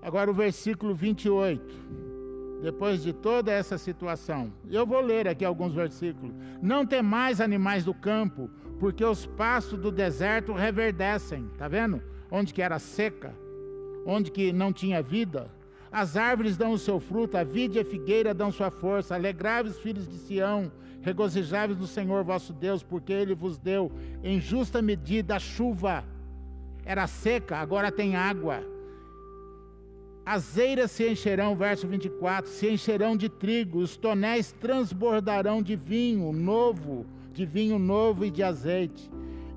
Agora 0.02 0.30
o 0.30 0.34
versículo 0.34 0.94
28. 0.94 2.06
Depois 2.62 3.02
de 3.02 3.12
toda 3.12 3.52
essa 3.52 3.76
situação, 3.76 4.52
eu 4.70 4.86
vou 4.86 5.00
ler 5.00 5.28
aqui 5.28 5.44
alguns 5.44 5.74
versículos. 5.74 6.34
Não 6.62 6.86
tem 6.86 7.02
mais 7.02 7.40
animais 7.40 7.84
do 7.84 7.92
campo, 7.92 8.50
porque 8.78 9.04
os 9.04 9.26
pastos 9.26 9.78
do 9.78 9.90
deserto 9.90 10.52
reverdecem. 10.52 11.50
Tá 11.58 11.68
vendo? 11.68 12.02
Onde 12.30 12.54
que 12.54 12.62
era 12.62 12.78
seca, 12.78 13.34
onde 14.06 14.30
que 14.30 14.52
não 14.52 14.72
tinha 14.72 15.02
vida. 15.02 15.50
As 16.02 16.14
árvores 16.14 16.58
dão 16.58 16.72
o 16.72 16.78
seu 16.78 17.00
fruto, 17.00 17.38
a 17.38 17.42
vide 17.42 17.78
e 17.78 17.80
a 17.80 17.84
figueira 17.84 18.34
dão 18.34 18.52
sua 18.52 18.70
força. 18.70 19.14
Alegrai-vos, 19.14 19.78
filhos 19.78 20.06
de 20.06 20.18
Sião, 20.18 20.70
Regozijai-vos 21.06 21.78
no 21.78 21.86
Senhor 21.86 22.24
vosso 22.24 22.52
Deus, 22.52 22.82
porque 22.82 23.12
ele 23.12 23.32
vos 23.32 23.56
deu 23.56 23.92
em 24.24 24.40
justa 24.40 24.82
medida 24.82 25.36
a 25.36 25.38
chuva. 25.38 26.04
Era 26.84 27.06
seca, 27.06 27.58
agora 27.58 27.92
tem 27.92 28.16
água. 28.16 28.60
As 30.24 30.58
eiras 30.58 30.90
se 30.90 31.08
encherão, 31.08 31.54
verso 31.54 31.86
24, 31.86 32.50
se 32.50 32.68
encherão 32.68 33.16
de 33.16 33.28
trigo, 33.28 33.78
os 33.78 33.96
tonéis 33.96 34.50
transbordarão 34.50 35.62
de 35.62 35.76
vinho 35.76 36.32
novo, 36.32 37.06
de 37.32 37.46
vinho 37.46 37.78
novo 37.78 38.24
e 38.24 38.30
de 38.30 38.42
azeite. 38.42 39.08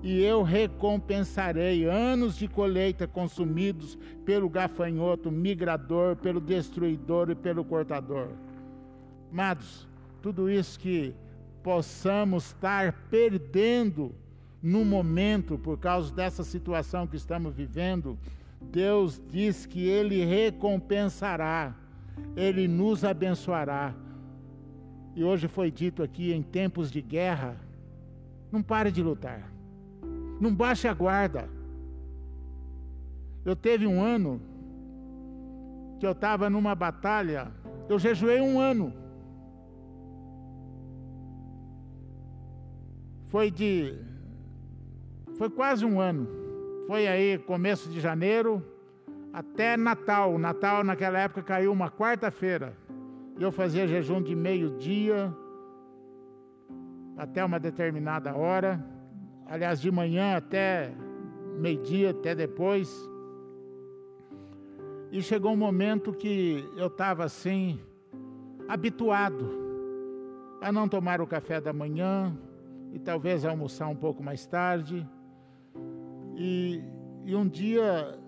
E 0.02 0.22
eu 0.24 0.43
recompensarei 0.43 1.86
anos 1.86 2.38
de 2.38 2.47
colheita 2.47 3.06
consumidos 3.06 3.97
pelo 4.26 4.50
gafanhoto, 4.50 5.30
migrador, 5.30 6.16
pelo 6.16 6.39
destruidor 6.39 7.30
e 7.30 7.36
pelo 7.36 7.66
cortador. 7.66 8.30
Amados, 9.32 9.88
tudo 10.22 10.50
isso 10.50 10.80
que 10.80 11.14
possamos 11.62 12.47
estar 12.47 12.93
perdendo 13.10 14.16
no 14.62 14.84
momento 14.84 15.58
por 15.58 15.78
causa 15.78 16.14
dessa 16.14 16.43
situação 16.43 17.06
que 17.06 17.16
estamos 17.16 17.54
vivendo, 17.54 18.18
Deus 18.62 19.22
diz 19.30 19.66
que 19.66 19.88
Ele 19.88 20.24
recompensará, 20.24 21.76
Ele 22.36 22.68
nos 22.68 23.04
abençoará. 23.04 23.93
E 25.16 25.24
hoje 25.24 25.47
foi 25.47 25.72
dito 25.72 26.04
aqui, 26.04 26.32
em 26.34 26.41
tempos 26.41 26.91
de 26.91 27.02
guerra, 27.02 27.58
não 28.52 28.62
pare 28.62 28.91
de 28.91 29.02
lutar, 29.02 29.50
não 30.40 30.54
baixe 30.54 30.88
a 30.88 30.94
guarda. 30.94 31.50
Eu 33.46 33.56
teve 33.56 33.86
um 33.88 34.02
ano 34.02 34.42
que 36.00 36.06
eu 36.06 36.12
estava 36.12 36.50
numa 36.50 36.74
batalha 36.76 37.52
Eu 37.90 37.98
jejuei 37.98 38.40
um 38.40 38.60
ano. 38.60 38.94
Foi 43.32 43.50
de. 43.50 43.98
Foi 45.40 45.50
quase 45.50 45.84
um 45.84 46.00
ano. 46.00 46.28
Foi 46.86 47.08
aí 47.08 47.40
começo 47.40 47.90
de 47.90 48.00
janeiro 48.00 48.64
até 49.34 49.76
Natal. 49.76 50.38
Natal 50.38 50.84
naquela 50.84 51.18
época 51.18 51.42
caiu 51.42 51.72
uma 51.72 51.90
quarta-feira. 51.90 52.78
Eu 53.40 53.52
fazia 53.52 53.88
jejum 53.88 54.22
de 54.22 54.36
meio-dia 54.36 55.36
até 57.18 57.44
uma 57.44 57.60
determinada 57.60 58.36
hora. 58.36 58.80
Aliás, 59.50 59.82
de 59.82 59.89
manhã 59.89 60.38
até 60.38 60.93
meio-dia, 61.58 62.12
até 62.12 62.36
depois. 62.36 62.88
E 65.12 65.24
chegou 65.24 65.52
um 65.52 65.58
momento 65.58 66.14
que 66.14 66.64
eu 66.78 66.86
estava 66.86 67.24
assim, 67.24 67.80
habituado 68.68 69.50
a 70.62 70.72
não 70.72 70.88
tomar 70.88 71.20
o 71.20 71.26
café 71.26 71.60
da 71.60 71.74
manhã 71.74 72.38
e 72.93 73.00
talvez 73.00 73.43
almoçar 73.43 73.88
um 73.88 73.95
pouco 73.95 74.22
mais 74.22 74.45
tarde. 74.45 75.04
E, 76.38 76.84
e 77.26 77.36
um 77.36 77.47
dia 77.47 78.20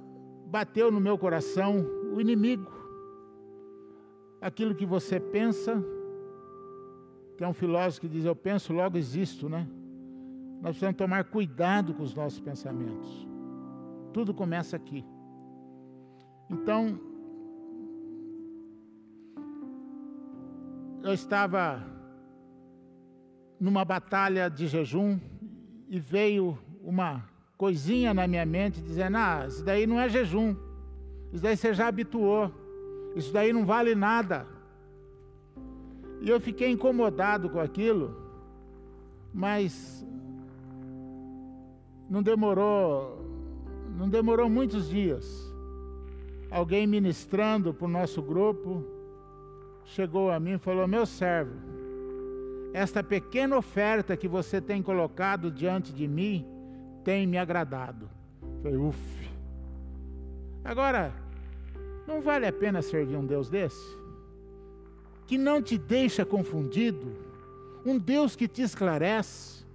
bateu 0.48 0.90
no 0.92 1.00
meu 1.00 1.20
coração 1.20 1.86
o 2.16 2.20
inimigo. 2.20 2.72
Aquilo 4.42 4.74
que 4.74 4.88
você 4.88 5.20
pensa, 5.20 5.86
tem 7.38 7.48
um 7.48 7.54
filósofo 7.54 8.02
que 8.02 8.10
diz: 8.10 8.26
Eu 8.26 8.36
penso, 8.36 8.74
logo 8.74 8.98
existo, 8.98 9.48
né? 9.48 9.68
Nós 10.62 10.72
precisamos 10.74 10.98
tomar 10.98 11.24
cuidado 11.24 11.94
com 11.94 12.04
os 12.04 12.14
nossos 12.14 12.40
pensamentos. 12.40 13.28
Tudo 14.14 14.32
começa 14.32 14.76
aqui. 14.76 15.04
Então, 16.48 17.00
eu 21.04 21.14
estava 21.14 21.84
numa 23.60 23.84
batalha 23.84 24.50
de 24.50 24.68
jejum 24.68 25.20
e 25.90 26.00
veio 26.00 26.58
uma 26.84 27.24
coisinha 27.58 28.14
na 28.14 28.28
minha 28.28 28.46
mente 28.46 28.82
dizendo: 28.82 29.18
Ah, 29.18 29.46
isso 29.48 29.64
daí 29.64 29.88
não 29.88 30.00
é 30.00 30.08
jejum, 30.10 30.56
isso 31.34 31.42
daí 31.42 31.58
você 31.58 31.74
já 31.74 31.88
habituou, 31.88 32.52
isso 33.16 33.34
daí 33.34 33.52
não 33.52 33.66
vale 33.66 33.96
nada. 33.96 34.46
E 36.22 36.30
eu 36.30 36.40
fiquei 36.40 36.70
incomodado 36.70 37.50
com 37.50 37.60
aquilo, 37.60 38.16
mas 39.34 40.06
não 42.12 42.22
demorou, 42.22 43.26
não 43.98 44.10
demorou 44.10 44.50
muitos 44.50 44.90
dias 44.90 45.50
alguém 46.52 46.86
ministrando 46.86 47.74
para 47.74 47.86
o 47.86 47.90
nosso 47.90 48.22
grupo, 48.22 48.84
chegou 49.86 50.30
a 50.30 50.38
mim 50.38 50.56
e 50.56 50.58
falou: 50.58 50.86
Meu 50.86 51.06
servo, 51.06 51.54
esta 52.74 53.02
pequena 53.02 53.58
oferta 53.58 54.18
que 54.18 54.28
você 54.28 54.60
tem 54.60 54.84
colocado 54.84 55.50
diante 55.50 55.94
de 55.94 56.06
mim 56.06 56.46
tem 57.02 57.26
me 57.26 57.38
agradado. 57.38 58.10
Eu 58.42 58.62
falei, 58.62 58.78
uff. 58.78 59.32
Agora, 60.66 61.14
não 62.06 62.20
vale 62.20 62.46
a 62.46 62.52
pena 62.52 62.82
servir 62.82 63.16
um 63.16 63.26
Deus 63.26 63.50
desse? 63.50 63.98
Que 65.26 65.38
não 65.38 65.62
te 65.62 65.78
deixa 65.78 66.26
confundido, 66.26 67.16
um 67.86 67.98
Deus 67.98 68.36
que 68.36 68.50
te 68.50 68.62
esclarece, 68.62 69.66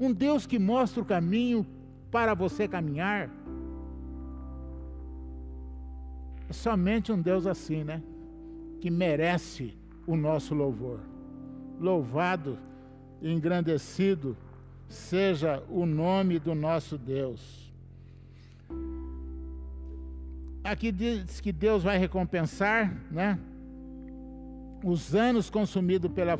um 0.00 0.10
Deus 0.10 0.46
que 0.46 0.58
mostra 0.58 1.02
o 1.02 1.06
caminho 1.06 1.66
para 2.12 2.34
você 2.34 2.68
caminhar. 2.68 3.30
somente 6.50 7.10
um 7.10 7.18
Deus 7.18 7.46
assim, 7.46 7.82
né? 7.82 8.02
Que 8.78 8.90
merece 8.90 9.74
o 10.06 10.14
nosso 10.14 10.54
louvor. 10.54 11.00
Louvado 11.80 12.58
engrandecido 13.22 14.36
seja 14.86 15.62
o 15.70 15.86
nome 15.86 16.38
do 16.38 16.54
nosso 16.54 16.98
Deus. 16.98 17.72
Aqui 20.62 20.92
diz 20.92 21.40
que 21.40 21.50
Deus 21.50 21.82
vai 21.82 21.96
recompensar, 21.96 22.94
né? 23.10 23.38
Os 24.84 25.14
anos 25.14 25.48
consumidos 25.48 26.12
pela, 26.12 26.38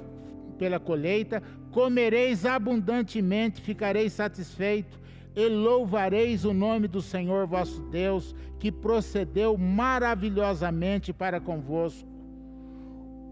pela 0.59 0.79
colheita, 0.79 1.43
comereis 1.71 2.45
abundantemente, 2.45 3.63
ficareis 3.63 4.13
satisfeito 4.13 5.02
e 5.35 5.49
louvareis 5.49 6.45
o 6.45 6.53
nome 6.53 6.87
do 6.87 7.01
Senhor 7.01 7.47
vosso 7.47 7.83
Deus, 7.85 8.35
que 8.59 8.71
procedeu 8.71 9.57
maravilhosamente 9.57 11.13
para 11.13 11.41
convosco. 11.41 12.13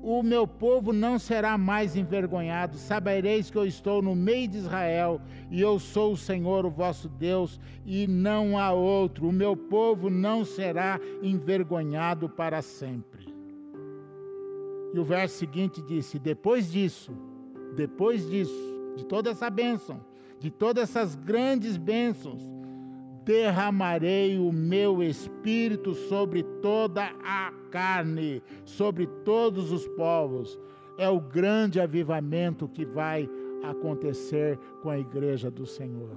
O 0.02 0.22
meu 0.22 0.46
povo 0.46 0.94
não 0.94 1.18
será 1.18 1.58
mais 1.58 1.94
envergonhado, 1.94 2.78
sabereis 2.78 3.50
que 3.50 3.58
eu 3.58 3.66
estou 3.66 4.00
no 4.00 4.14
meio 4.14 4.48
de 4.48 4.56
Israel, 4.56 5.20
e 5.50 5.60
eu 5.60 5.78
sou 5.78 6.14
o 6.14 6.16
Senhor, 6.16 6.64
o 6.64 6.70
vosso 6.70 7.06
Deus, 7.06 7.60
e 7.84 8.06
não 8.06 8.58
há 8.58 8.72
outro. 8.72 9.28
O 9.28 9.32
meu 9.32 9.54
povo 9.54 10.08
não 10.08 10.42
será 10.42 10.98
envergonhado 11.22 12.30
para 12.30 12.62
sempre. 12.62 13.28
E 14.94 14.98
o 14.98 15.04
verso 15.04 15.36
seguinte 15.36 15.82
disse: 15.82 16.18
Depois 16.18 16.72
disso, 16.72 17.12
depois 17.76 18.26
disso, 18.28 18.78
de 18.96 19.04
toda 19.04 19.30
essa 19.30 19.50
bênção, 19.50 20.00
de 20.40 20.50
todas 20.50 20.84
essas 20.84 21.14
grandes 21.14 21.76
bênçãos, 21.76 22.42
derramarei 23.24 24.38
o 24.38 24.50
meu 24.50 25.02
espírito 25.02 25.94
sobre 25.94 26.42
toda 26.62 27.04
a 27.22 27.52
carne, 27.70 28.42
sobre 28.64 29.06
todos 29.06 29.70
os 29.70 29.86
povos. 29.88 30.58
É 30.96 31.08
o 31.08 31.20
grande 31.20 31.78
avivamento 31.78 32.66
que 32.66 32.84
vai 32.84 33.28
acontecer 33.62 34.58
com 34.82 34.88
a 34.88 34.98
igreja 34.98 35.50
do 35.50 35.66
Senhor. 35.66 36.16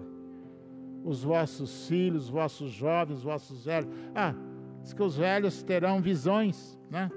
Os 1.04 1.22
vossos 1.22 1.88
filhos, 1.88 2.24
os 2.24 2.30
vossos 2.30 2.72
jovens, 2.72 3.18
os 3.18 3.24
vossos 3.24 3.66
velhos. 3.66 3.90
Ah, 4.16 4.34
diz 4.82 4.94
que 4.94 5.04
os 5.04 5.18
velhos 5.18 5.62
terão 5.64 6.02
visões, 6.02 6.80
né? 6.90 7.12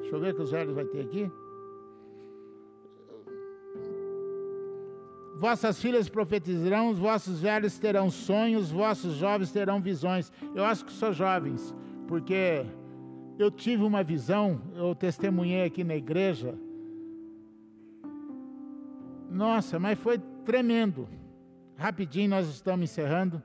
Deixa 0.00 0.14
eu 0.14 0.20
ver 0.20 0.34
que 0.34 0.42
os 0.42 0.50
velhos 0.50 0.74
vai 0.74 0.84
ter 0.84 1.00
aqui. 1.00 1.30
Vossas 5.38 5.80
filhas 5.80 6.08
profetizarão, 6.08 6.90
os 6.90 6.98
vossos 6.98 7.40
velhos 7.40 7.78
terão 7.78 8.10
sonhos, 8.10 8.70
vossos 8.70 9.14
jovens 9.14 9.50
terão 9.50 9.80
visões. 9.80 10.30
Eu 10.54 10.64
acho 10.64 10.84
que 10.84 10.92
sou 10.92 11.12
jovens, 11.12 11.74
porque 12.06 12.66
eu 13.38 13.50
tive 13.50 13.82
uma 13.82 14.02
visão, 14.02 14.60
eu 14.74 14.94
testemunhei 14.94 15.64
aqui 15.64 15.82
na 15.82 15.96
igreja. 15.96 16.54
Nossa, 19.30 19.78
mas 19.78 19.98
foi 19.98 20.18
tremendo. 20.44 21.08
Rapidinho 21.76 22.28
nós 22.28 22.48
estamos 22.48 22.90
encerrando. 22.90 23.42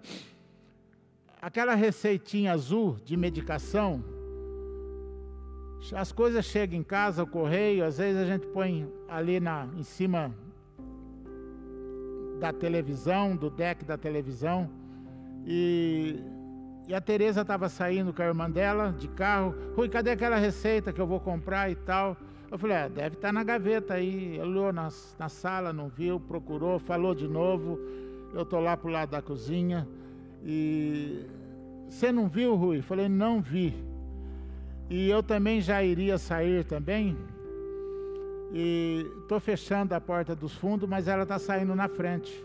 Aquela 1.41 1.75
receitinha 1.75 2.51
azul 2.51 2.97
de 3.05 3.15
medicação, 3.15 4.03
as 5.93 6.11
coisas 6.11 6.43
chegam 6.43 6.79
em 6.79 6.83
casa, 6.83 7.21
o 7.23 7.27
correio, 7.27 7.85
às 7.85 7.99
vezes 7.99 8.19
a 8.19 8.25
gente 8.25 8.47
põe 8.47 8.91
ali 9.07 9.39
na, 9.39 9.69
em 9.77 9.83
cima 9.83 10.33
da 12.39 12.51
televisão, 12.53 13.35
do 13.35 13.49
deck 13.49 13.83
da 13.85 13.97
televisão. 13.97 14.69
E, 15.45 16.19
e 16.87 16.93
a 16.93 17.01
Tereza 17.01 17.41
estava 17.41 17.69
saindo 17.69 18.13
com 18.13 18.21
a 18.21 18.25
irmã 18.25 18.49
dela 18.49 18.93
de 18.97 19.07
carro. 19.07 19.55
Rui, 19.75 19.89
cadê 19.89 20.11
aquela 20.11 20.37
receita 20.37 20.91
que 20.91 20.99
eu 20.99 21.07
vou 21.07 21.19
comprar 21.19 21.69
e 21.69 21.75
tal? 21.75 22.17
Eu 22.51 22.57
falei, 22.57 22.77
é, 22.77 22.89
deve 22.89 23.15
estar 23.15 23.29
tá 23.29 23.33
na 23.33 23.43
gaveta 23.43 23.95
aí. 23.95 24.39
Olhou 24.41 24.71
na, 24.71 24.89
na 25.19 25.29
sala, 25.29 25.73
não 25.73 25.89
viu, 25.89 26.19
procurou, 26.19 26.79
falou 26.79 27.15
de 27.15 27.27
novo. 27.27 27.79
Eu 28.33 28.43
estou 28.43 28.59
lá 28.59 28.75
para 28.75 28.87
o 28.87 28.91
lado 28.91 29.09
da 29.11 29.21
cozinha. 29.21 29.87
E 30.43 31.25
você 31.89 32.11
não 32.11 32.27
viu, 32.27 32.55
Rui? 32.55 32.81
Falei, 32.81 33.07
não 33.09 33.41
vi. 33.41 33.73
E 34.89 35.09
eu 35.09 35.23
também 35.23 35.61
já 35.61 35.83
iria 35.83 36.17
sair 36.17 36.63
também. 36.63 37.17
E 38.57 39.11
estou 39.19 39.37
fechando 39.37 39.93
a 39.93 39.99
porta 39.99 40.33
dos 40.33 40.53
fundos, 40.53 40.87
mas 40.87 41.09
ela 41.09 41.23
está 41.23 41.37
saindo 41.37 41.75
na 41.75 41.89
frente. 41.89 42.41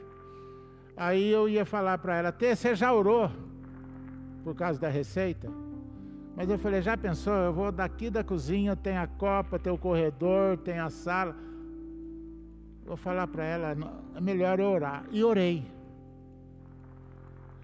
Aí 0.96 1.30
eu 1.30 1.48
ia 1.48 1.64
falar 1.64 1.98
para 1.98 2.16
ela, 2.16 2.32
Tê, 2.32 2.56
você 2.56 2.74
já 2.74 2.92
orou 2.92 3.30
por 4.42 4.56
causa 4.56 4.80
da 4.80 4.88
receita? 4.88 5.48
Mas 6.34 6.50
eu 6.50 6.58
falei, 6.58 6.82
já 6.82 6.96
pensou? 6.96 7.32
Eu 7.32 7.52
vou 7.52 7.70
daqui 7.70 8.10
da 8.10 8.24
cozinha, 8.24 8.74
tem 8.74 8.96
a 8.98 9.06
copa, 9.06 9.56
tem 9.56 9.72
o 9.72 9.78
corredor, 9.78 10.56
tem 10.58 10.80
a 10.80 10.90
sala. 10.90 11.36
Vou 12.84 12.96
falar 12.96 13.28
para 13.28 13.44
ela, 13.44 13.76
é 14.16 14.20
melhor 14.20 14.58
eu 14.58 14.66
orar. 14.66 15.04
E 15.12 15.22
orei. 15.22 15.64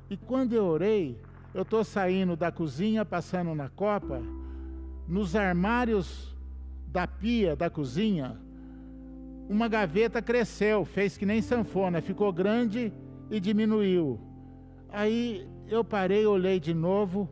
E 0.09 0.17
quando 0.17 0.53
eu 0.53 0.67
orei, 0.67 1.21
eu 1.53 1.63
estou 1.63 1.83
saindo 1.83 2.37
da 2.37 2.53
cozinha, 2.53 3.05
passando 3.05 3.57
na 3.57 3.69
copa, 3.69 4.23
nos 5.09 5.35
armários 5.35 6.36
da 6.97 7.07
pia 7.07 7.55
da 7.55 7.69
cozinha, 7.69 8.41
uma 9.51 9.69
gaveta 9.69 10.23
cresceu, 10.23 10.83
fez 10.87 11.19
que 11.19 11.27
nem 11.27 11.43
sanfona, 11.43 12.01
ficou 12.01 12.33
grande 12.33 12.91
e 13.31 13.39
diminuiu. 13.39 14.19
Aí 14.89 15.47
eu 15.69 15.85
parei, 15.85 16.25
olhei 16.25 16.59
de 16.59 16.73
novo, 16.73 17.29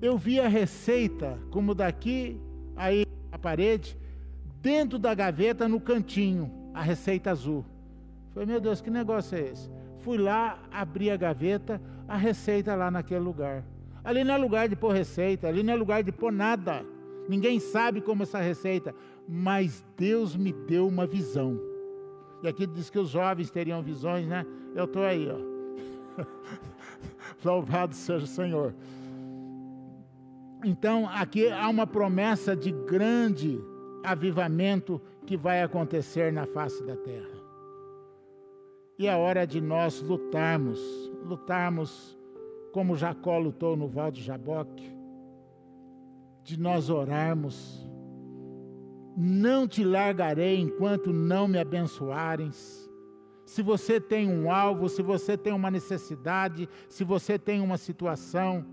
eu 0.00 0.16
vi 0.16 0.40
a 0.40 0.48
receita, 0.48 1.38
como 1.50 1.74
daqui, 1.74 2.40
aí 2.74 3.04
a 3.30 3.38
parede, 3.38 3.98
dentro 4.62 4.98
da 4.98 5.12
gaveta, 5.12 5.68
no 5.68 5.78
cantinho, 5.78 6.50
a 6.72 6.80
receita 6.80 7.32
azul. 7.32 7.66
Falei, 8.32 8.46
meu 8.46 8.62
Deus, 8.62 8.80
que 8.80 8.88
negócio 8.88 9.36
é 9.36 9.42
esse? 9.42 9.68
Fui 9.98 10.16
lá, 10.16 10.58
abri 10.72 11.10
a 11.10 11.18
gaveta, 11.18 11.78
a 12.08 12.16
receita 12.16 12.74
lá 12.74 12.90
naquele 12.90 13.20
lugar. 13.20 13.62
Ali 14.02 14.24
não 14.24 14.32
é 14.32 14.38
lugar 14.38 14.70
de 14.70 14.74
pôr 14.74 14.94
receita, 14.94 15.48
ali 15.48 15.62
não 15.62 15.74
é 15.74 15.76
lugar 15.76 16.02
de 16.02 16.10
pôr 16.10 16.32
nada. 16.32 16.93
Ninguém 17.28 17.58
sabe 17.58 18.00
como 18.00 18.22
essa 18.22 18.38
receita, 18.38 18.94
mas 19.28 19.84
Deus 19.96 20.36
me 20.36 20.52
deu 20.52 20.86
uma 20.86 21.06
visão. 21.06 21.58
E 22.42 22.48
aqui 22.48 22.66
diz 22.66 22.90
que 22.90 22.98
os 22.98 23.08
jovens 23.08 23.50
teriam 23.50 23.82
visões, 23.82 24.26
né? 24.26 24.46
Eu 24.74 24.84
estou 24.84 25.02
aí, 25.02 25.28
ó. 25.28 25.38
Louvado 27.44 27.94
seja 27.94 28.24
o 28.24 28.28
Senhor. 28.28 28.74
Então, 30.64 31.08
aqui 31.08 31.50
há 31.50 31.68
uma 31.68 31.86
promessa 31.86 32.54
de 32.56 32.70
grande 32.70 33.60
avivamento 34.02 35.00
que 35.26 35.36
vai 35.36 35.62
acontecer 35.62 36.32
na 36.32 36.46
face 36.46 36.82
da 36.84 36.96
terra. 36.96 37.34
E 38.98 39.06
é 39.06 39.16
hora 39.16 39.46
de 39.46 39.60
nós 39.60 40.00
lutarmos, 40.00 40.80
lutarmos 41.24 42.16
como 42.72 42.96
Jacó 42.96 43.38
lutou 43.38 43.76
no 43.76 43.88
Val 43.88 44.10
de 44.10 44.22
Jaboque, 44.22 44.93
de 46.44 46.60
nós 46.60 46.90
orarmos, 46.90 47.88
não 49.16 49.66
te 49.66 49.82
largarei 49.82 50.60
enquanto 50.60 51.10
não 51.10 51.48
me 51.48 51.58
abençoares. 51.58 52.88
Se 53.46 53.62
você 53.62 53.98
tem 53.98 54.28
um 54.28 54.52
alvo, 54.52 54.88
se 54.88 55.02
você 55.02 55.38
tem 55.38 55.54
uma 55.54 55.70
necessidade, 55.70 56.68
se 56.88 57.02
você 57.02 57.38
tem 57.38 57.60
uma 57.62 57.78
situação, 57.78 58.64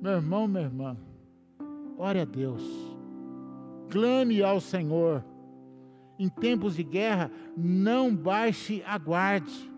meu 0.00 0.12
irmão, 0.12 0.46
minha 0.46 0.62
irmã, 0.62 0.96
ore 1.98 2.20
a 2.20 2.24
Deus, 2.24 2.62
clame 3.90 4.42
ao 4.42 4.60
Senhor. 4.60 5.24
Em 6.16 6.28
tempos 6.28 6.76
de 6.76 6.84
guerra, 6.84 7.30
não 7.56 8.14
baixe 8.14 8.82
a 8.86 8.98
guarde. 8.98 9.70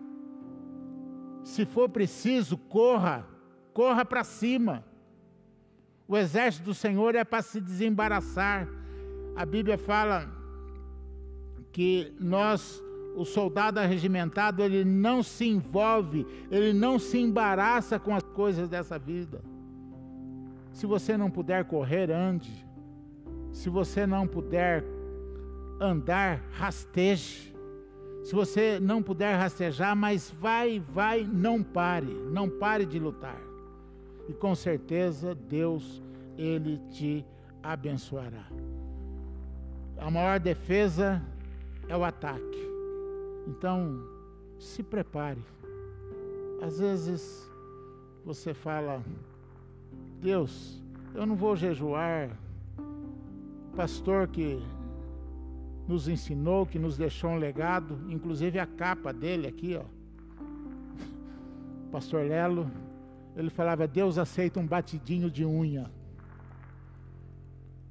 Se 1.41 1.65
for 1.65 1.87
preciso, 1.87 2.57
corra, 2.57 3.25
corra 3.73 4.03
para 4.03 4.25
cima. 4.25 4.83
O 6.07 6.17
exército 6.17 6.65
do 6.65 6.73
Senhor 6.73 7.15
é 7.15 7.23
para 7.23 7.41
se 7.41 7.61
desembaraçar. 7.61 8.67
A 9.35 9.45
Bíblia 9.45 9.77
fala 9.77 10.29
que 11.71 12.13
nós, 12.19 12.83
o 13.15 13.25
soldado 13.25 13.79
arregimentado, 13.79 14.61
ele 14.61 14.83
não 14.83 15.23
se 15.23 15.45
envolve, 15.45 16.27
ele 16.51 16.73
não 16.73 16.99
se 16.99 17.17
embaraça 17.17 17.97
com 17.97 18.13
as 18.13 18.23
coisas 18.23 18.67
dessa 18.67 18.99
vida. 18.99 19.41
Se 20.73 20.85
você 20.85 21.15
não 21.15 21.31
puder 21.31 21.65
correr, 21.65 22.11
ande. 22.11 22.51
Se 23.51 23.69
você 23.69 24.05
não 24.05 24.27
puder 24.27 24.83
andar, 25.79 26.43
rasteje. 26.51 27.53
Se 28.23 28.33
você 28.33 28.79
não 28.79 29.01
puder 29.01 29.35
rastejar, 29.35 29.95
mas 29.95 30.29
vai, 30.29 30.79
vai, 30.79 31.27
não 31.31 31.61
pare, 31.61 32.13
não 32.31 32.49
pare 32.49 32.85
de 32.85 32.99
lutar 32.99 33.52
e 34.27 34.33
com 34.33 34.55
certeza 34.55 35.35
Deus 35.35 36.01
ele 36.37 36.79
te 36.89 37.25
abençoará. 37.61 38.45
A 39.97 40.09
maior 40.09 40.39
defesa 40.39 41.21
é 41.87 41.95
o 41.95 42.03
ataque. 42.03 42.71
Então, 43.47 44.03
se 44.59 44.81
prepare. 44.81 45.41
Às 46.61 46.79
vezes 46.79 47.49
você 48.25 48.53
fala: 48.53 49.03
Deus, 50.21 50.81
eu 51.13 51.25
não 51.25 51.35
vou 51.35 51.55
jejuar. 51.55 52.29
Pastor 53.75 54.27
que 54.27 54.61
nos 55.87 56.07
ensinou, 56.07 56.65
que 56.65 56.79
nos 56.79 56.95
deixou 56.95 57.31
um 57.31 57.37
legado, 57.37 57.99
inclusive 58.07 58.59
a 58.59 58.65
capa 58.65 59.11
dele 59.11 59.47
aqui, 59.47 59.75
ó. 59.75 59.83
Pastor 61.91 62.25
Lelo, 62.25 62.69
ele 63.35 63.49
falava: 63.49 63.87
Deus 63.87 64.17
aceita 64.17 64.59
um 64.59 64.67
batidinho 64.67 65.29
de 65.29 65.45
unha. 65.45 65.89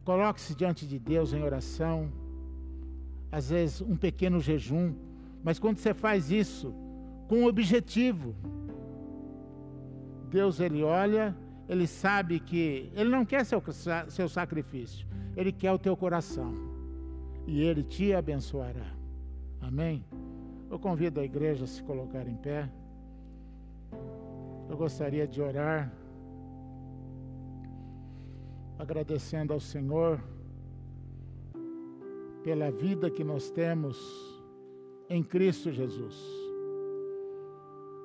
Coloque-se 0.05 0.55
diante 0.55 0.87
de 0.87 0.99
Deus 0.99 1.33
em 1.33 1.43
oração, 1.43 2.11
às 3.31 3.51
vezes 3.51 3.81
um 3.81 3.97
pequeno 3.97 4.41
jejum, 4.41 4.95
mas 5.45 5.59
quando 5.59 5.79
você 5.79 5.95
faz 5.95 6.31
isso 6.31 6.75
com 7.29 7.43
um 7.43 7.47
objetivo, 7.47 8.35
Deus 10.29 10.61
ele 10.61 10.83
olha, 10.83 11.37
ele 11.69 11.87
sabe 11.87 12.41
que 12.41 12.91
ele 12.95 13.11
não 13.11 13.25
quer 13.25 13.45
seu, 13.45 13.63
seu 14.09 14.29
sacrifício, 14.29 15.07
ele 15.37 15.53
quer 15.53 15.73
o 15.73 15.79
teu 15.79 15.97
coração 15.97 16.53
e 17.47 17.63
ele 17.63 17.83
te 17.83 18.13
abençoará. 18.13 18.93
Amém? 19.61 20.05
Eu 20.71 20.79
convido 20.79 21.21
a 21.21 21.25
igreja 21.25 21.65
a 21.65 21.69
se 21.69 21.83
colocar 21.83 22.27
em 22.27 22.37
pé 22.37 22.69
eu 24.73 24.79
gostaria 24.79 25.29
de 25.29 25.43
orar, 25.43 25.93
agradecendo 28.79 29.53
ao 29.53 29.61
Senhor 29.61 30.19
pela 32.43 32.71
vida 32.71 33.11
que 33.11 33.23
nós 33.23 33.51
temos 33.51 33.99
em 35.11 35.23
Cristo 35.23 35.71
Jesus. 35.71 36.17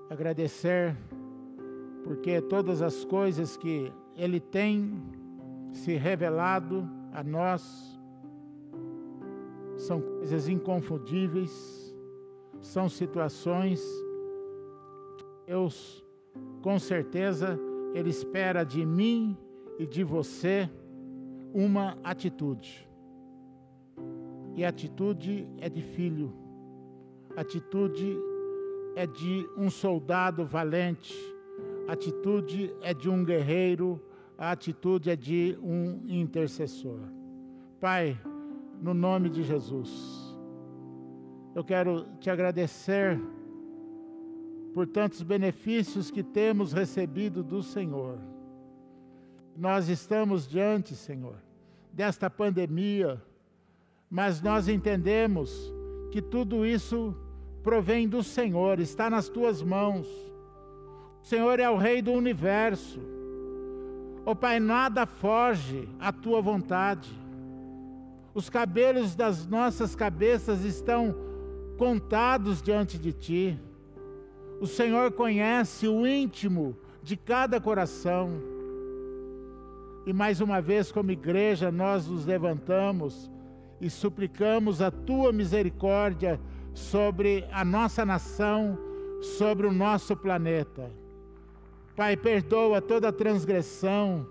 Agradecer 0.09 0.93
porque 2.03 2.41
todas 2.41 2.81
as 2.81 3.05
coisas 3.05 3.55
que 3.55 3.89
Ele 4.13 4.41
tem 4.41 5.01
se 5.71 5.95
revelado 5.95 6.85
a 7.13 7.23
nós 7.23 7.97
são 9.77 10.01
coisas 10.01 10.49
inconfundíveis, 10.49 11.95
são 12.59 12.89
situações 12.89 13.81
que 15.17 15.25
Deus 15.45 16.05
com 16.61 16.77
certeza 16.79 17.59
Ele 17.93 18.09
espera 18.09 18.63
de 18.63 18.85
mim 18.85 19.37
e 19.79 19.85
de 19.85 20.03
você 20.03 20.69
uma 21.53 21.97
atitude. 22.03 22.87
E 24.55 24.65
atitude 24.65 25.47
é 25.59 25.69
de 25.69 25.81
filho, 25.81 26.33
atitude 27.35 28.17
é 28.95 29.05
de 29.05 29.47
um 29.55 29.69
soldado 29.69 30.43
valente, 30.43 31.13
atitude 31.87 32.73
é 32.81 32.93
de 32.93 33.07
um 33.07 33.23
guerreiro, 33.23 34.01
a 34.37 34.51
atitude 34.51 35.09
é 35.09 35.15
de 35.15 35.57
um 35.61 36.01
intercessor. 36.07 36.99
Pai, 37.79 38.19
no 38.81 38.93
nome 38.93 39.29
de 39.29 39.43
Jesus, 39.43 40.35
eu 41.55 41.63
quero 41.63 42.05
te 42.19 42.29
agradecer 42.29 43.19
por 44.77 44.85
tantos 44.85 45.23
benefícios 45.23 46.11
que 46.11 46.21
temos 46.21 46.71
recebido 46.71 47.41
do 47.41 47.63
Senhor. 47.63 48.19
Nós 49.57 49.89
estamos 49.89 50.47
diante, 50.47 50.95
Senhor, 50.95 51.37
desta 51.91 52.29
pandemia, 52.29 53.19
mas 54.07 54.39
nós 54.39 54.67
entendemos 54.67 55.73
que 56.11 56.21
tudo 56.21 56.63
isso 56.63 57.17
provém 57.63 58.07
do 58.07 58.21
Senhor, 58.21 58.79
está 58.79 59.09
nas 59.09 59.27
tuas 59.27 59.63
mãos. 59.63 60.07
O 61.23 61.25
Senhor 61.25 61.59
é 61.59 61.67
o 61.67 61.77
Rei 61.77 61.99
do 61.99 62.11
universo. 62.11 62.99
Ó 64.27 64.33
oh, 64.33 64.35
Pai, 64.35 64.59
nada 64.59 65.07
foge 65.07 65.89
à 65.99 66.11
tua 66.11 66.39
vontade. 66.39 67.09
Os 68.31 68.47
cabelos 68.47 69.15
das 69.15 69.47
nossas 69.47 69.95
cabeças 69.95 70.63
estão 70.63 71.15
contados 71.79 72.61
diante 72.61 72.99
de 72.99 73.11
ti. 73.11 73.59
O 74.59 74.65
Senhor 74.65 75.11
conhece 75.11 75.87
o 75.87 76.07
íntimo 76.07 76.75
de 77.03 77.15
cada 77.15 77.61
coração. 77.61 78.31
E 80.05 80.11
mais 80.11 80.41
uma 80.41 80.59
vez, 80.59 80.91
como 80.91 81.11
igreja, 81.11 81.71
nós 81.71 82.07
nos 82.07 82.25
levantamos 82.25 83.29
e 83.79 83.89
suplicamos 83.89 84.81
a 84.81 84.89
tua 84.89 85.31
misericórdia 85.31 86.39
sobre 86.73 87.45
a 87.51 87.63
nossa 87.63 88.03
nação, 88.03 88.77
sobre 89.21 89.67
o 89.67 89.71
nosso 89.71 90.15
planeta. 90.15 90.91
Pai, 91.95 92.17
perdoa 92.17 92.81
toda 92.81 93.11
transgressão, 93.11 94.27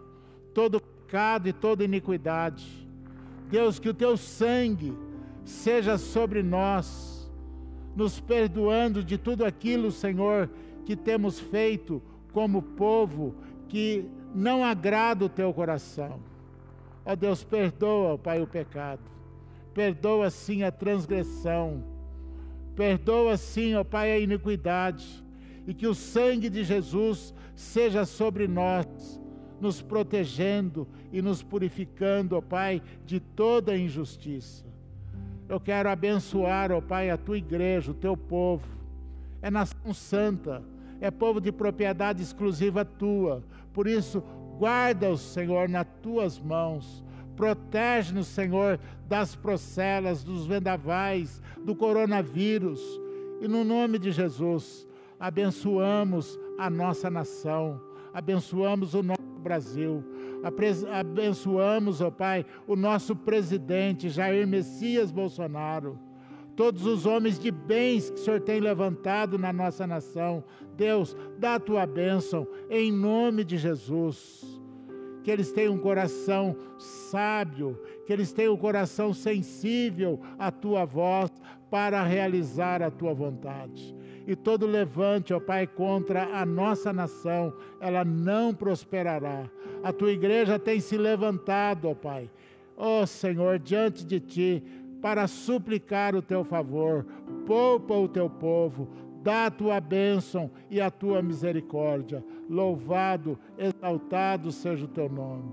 todo 0.53 0.81
pecado 0.81 1.49
e 1.49 1.53
toda 1.53 1.85
iniquidade. 1.85 2.87
Deus, 3.49 3.79
que 3.79 3.89
o 3.89 3.95
teu 3.95 4.17
sangue 4.17 4.93
seja 5.45 5.97
sobre 5.99 6.43
nós 6.43 7.16
nos 7.97 8.21
perdoando 8.21 9.03
de 9.03 9.17
tudo 9.17 9.43
aquilo, 9.43 9.91
Senhor, 9.91 10.51
que 10.85 10.95
temos 10.95 11.41
feito 11.41 12.03
como 12.31 12.61
povo 12.61 13.35
que 13.69 14.05
não 14.35 14.63
agrada 14.63 15.25
o 15.25 15.31
teu 15.31 15.53
coração. 15.55 16.21
Ó 17.05 17.17
Deus, 17.17 17.43
perdoa, 17.43 18.19
Pai, 18.19 18.43
o 18.43 18.47
pecado. 18.47 19.01
Perdoa 19.73 20.29
sim 20.29 20.63
a 20.63 20.71
transgressão. 20.71 21.83
Perdoa 22.75 23.39
sim, 23.39 23.75
ó 23.75 23.83
Pai, 23.83 24.13
a 24.13 24.19
iniquidade. 24.19 25.25
E 25.67 25.73
que 25.73 25.87
o 25.87 25.95
sangue 25.95 26.51
de 26.51 26.63
Jesus 26.63 27.35
seja 27.55 28.05
sobre 28.05 28.47
nós, 28.47 28.87
nos 29.59 29.81
protegendo 29.81 30.87
e 31.11 31.23
nos 31.23 31.43
purificando, 31.43 32.37
ó 32.37 32.43
Pai, 32.43 32.83
de 33.07 33.19
toda 33.19 33.77
injustiça. 33.77 34.66
Eu 35.49 35.61
quero 35.61 35.89
abençoar, 35.89 36.73
ó 36.73 36.81
Pai, 36.81 37.09
a 37.09 37.17
tua 37.17 37.39
igreja, 37.39 37.93
o 37.93 37.95
teu 37.95 38.17
povo. 38.17 38.67
É 39.41 39.51
nação 39.51 39.95
santa, 39.95 40.63
é 41.01 41.11
povo 41.11 41.41
de 41.41 41.53
propriedade 41.53 42.23
exclusiva 42.23 42.85
tua. 42.85 43.45
Por 43.73 43.87
isso, 43.87 44.23
guarda-os, 44.59 45.21
Senhor, 45.21 45.69
nas 45.69 45.87
tuas 46.03 46.39
mãos. 46.39 47.05
Protege-nos, 47.37 48.27
Senhor, 48.27 48.81
das 49.07 49.37
procelas, 49.37 50.25
dos 50.25 50.47
vendavais, 50.47 51.41
do 51.65 51.77
coronavírus. 51.77 52.81
E 53.41 53.47
no 53.47 53.63
nome 53.63 53.99
de 53.99 54.11
Jesus, 54.11 54.87
abençoamos 55.21 56.39
a 56.59 56.71
nossa 56.71 57.11
nação, 57.11 57.81
abençoamos 58.13 58.95
o 58.95 59.03
nosso 59.03 59.16
Brasil, 59.47 60.03
abençoamos, 60.91 62.01
ó 62.01 62.11
Pai, 62.11 62.45
o 62.67 62.75
nosso 62.75 63.15
presidente 63.15 64.09
Jair 64.09 64.45
Messias 64.45 65.13
Bolsonaro, 65.13 65.97
todos 66.57 66.85
os 66.85 67.07
homens 67.07 67.39
de 67.39 67.53
bens 67.53 68.11
que 68.11 68.17
o 68.17 68.25
Senhor 68.25 68.41
tem 68.41 68.59
levantado 68.59 69.39
na 69.39 69.53
nossa 69.53 69.87
nação. 69.87 70.43
Deus, 70.77 71.17
dá 71.39 71.55
a 71.55 71.61
tua 71.61 71.87
bênção 71.87 72.45
em 72.69 72.91
nome 72.91 73.45
de 73.45 73.57
Jesus 73.57 74.45
que 75.23 75.31
eles 75.33 75.51
tenham 75.51 75.75
um 75.75 75.79
coração 75.79 76.57
sábio, 76.79 77.81
que 78.07 78.13
eles 78.13 78.33
tenham 78.33 78.55
um 78.55 78.57
coração 78.57 79.13
sensível 79.13 80.21
à 80.39 80.53
tua 80.53 80.85
voz 80.85 81.33
para 81.69 82.01
realizar 82.05 82.81
a 82.81 82.93
tua 82.93 83.13
vontade. 83.13 83.93
E 84.27 84.35
todo 84.35 84.67
levante, 84.67 85.33
ó 85.33 85.39
Pai, 85.39 85.67
contra 85.67 86.25
a 86.37 86.45
nossa 86.45 86.93
nação, 86.93 87.55
ela 87.81 88.05
não 88.05 88.53
prosperará. 88.53 89.49
A 89.85 89.93
tua 89.93 90.11
igreja 90.11 90.59
tem 90.59 90.81
se 90.81 90.97
levantado, 90.99 91.89
ó 91.89 91.95
Pai, 91.95 92.29
ó 92.77 93.07
Senhor, 93.07 93.59
diante 93.59 94.05
de 94.05 94.19
ti, 94.19 94.63
para 95.01 95.29
suplicar 95.29 96.17
o 96.17 96.23
teu 96.23 96.43
favor. 96.43 97.07
Poupa 97.47 97.95
o 97.95 98.09
teu 98.09 98.29
povo, 98.29 98.89
dá 99.23 99.47
a 99.47 99.51
tua 99.51 99.81
bênção 99.81 100.51
e 100.69 100.81
a 100.81 100.91
tua 100.91 101.23
misericórdia. 101.23 102.25
Louvado, 102.51 103.39
exaltado 103.57 104.51
seja 104.51 104.87
o 104.87 104.89
teu 104.89 105.09
nome. 105.09 105.53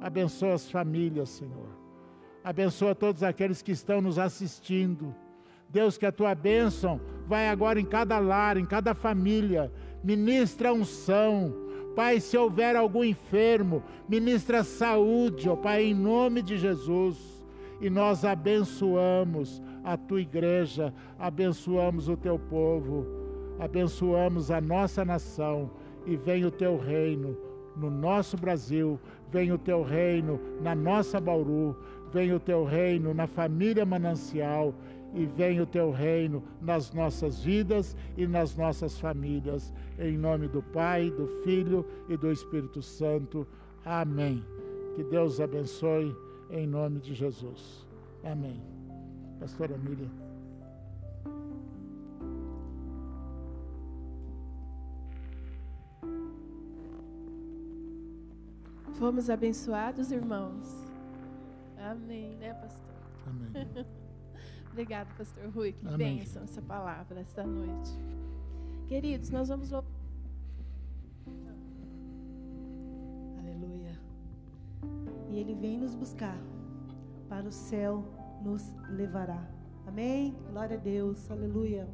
Abençoa 0.00 0.54
as 0.54 0.70
famílias, 0.70 1.28
Senhor. 1.28 1.68
Abençoa 2.42 2.94
todos 2.94 3.22
aqueles 3.22 3.62
que 3.62 3.72
estão 3.72 4.00
nos 4.02 4.18
assistindo. 4.18 5.14
Deus, 5.74 5.98
que 5.98 6.06
a 6.06 6.12
tua 6.12 6.36
bênção 6.36 7.00
vai 7.26 7.48
agora 7.48 7.80
em 7.80 7.84
cada 7.84 8.20
lar, 8.20 8.56
em 8.56 8.64
cada 8.64 8.94
família. 8.94 9.72
Ministra 10.04 10.72
unção. 10.72 11.52
Pai, 11.96 12.20
se 12.20 12.38
houver 12.38 12.76
algum 12.76 13.02
enfermo, 13.02 13.82
ministra 14.08 14.62
saúde, 14.62 15.48
ó 15.48 15.56
Pai, 15.56 15.86
em 15.86 15.94
nome 15.94 16.42
de 16.42 16.56
Jesus. 16.56 17.44
E 17.80 17.90
nós 17.90 18.24
abençoamos 18.24 19.60
a 19.82 19.96
tua 19.96 20.20
igreja, 20.20 20.94
abençoamos 21.18 22.08
o 22.08 22.16
teu 22.16 22.38
povo, 22.38 23.04
abençoamos 23.58 24.52
a 24.52 24.60
nossa 24.60 25.04
nação 25.04 25.72
e 26.06 26.16
vem 26.16 26.44
o 26.44 26.52
teu 26.52 26.78
reino 26.78 27.36
no 27.76 27.90
nosso 27.90 28.36
Brasil, 28.36 28.98
vem 29.28 29.50
o 29.50 29.58
teu 29.58 29.82
reino 29.82 30.40
na 30.60 30.74
nossa 30.74 31.20
Bauru, 31.20 31.76
vem 32.12 32.32
o 32.32 32.38
teu 32.38 32.64
reino 32.64 33.12
na 33.12 33.26
família 33.26 33.84
Manancial 33.84 34.72
e 35.14 35.24
vem 35.26 35.60
o 35.60 35.66
teu 35.66 35.90
reino 35.92 36.42
nas 36.60 36.92
nossas 36.92 37.42
vidas 37.42 37.96
e 38.16 38.26
nas 38.26 38.56
nossas 38.56 38.98
famílias. 38.98 39.72
Em 39.98 40.18
nome 40.18 40.48
do 40.48 40.62
Pai, 40.62 41.10
do 41.10 41.26
Filho 41.44 41.86
e 42.08 42.16
do 42.16 42.30
Espírito 42.30 42.82
Santo. 42.82 43.46
Amém. 43.84 44.44
Que 44.96 45.04
Deus 45.04 45.40
abençoe 45.40 46.14
em 46.50 46.66
nome 46.66 47.00
de 47.00 47.14
Jesus. 47.14 47.86
Amém. 48.24 48.60
Pastora 49.38 49.76
Miriam. 49.78 50.10
Fomos 58.94 59.28
abençoados, 59.28 60.10
irmãos. 60.12 60.84
Amém, 61.76 62.36
né, 62.36 62.54
pastor? 62.54 62.94
Amém. 63.26 63.86
Obrigada, 64.74 65.08
pastor 65.16 65.48
Rui. 65.50 65.72
Que 65.72 65.86
Amém. 65.86 66.18
bênção 66.18 66.42
essa 66.42 66.60
palavra 66.60 67.20
esta 67.20 67.46
noite. 67.46 67.92
Queridos, 68.88 69.30
nós 69.30 69.48
vamos 69.48 69.72
Aleluia. 73.38 73.96
E 75.30 75.38
Ele 75.38 75.54
vem 75.54 75.78
nos 75.78 75.94
buscar. 75.94 76.36
Para 77.28 77.46
o 77.46 77.52
céu 77.52 78.04
nos 78.42 78.74
levará. 78.90 79.48
Amém? 79.86 80.34
Glória 80.50 80.76
a 80.76 80.80
Deus. 80.80 81.30
Aleluia. 81.30 81.88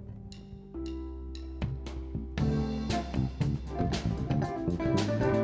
Vem 4.79 5.40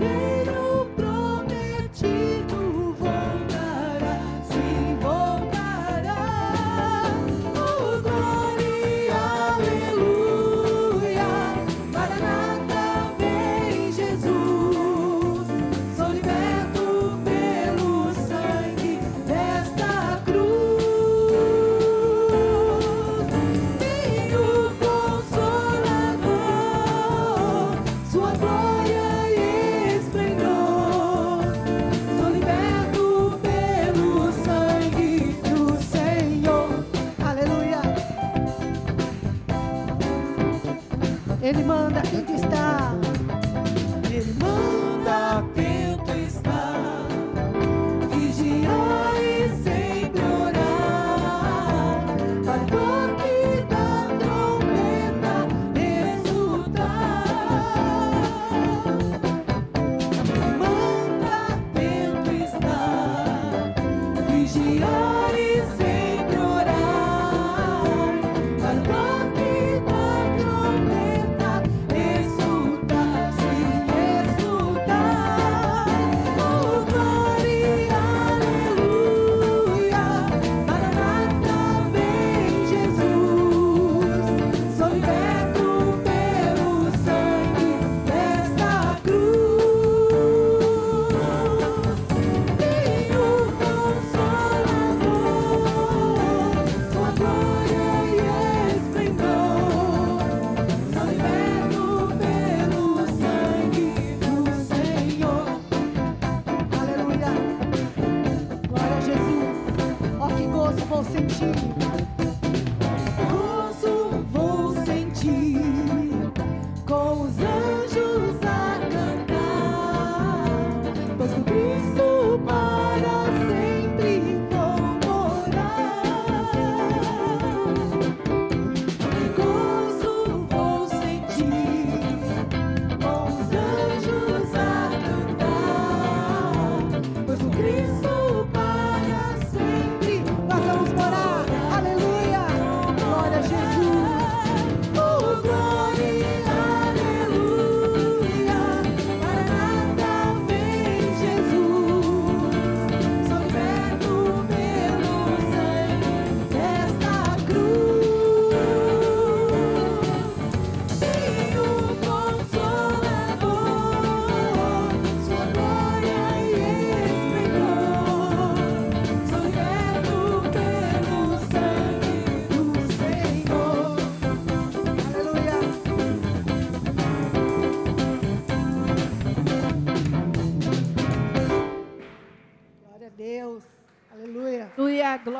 O 0.00 0.37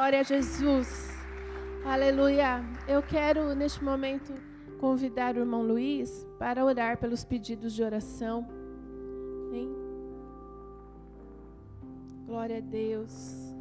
glória 0.08 0.20
a 0.20 0.22
Jesus. 0.22 1.10
Aleluia. 1.84 2.64
Eu 2.88 3.02
quero 3.02 3.54
neste 3.54 3.84
momento 3.84 4.32
convidar 4.80 5.36
o 5.36 5.40
irmão 5.40 5.60
Luiz 5.60 6.26
para 6.38 6.64
orar 6.64 6.96
pelos 6.96 7.24
pedidos 7.24 7.74
de 7.74 7.82
oração. 7.82 8.48
Hein? 9.52 9.68
Glória 12.24 12.56
a 12.56 12.60
Deus. 12.60 13.52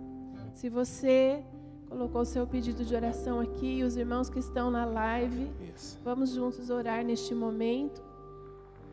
Se 0.53 0.69
você 0.69 1.43
colocou 1.89 2.23
seu 2.23 2.47
pedido 2.47 2.85
de 2.85 2.95
oração 2.95 3.41
aqui, 3.41 3.83
os 3.83 3.97
irmãos 3.97 4.29
que 4.29 4.39
estão 4.39 4.71
na 4.71 4.85
live, 4.85 5.51
Isso. 5.75 5.99
vamos 6.01 6.29
juntos 6.29 6.69
orar 6.69 7.03
neste 7.03 7.35
momento. 7.35 8.01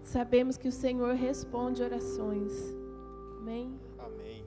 Sabemos 0.02 0.56
que 0.56 0.66
o 0.66 0.72
Senhor 0.72 1.14
responde 1.14 1.84
orações. 1.84 2.74
Amém. 3.38 3.78
Amém. 3.96 4.43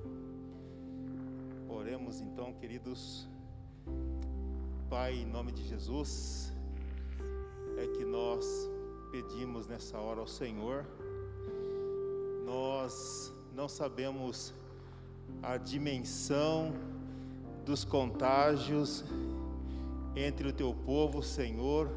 Oremos 2.08 2.22
então, 2.22 2.54
queridos. 2.54 3.28
Pai, 4.90 5.14
em 5.16 5.26
nome 5.26 5.52
de 5.52 5.62
Jesus, 5.68 6.54
é 7.78 7.86
que 7.86 8.06
nós 8.06 8.46
pedimos 9.12 9.68
nessa 9.68 9.98
hora 10.00 10.22
ao 10.22 10.28
Senhor. 10.28 10.86
Nós 12.46 13.34
não 13.54 13.68
sabemos 13.68 14.54
a 15.44 15.58
dimensão 15.58 16.74
dos 17.66 17.84
contágios 17.84 19.04
entre 20.16 20.48
o 20.48 20.54
teu 20.54 20.74
povo, 20.74 21.22
Senhor, 21.22 21.92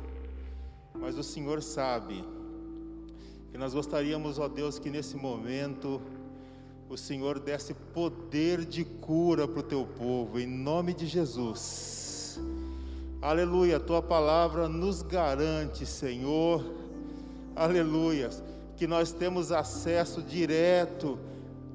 mas 0.93 1.17
o 1.17 1.23
Senhor 1.23 1.63
sabe. 1.63 2.25
E 3.55 3.57
nós 3.57 3.75
gostaríamos, 3.75 4.41
ó 4.41 4.49
Deus, 4.49 4.77
que 4.77 4.91
nesse 4.91 5.17
momento 5.17 6.03
o 6.91 6.97
Senhor 6.97 7.39
desse 7.39 7.73
poder 7.73 8.65
de 8.65 8.85
cura 8.85 9.47
para 9.47 9.61
o 9.61 9.63
teu 9.63 9.87
povo, 9.87 10.41
em 10.41 10.47
nome 10.47 10.93
de 10.93 11.07
Jesus. 11.07 12.41
Aleluia, 13.23 13.79
tua 13.79 14.03
palavra 14.03 14.69
nos 14.69 15.01
garante, 15.01 15.87
Senhor, 15.87 16.65
aleluia, 17.55 18.29
que 18.77 18.89
nós 18.89 19.13
temos 19.13 19.53
acesso 19.53 20.21
direto 20.21 21.17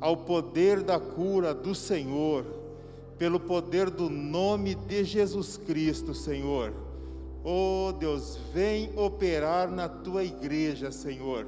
ao 0.01 0.17
poder 0.17 0.83
da 0.83 0.99
cura 0.99 1.53
do 1.53 1.73
Senhor, 1.73 2.45
pelo 3.17 3.39
poder 3.39 3.89
do 3.89 4.09
nome 4.09 4.75
de 4.75 5.05
Jesus 5.05 5.55
Cristo, 5.55 6.13
Senhor. 6.13 6.73
Oh 7.41 7.93
Deus, 7.97 8.37
vem 8.53 8.91
operar 8.97 9.71
na 9.71 9.87
tua 9.87 10.25
igreja, 10.25 10.91
Senhor. 10.91 11.47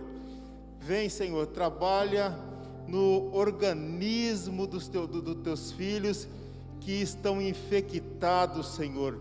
Vem, 0.79 1.09
Senhor, 1.09 1.47
trabalha 1.47 2.33
no 2.87 3.35
organismo 3.35 4.65
dos, 4.65 4.87
teu, 4.87 5.05
do- 5.05 5.35
teus 5.35 5.71
filhos 5.71 6.27
que 6.79 6.93
estão 7.01 7.41
infectados, 7.41 8.67
Senhor, 8.75 9.19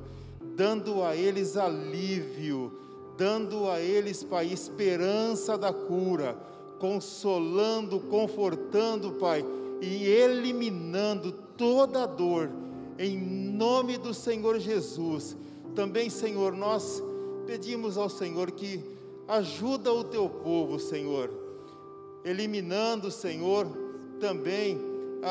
dando 0.56 1.02
a 1.02 1.16
eles 1.16 1.56
alívio, 1.56 2.72
dando 3.18 3.68
a 3.68 3.80
eles, 3.80 4.22
Pai, 4.22 4.46
esperança 4.46 5.58
da 5.58 5.72
cura, 5.72 6.36
consolando, 6.78 7.98
confortando, 8.00 9.12
Pai, 9.12 9.44
e 9.80 10.04
eliminando 10.04 11.32
toda 11.56 12.06
dor, 12.06 12.50
em 12.98 13.18
nome 13.18 13.98
do 13.98 14.14
Senhor 14.14 14.58
Jesus. 14.60 15.36
Também, 15.74 16.08
Senhor, 16.08 16.52
nós 16.56 17.02
pedimos 17.46 17.98
ao 17.98 18.08
Senhor 18.08 18.50
que 18.52 18.80
ajuda 19.28 19.92
o 19.92 20.04
teu 20.04 20.28
povo, 20.28 20.78
Senhor 20.78 21.45
eliminando, 22.26 23.08
Senhor, 23.10 23.66
também 24.18 24.78
a, 25.22 25.28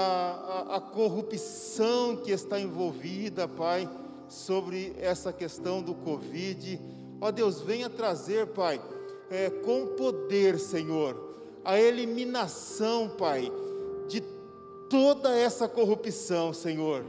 a, 0.70 0.76
a 0.78 0.82
corrupção 0.82 2.16
que 2.16 2.32
está 2.32 2.58
envolvida, 2.58 3.48
Pai, 3.48 3.90
sobre 4.30 4.96
essa 4.98 5.34
questão 5.34 5.82
do 5.82 5.94
Covid. 5.94 6.80
Ó 7.20 7.32
Deus, 7.32 7.62
venha 7.62 7.90
trazer, 7.90 8.48
Pai, 8.48 8.82
é, 9.30 9.50
com 9.50 9.88
poder, 9.88 10.58
Senhor, 10.58 11.36
a 11.66 11.80
eliminação, 11.80 13.10
Pai, 13.10 13.52
de 14.08 14.24
toda 14.90 15.36
essa 15.36 15.68
corrupção, 15.68 16.54
Senhor, 16.54 17.04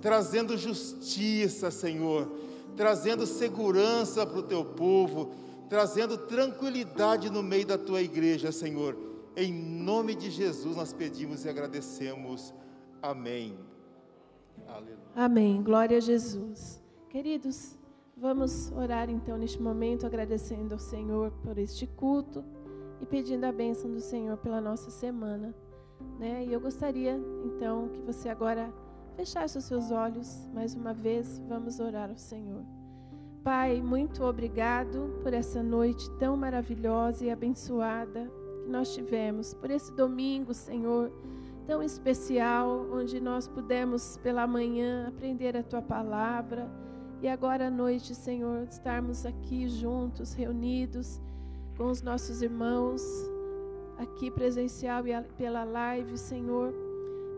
trazendo 0.00 0.56
justiça, 0.56 1.70
Senhor, 1.70 2.30
trazendo 2.76 3.26
segurança 3.26 4.24
para 4.24 4.38
o 4.38 4.42
teu 4.42 4.64
povo, 4.64 5.32
trazendo 5.68 6.16
tranquilidade 6.16 7.28
no 7.28 7.42
meio 7.42 7.66
da 7.66 7.76
tua 7.76 8.00
igreja, 8.00 8.50
Senhor. 8.50 8.96
Em 9.40 9.52
nome 9.52 10.16
de 10.16 10.30
Jesus 10.32 10.74
nós 10.74 10.92
pedimos 10.92 11.44
e 11.44 11.48
agradecemos. 11.48 12.52
Amém. 13.00 13.56
Aleluia. 14.66 14.98
Amém. 15.14 15.62
Glória 15.62 15.98
a 15.98 16.00
Jesus. 16.00 16.82
Queridos, 17.08 17.78
vamos 18.16 18.72
orar 18.72 19.08
então 19.08 19.38
neste 19.38 19.62
momento, 19.62 20.04
agradecendo 20.04 20.74
ao 20.74 20.80
Senhor 20.80 21.30
por 21.40 21.56
este 21.56 21.86
culto 21.86 22.44
e 23.00 23.06
pedindo 23.06 23.44
a 23.44 23.52
bênção 23.52 23.92
do 23.92 24.00
Senhor 24.00 24.36
pela 24.38 24.60
nossa 24.60 24.90
semana. 24.90 25.54
Né? 26.18 26.44
E 26.44 26.52
eu 26.52 26.60
gostaria 26.60 27.16
então 27.44 27.90
que 27.90 28.00
você 28.00 28.28
agora 28.28 28.74
fechasse 29.14 29.56
os 29.56 29.66
seus 29.66 29.92
olhos 29.92 30.48
mais 30.52 30.74
uma 30.74 30.92
vez, 30.92 31.40
vamos 31.48 31.78
orar 31.78 32.10
ao 32.10 32.18
Senhor. 32.18 32.64
Pai, 33.44 33.80
muito 33.80 34.24
obrigado 34.24 35.20
por 35.22 35.32
essa 35.32 35.62
noite 35.62 36.10
tão 36.18 36.36
maravilhosa 36.36 37.24
e 37.24 37.30
abençoada 37.30 38.28
que 38.68 38.72
nós 38.72 38.92
tivemos, 38.92 39.54
por 39.54 39.70
esse 39.70 39.90
domingo, 39.92 40.52
Senhor 40.52 41.10
tão 41.66 41.82
especial, 41.82 42.86
onde 42.92 43.18
nós 43.18 43.48
pudemos 43.48 44.18
pela 44.18 44.46
manhã 44.46 45.08
aprender 45.08 45.56
a 45.56 45.62
tua 45.62 45.80
palavra 45.80 46.70
e 47.22 47.28
agora 47.28 47.68
à 47.68 47.70
noite, 47.70 48.14
Senhor, 48.14 48.66
estarmos 48.70 49.24
aqui 49.24 49.68
juntos, 49.68 50.34
reunidos 50.34 51.20
com 51.78 51.86
os 51.86 52.02
nossos 52.02 52.42
irmãos, 52.42 53.02
aqui 53.96 54.30
presencial 54.30 55.06
e 55.06 55.18
pela 55.38 55.64
live, 55.64 56.18
Senhor, 56.18 56.72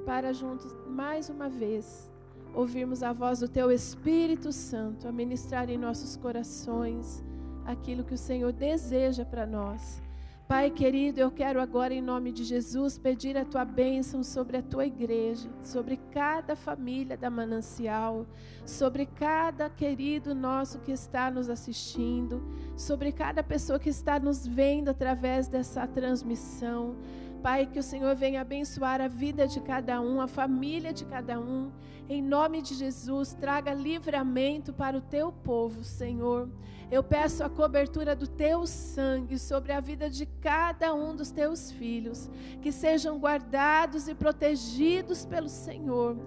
para 0.04 0.32
juntos 0.32 0.74
mais 0.88 1.28
uma 1.28 1.48
vez 1.48 2.10
ouvirmos 2.52 3.04
a 3.04 3.12
voz 3.12 3.38
do 3.38 3.48
teu 3.48 3.70
Espírito 3.70 4.52
Santo 4.52 5.06
a 5.06 5.12
ministrar 5.12 5.70
em 5.70 5.78
nossos 5.78 6.16
corações 6.16 7.22
aquilo 7.64 8.02
que 8.02 8.14
o 8.14 8.18
Senhor 8.18 8.52
deseja 8.52 9.24
para 9.24 9.46
nós. 9.46 10.09
Pai 10.50 10.68
querido, 10.68 11.20
eu 11.20 11.30
quero 11.30 11.60
agora, 11.60 11.94
em 11.94 12.02
nome 12.02 12.32
de 12.32 12.42
Jesus, 12.42 12.98
pedir 12.98 13.36
a 13.38 13.44
tua 13.44 13.64
bênção 13.64 14.20
sobre 14.24 14.56
a 14.56 14.62
tua 14.62 14.84
igreja, 14.84 15.48
sobre 15.62 15.96
cada 16.10 16.56
família 16.56 17.16
da 17.16 17.30
manancial, 17.30 18.26
sobre 18.66 19.06
cada 19.06 19.70
querido 19.70 20.34
nosso 20.34 20.80
que 20.80 20.90
está 20.90 21.30
nos 21.30 21.48
assistindo, 21.48 22.42
sobre 22.76 23.12
cada 23.12 23.44
pessoa 23.44 23.78
que 23.78 23.90
está 23.90 24.18
nos 24.18 24.44
vendo 24.44 24.88
através 24.88 25.46
dessa 25.46 25.86
transmissão. 25.86 26.96
Pai, 27.40 27.64
que 27.64 27.78
o 27.78 27.82
Senhor 27.82 28.14
venha 28.14 28.42
abençoar 28.42 29.00
a 29.00 29.08
vida 29.08 29.48
de 29.48 29.60
cada 29.60 30.00
um, 30.00 30.20
a 30.20 30.28
família 30.28 30.92
de 30.92 31.06
cada 31.06 31.40
um. 31.40 31.72
Em 32.06 32.20
nome 32.20 32.60
de 32.60 32.74
Jesus, 32.74 33.32
traga 33.32 33.72
livramento 33.72 34.74
para 34.74 34.98
o 34.98 35.00
teu 35.00 35.32
povo, 35.32 35.82
Senhor. 35.82 36.50
Eu 36.90 37.02
peço 37.02 37.42
a 37.42 37.48
cobertura 37.48 38.14
do 38.14 38.26
teu 38.26 38.66
sangue 38.66 39.38
sobre 39.38 39.72
a 39.72 39.80
vida 39.80 40.10
de 40.10 40.26
cada 40.26 40.92
um 40.92 41.16
dos 41.16 41.30
teus 41.30 41.70
filhos, 41.70 42.28
que 42.60 42.70
sejam 42.70 43.18
guardados 43.18 44.06
e 44.06 44.14
protegidos 44.14 45.24
pelo 45.24 45.48
Senhor. 45.48 46.18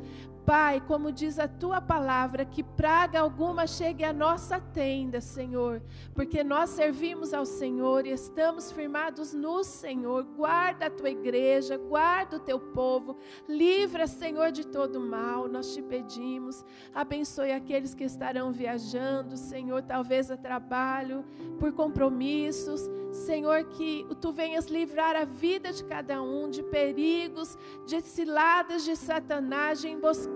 Pai, 0.46 0.82
como 0.82 1.10
diz 1.10 1.40
a 1.40 1.48
tua 1.48 1.80
palavra, 1.80 2.44
que 2.44 2.62
praga 2.62 3.22
alguma 3.22 3.66
chegue 3.66 4.04
à 4.04 4.12
nossa 4.12 4.60
tenda, 4.60 5.22
Senhor, 5.22 5.82
porque 6.14 6.44
nós 6.44 6.72
servimos 6.72 7.34
ao 7.34 7.46
Senhor 7.46 8.06
e 8.06 8.12
estamos 8.12 8.70
firmados 8.70 9.34
no 9.34 9.64
Senhor. 9.64 10.24
Guarda 10.36 10.88
a 10.88 10.90
tua 10.90 11.10
igreja, 11.10 11.78
guarda 11.78 12.36
o 12.36 12.40
teu 12.42 12.60
povo, 12.60 13.16
livra, 13.48 14.06
Senhor, 14.06 14.52
de 14.52 14.68
todo 14.68 15.00
mal. 15.00 15.48
Nós 15.48 15.74
te 15.74 15.82
pedimos, 15.82 16.66
abençoe 16.94 17.54
aqueles 17.54 17.94
que 17.96 18.04
estarão 18.04 18.52
viajando, 18.52 19.38
Senhor, 19.38 19.82
talvez 19.84 20.30
a 20.30 20.36
trabalho, 20.36 21.24
por 21.58 21.72
compromissos. 21.72 22.82
Senhor, 23.14 23.66
que 23.66 24.08
tu 24.20 24.32
venhas 24.32 24.66
livrar 24.66 25.16
a 25.16 25.24
vida 25.24 25.72
de 25.72 25.84
cada 25.84 26.20
um 26.24 26.50
de 26.50 26.64
perigos, 26.64 27.56
de 27.86 28.02
ciladas 28.02 28.84
de 28.84 28.96
Satanás, 28.96 29.82
de 29.82 29.90
emboscadas 29.90 30.33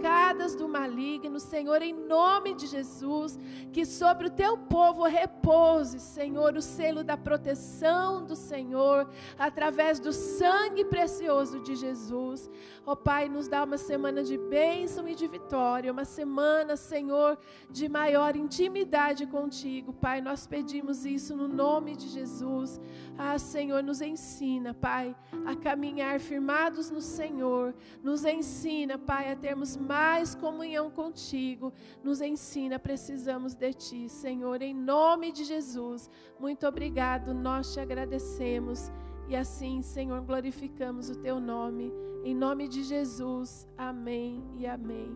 do 0.57 0.67
maligno, 0.67 1.39
Senhor, 1.39 1.81
em 1.81 1.93
nome 1.93 2.53
de 2.53 2.67
Jesus, 2.67 3.39
que 3.71 3.85
sobre 3.85 4.27
o 4.27 4.29
teu 4.29 4.57
povo 4.57 5.03
repouse, 5.03 5.99
Senhor, 5.99 6.55
o 6.55 6.61
selo 6.61 7.03
da 7.03 7.15
proteção 7.15 8.25
do 8.25 8.35
Senhor, 8.35 9.09
através 9.37 9.99
do 9.99 10.11
sangue 10.11 10.85
precioso 10.85 11.59
de 11.61 11.75
Jesus. 11.75 12.49
Ó 12.85 12.95
Pai, 12.95 13.27
nos 13.29 13.47
dá 13.47 13.63
uma 13.63 13.77
semana 13.77 14.23
de 14.23 14.37
bênção 14.37 15.07
e 15.07 15.15
de 15.15 15.27
vitória, 15.27 15.91
uma 15.91 16.05
semana, 16.05 16.75
Senhor, 16.75 17.37
de 17.69 17.87
maior 17.89 18.35
intimidade 18.35 19.25
contigo, 19.25 19.93
Pai. 19.93 20.21
Nós 20.21 20.47
pedimos 20.47 21.05
isso 21.05 21.35
no 21.35 21.47
nome 21.47 21.95
de 21.95 22.07
Jesus. 22.07 22.79
Ah, 23.17 23.37
Senhor, 23.37 23.81
nos 23.83 24.01
ensina, 24.01 24.73
Pai, 24.73 25.15
a 25.45 25.55
caminhar 25.55 26.19
firmados 26.19 26.89
no 26.89 27.01
Senhor. 27.01 27.73
Nos 28.03 28.23
ensina, 28.25 28.97
Pai, 28.97 29.31
a 29.31 29.35
termos 29.35 29.75
mais 29.87 30.35
comunhão 30.35 30.91
contigo. 30.91 31.73
Nos 32.03 32.21
ensina, 32.21 32.77
precisamos 32.77 33.55
de 33.55 33.73
ti, 33.73 34.09
Senhor, 34.09 34.61
em 34.61 34.73
nome 34.73 35.31
de 35.31 35.43
Jesus. 35.43 36.09
Muito 36.39 36.67
obrigado, 36.67 37.33
nós 37.33 37.73
te 37.73 37.79
agradecemos. 37.79 38.91
E 39.29 39.35
assim, 39.35 39.81
Senhor, 39.81 40.21
glorificamos 40.21 41.09
o 41.09 41.15
teu 41.15 41.39
nome. 41.39 41.91
Em 42.23 42.35
nome 42.35 42.67
de 42.67 42.83
Jesus. 42.83 43.67
Amém 43.77 44.43
e 44.57 44.67
amém. 44.67 45.15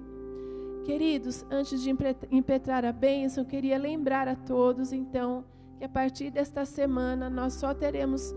Queridos, 0.84 1.46
antes 1.52 1.82
de 1.82 1.96
impetrar 2.32 2.84
a 2.86 2.92
bênção, 2.92 3.46
queria 3.46 3.78
lembrar 3.78 4.28
a 4.28 4.36
todos, 4.36 4.92
então, 4.92 5.46
que 5.78 5.84
a 5.86 5.90
partir 5.90 6.32
desta 6.32 6.66
semana 6.66 7.30
nós 7.30 7.54
só 7.54 7.74
teremos 7.74 8.34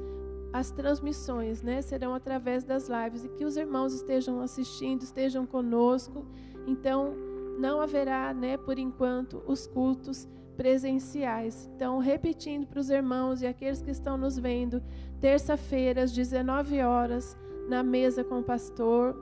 as 0.55 0.70
transmissões, 0.70 1.64
né? 1.64 1.82
Serão 1.82 2.14
através 2.14 2.62
das 2.62 2.89
lives 2.89 3.24
e 3.24 3.28
que 3.28 3.44
os 3.44 3.56
irmãos 3.56 3.93
estejam 3.93 4.40
assistindo, 4.40 5.02
estejam 5.02 5.44
conosco. 5.44 6.24
Então, 6.64 7.12
não 7.59 7.81
haverá, 7.81 8.32
né, 8.32 8.56
por 8.56 8.78
enquanto, 8.78 9.43
os 9.48 9.66
cultos 9.66 10.28
presenciais. 10.56 11.68
Então, 11.74 11.98
repetindo 11.98 12.68
para 12.68 12.78
os 12.78 12.89
irmãos 12.89 13.43
e 13.43 13.48
aqueles 13.48 13.82
que 13.82 13.90
estão 13.90 14.16
nos 14.16 14.39
vendo, 14.39 14.81
terça-feira, 15.20 16.05
às 16.05 16.12
19 16.12 16.81
horas, 16.82 17.36
na 17.68 17.82
mesa 17.82 18.22
com 18.22 18.39
o 18.39 18.44
pastor. 18.44 19.16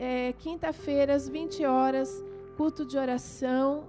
É, 0.00 0.32
Quinta-feira, 0.32 1.14
às 1.14 1.28
20 1.28 1.64
horas, 1.64 2.24
culto 2.56 2.84
de 2.84 2.98
oração. 2.98 3.84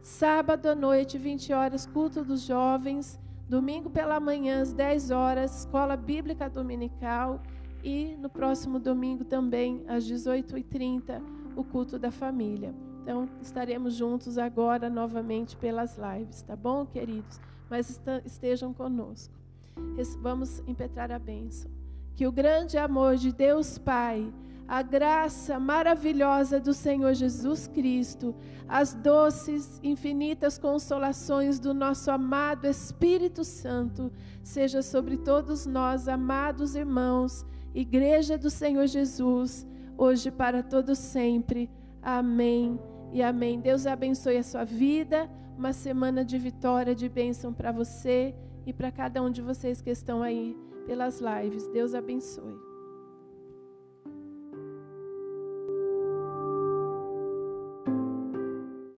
Sábado 0.00 0.66
à 0.66 0.76
noite, 0.76 1.18
20 1.18 1.52
horas, 1.52 1.86
culto 1.86 2.22
dos 2.22 2.42
jovens. 2.42 3.18
Domingo 3.48 3.90
pela 3.90 4.18
manhã, 4.18 4.62
às 4.62 4.72
10 4.72 5.10
horas, 5.10 5.60
escola 5.60 5.96
bíblica 5.96 6.48
dominical. 6.48 7.42
E 7.82 8.16
no 8.18 8.30
próximo 8.30 8.78
domingo 8.78 9.24
também, 9.24 9.84
às 9.86 10.04
18h30, 10.04 11.22
o 11.54 11.62
culto 11.62 11.98
da 11.98 12.10
família. 12.10 12.74
Então, 13.02 13.28
estaremos 13.42 13.94
juntos 13.94 14.38
agora 14.38 14.88
novamente 14.88 15.54
pelas 15.56 15.98
lives, 15.98 16.40
tá 16.40 16.56
bom, 16.56 16.86
queridos? 16.86 17.38
Mas 17.68 18.00
estejam 18.24 18.72
conosco. 18.72 19.34
Vamos 20.22 20.62
impetrar 20.66 21.12
a 21.12 21.18
bênção. 21.18 21.70
Que 22.14 22.26
o 22.26 22.32
grande 22.32 22.78
amor 22.78 23.16
de 23.16 23.30
Deus 23.32 23.76
Pai, 23.76 24.32
a 24.66 24.82
graça 24.82 25.58
maravilhosa 25.58 26.58
do 26.58 26.72
Senhor 26.72 27.14
Jesus 27.14 27.66
Cristo, 27.66 28.34
as 28.68 28.94
doces, 28.94 29.78
infinitas 29.82 30.58
consolações 30.58 31.58
do 31.58 31.74
nosso 31.74 32.10
amado 32.10 32.66
Espírito 32.66 33.44
Santo, 33.44 34.10
seja 34.42 34.82
sobre 34.82 35.16
todos 35.18 35.66
nós, 35.66 36.08
amados 36.08 36.74
irmãos, 36.74 37.44
Igreja 37.74 38.38
do 38.38 38.50
Senhor 38.50 38.86
Jesus, 38.86 39.66
hoje 39.98 40.30
para 40.30 40.62
todos 40.62 40.96
sempre. 40.96 41.68
Amém 42.00 42.78
e 43.12 43.20
amém. 43.20 43.60
Deus 43.60 43.84
abençoe 43.84 44.36
a 44.36 44.44
sua 44.44 44.64
vida, 44.64 45.28
uma 45.58 45.72
semana 45.72 46.24
de 46.24 46.38
vitória, 46.38 46.94
de 46.94 47.08
bênção 47.08 47.52
para 47.52 47.72
você 47.72 48.32
e 48.64 48.72
para 48.72 48.92
cada 48.92 49.20
um 49.20 49.30
de 49.30 49.42
vocês 49.42 49.82
que 49.82 49.90
estão 49.90 50.22
aí 50.22 50.56
pelas 50.86 51.20
lives. 51.20 51.66
Deus 51.68 51.94
abençoe. 51.94 52.73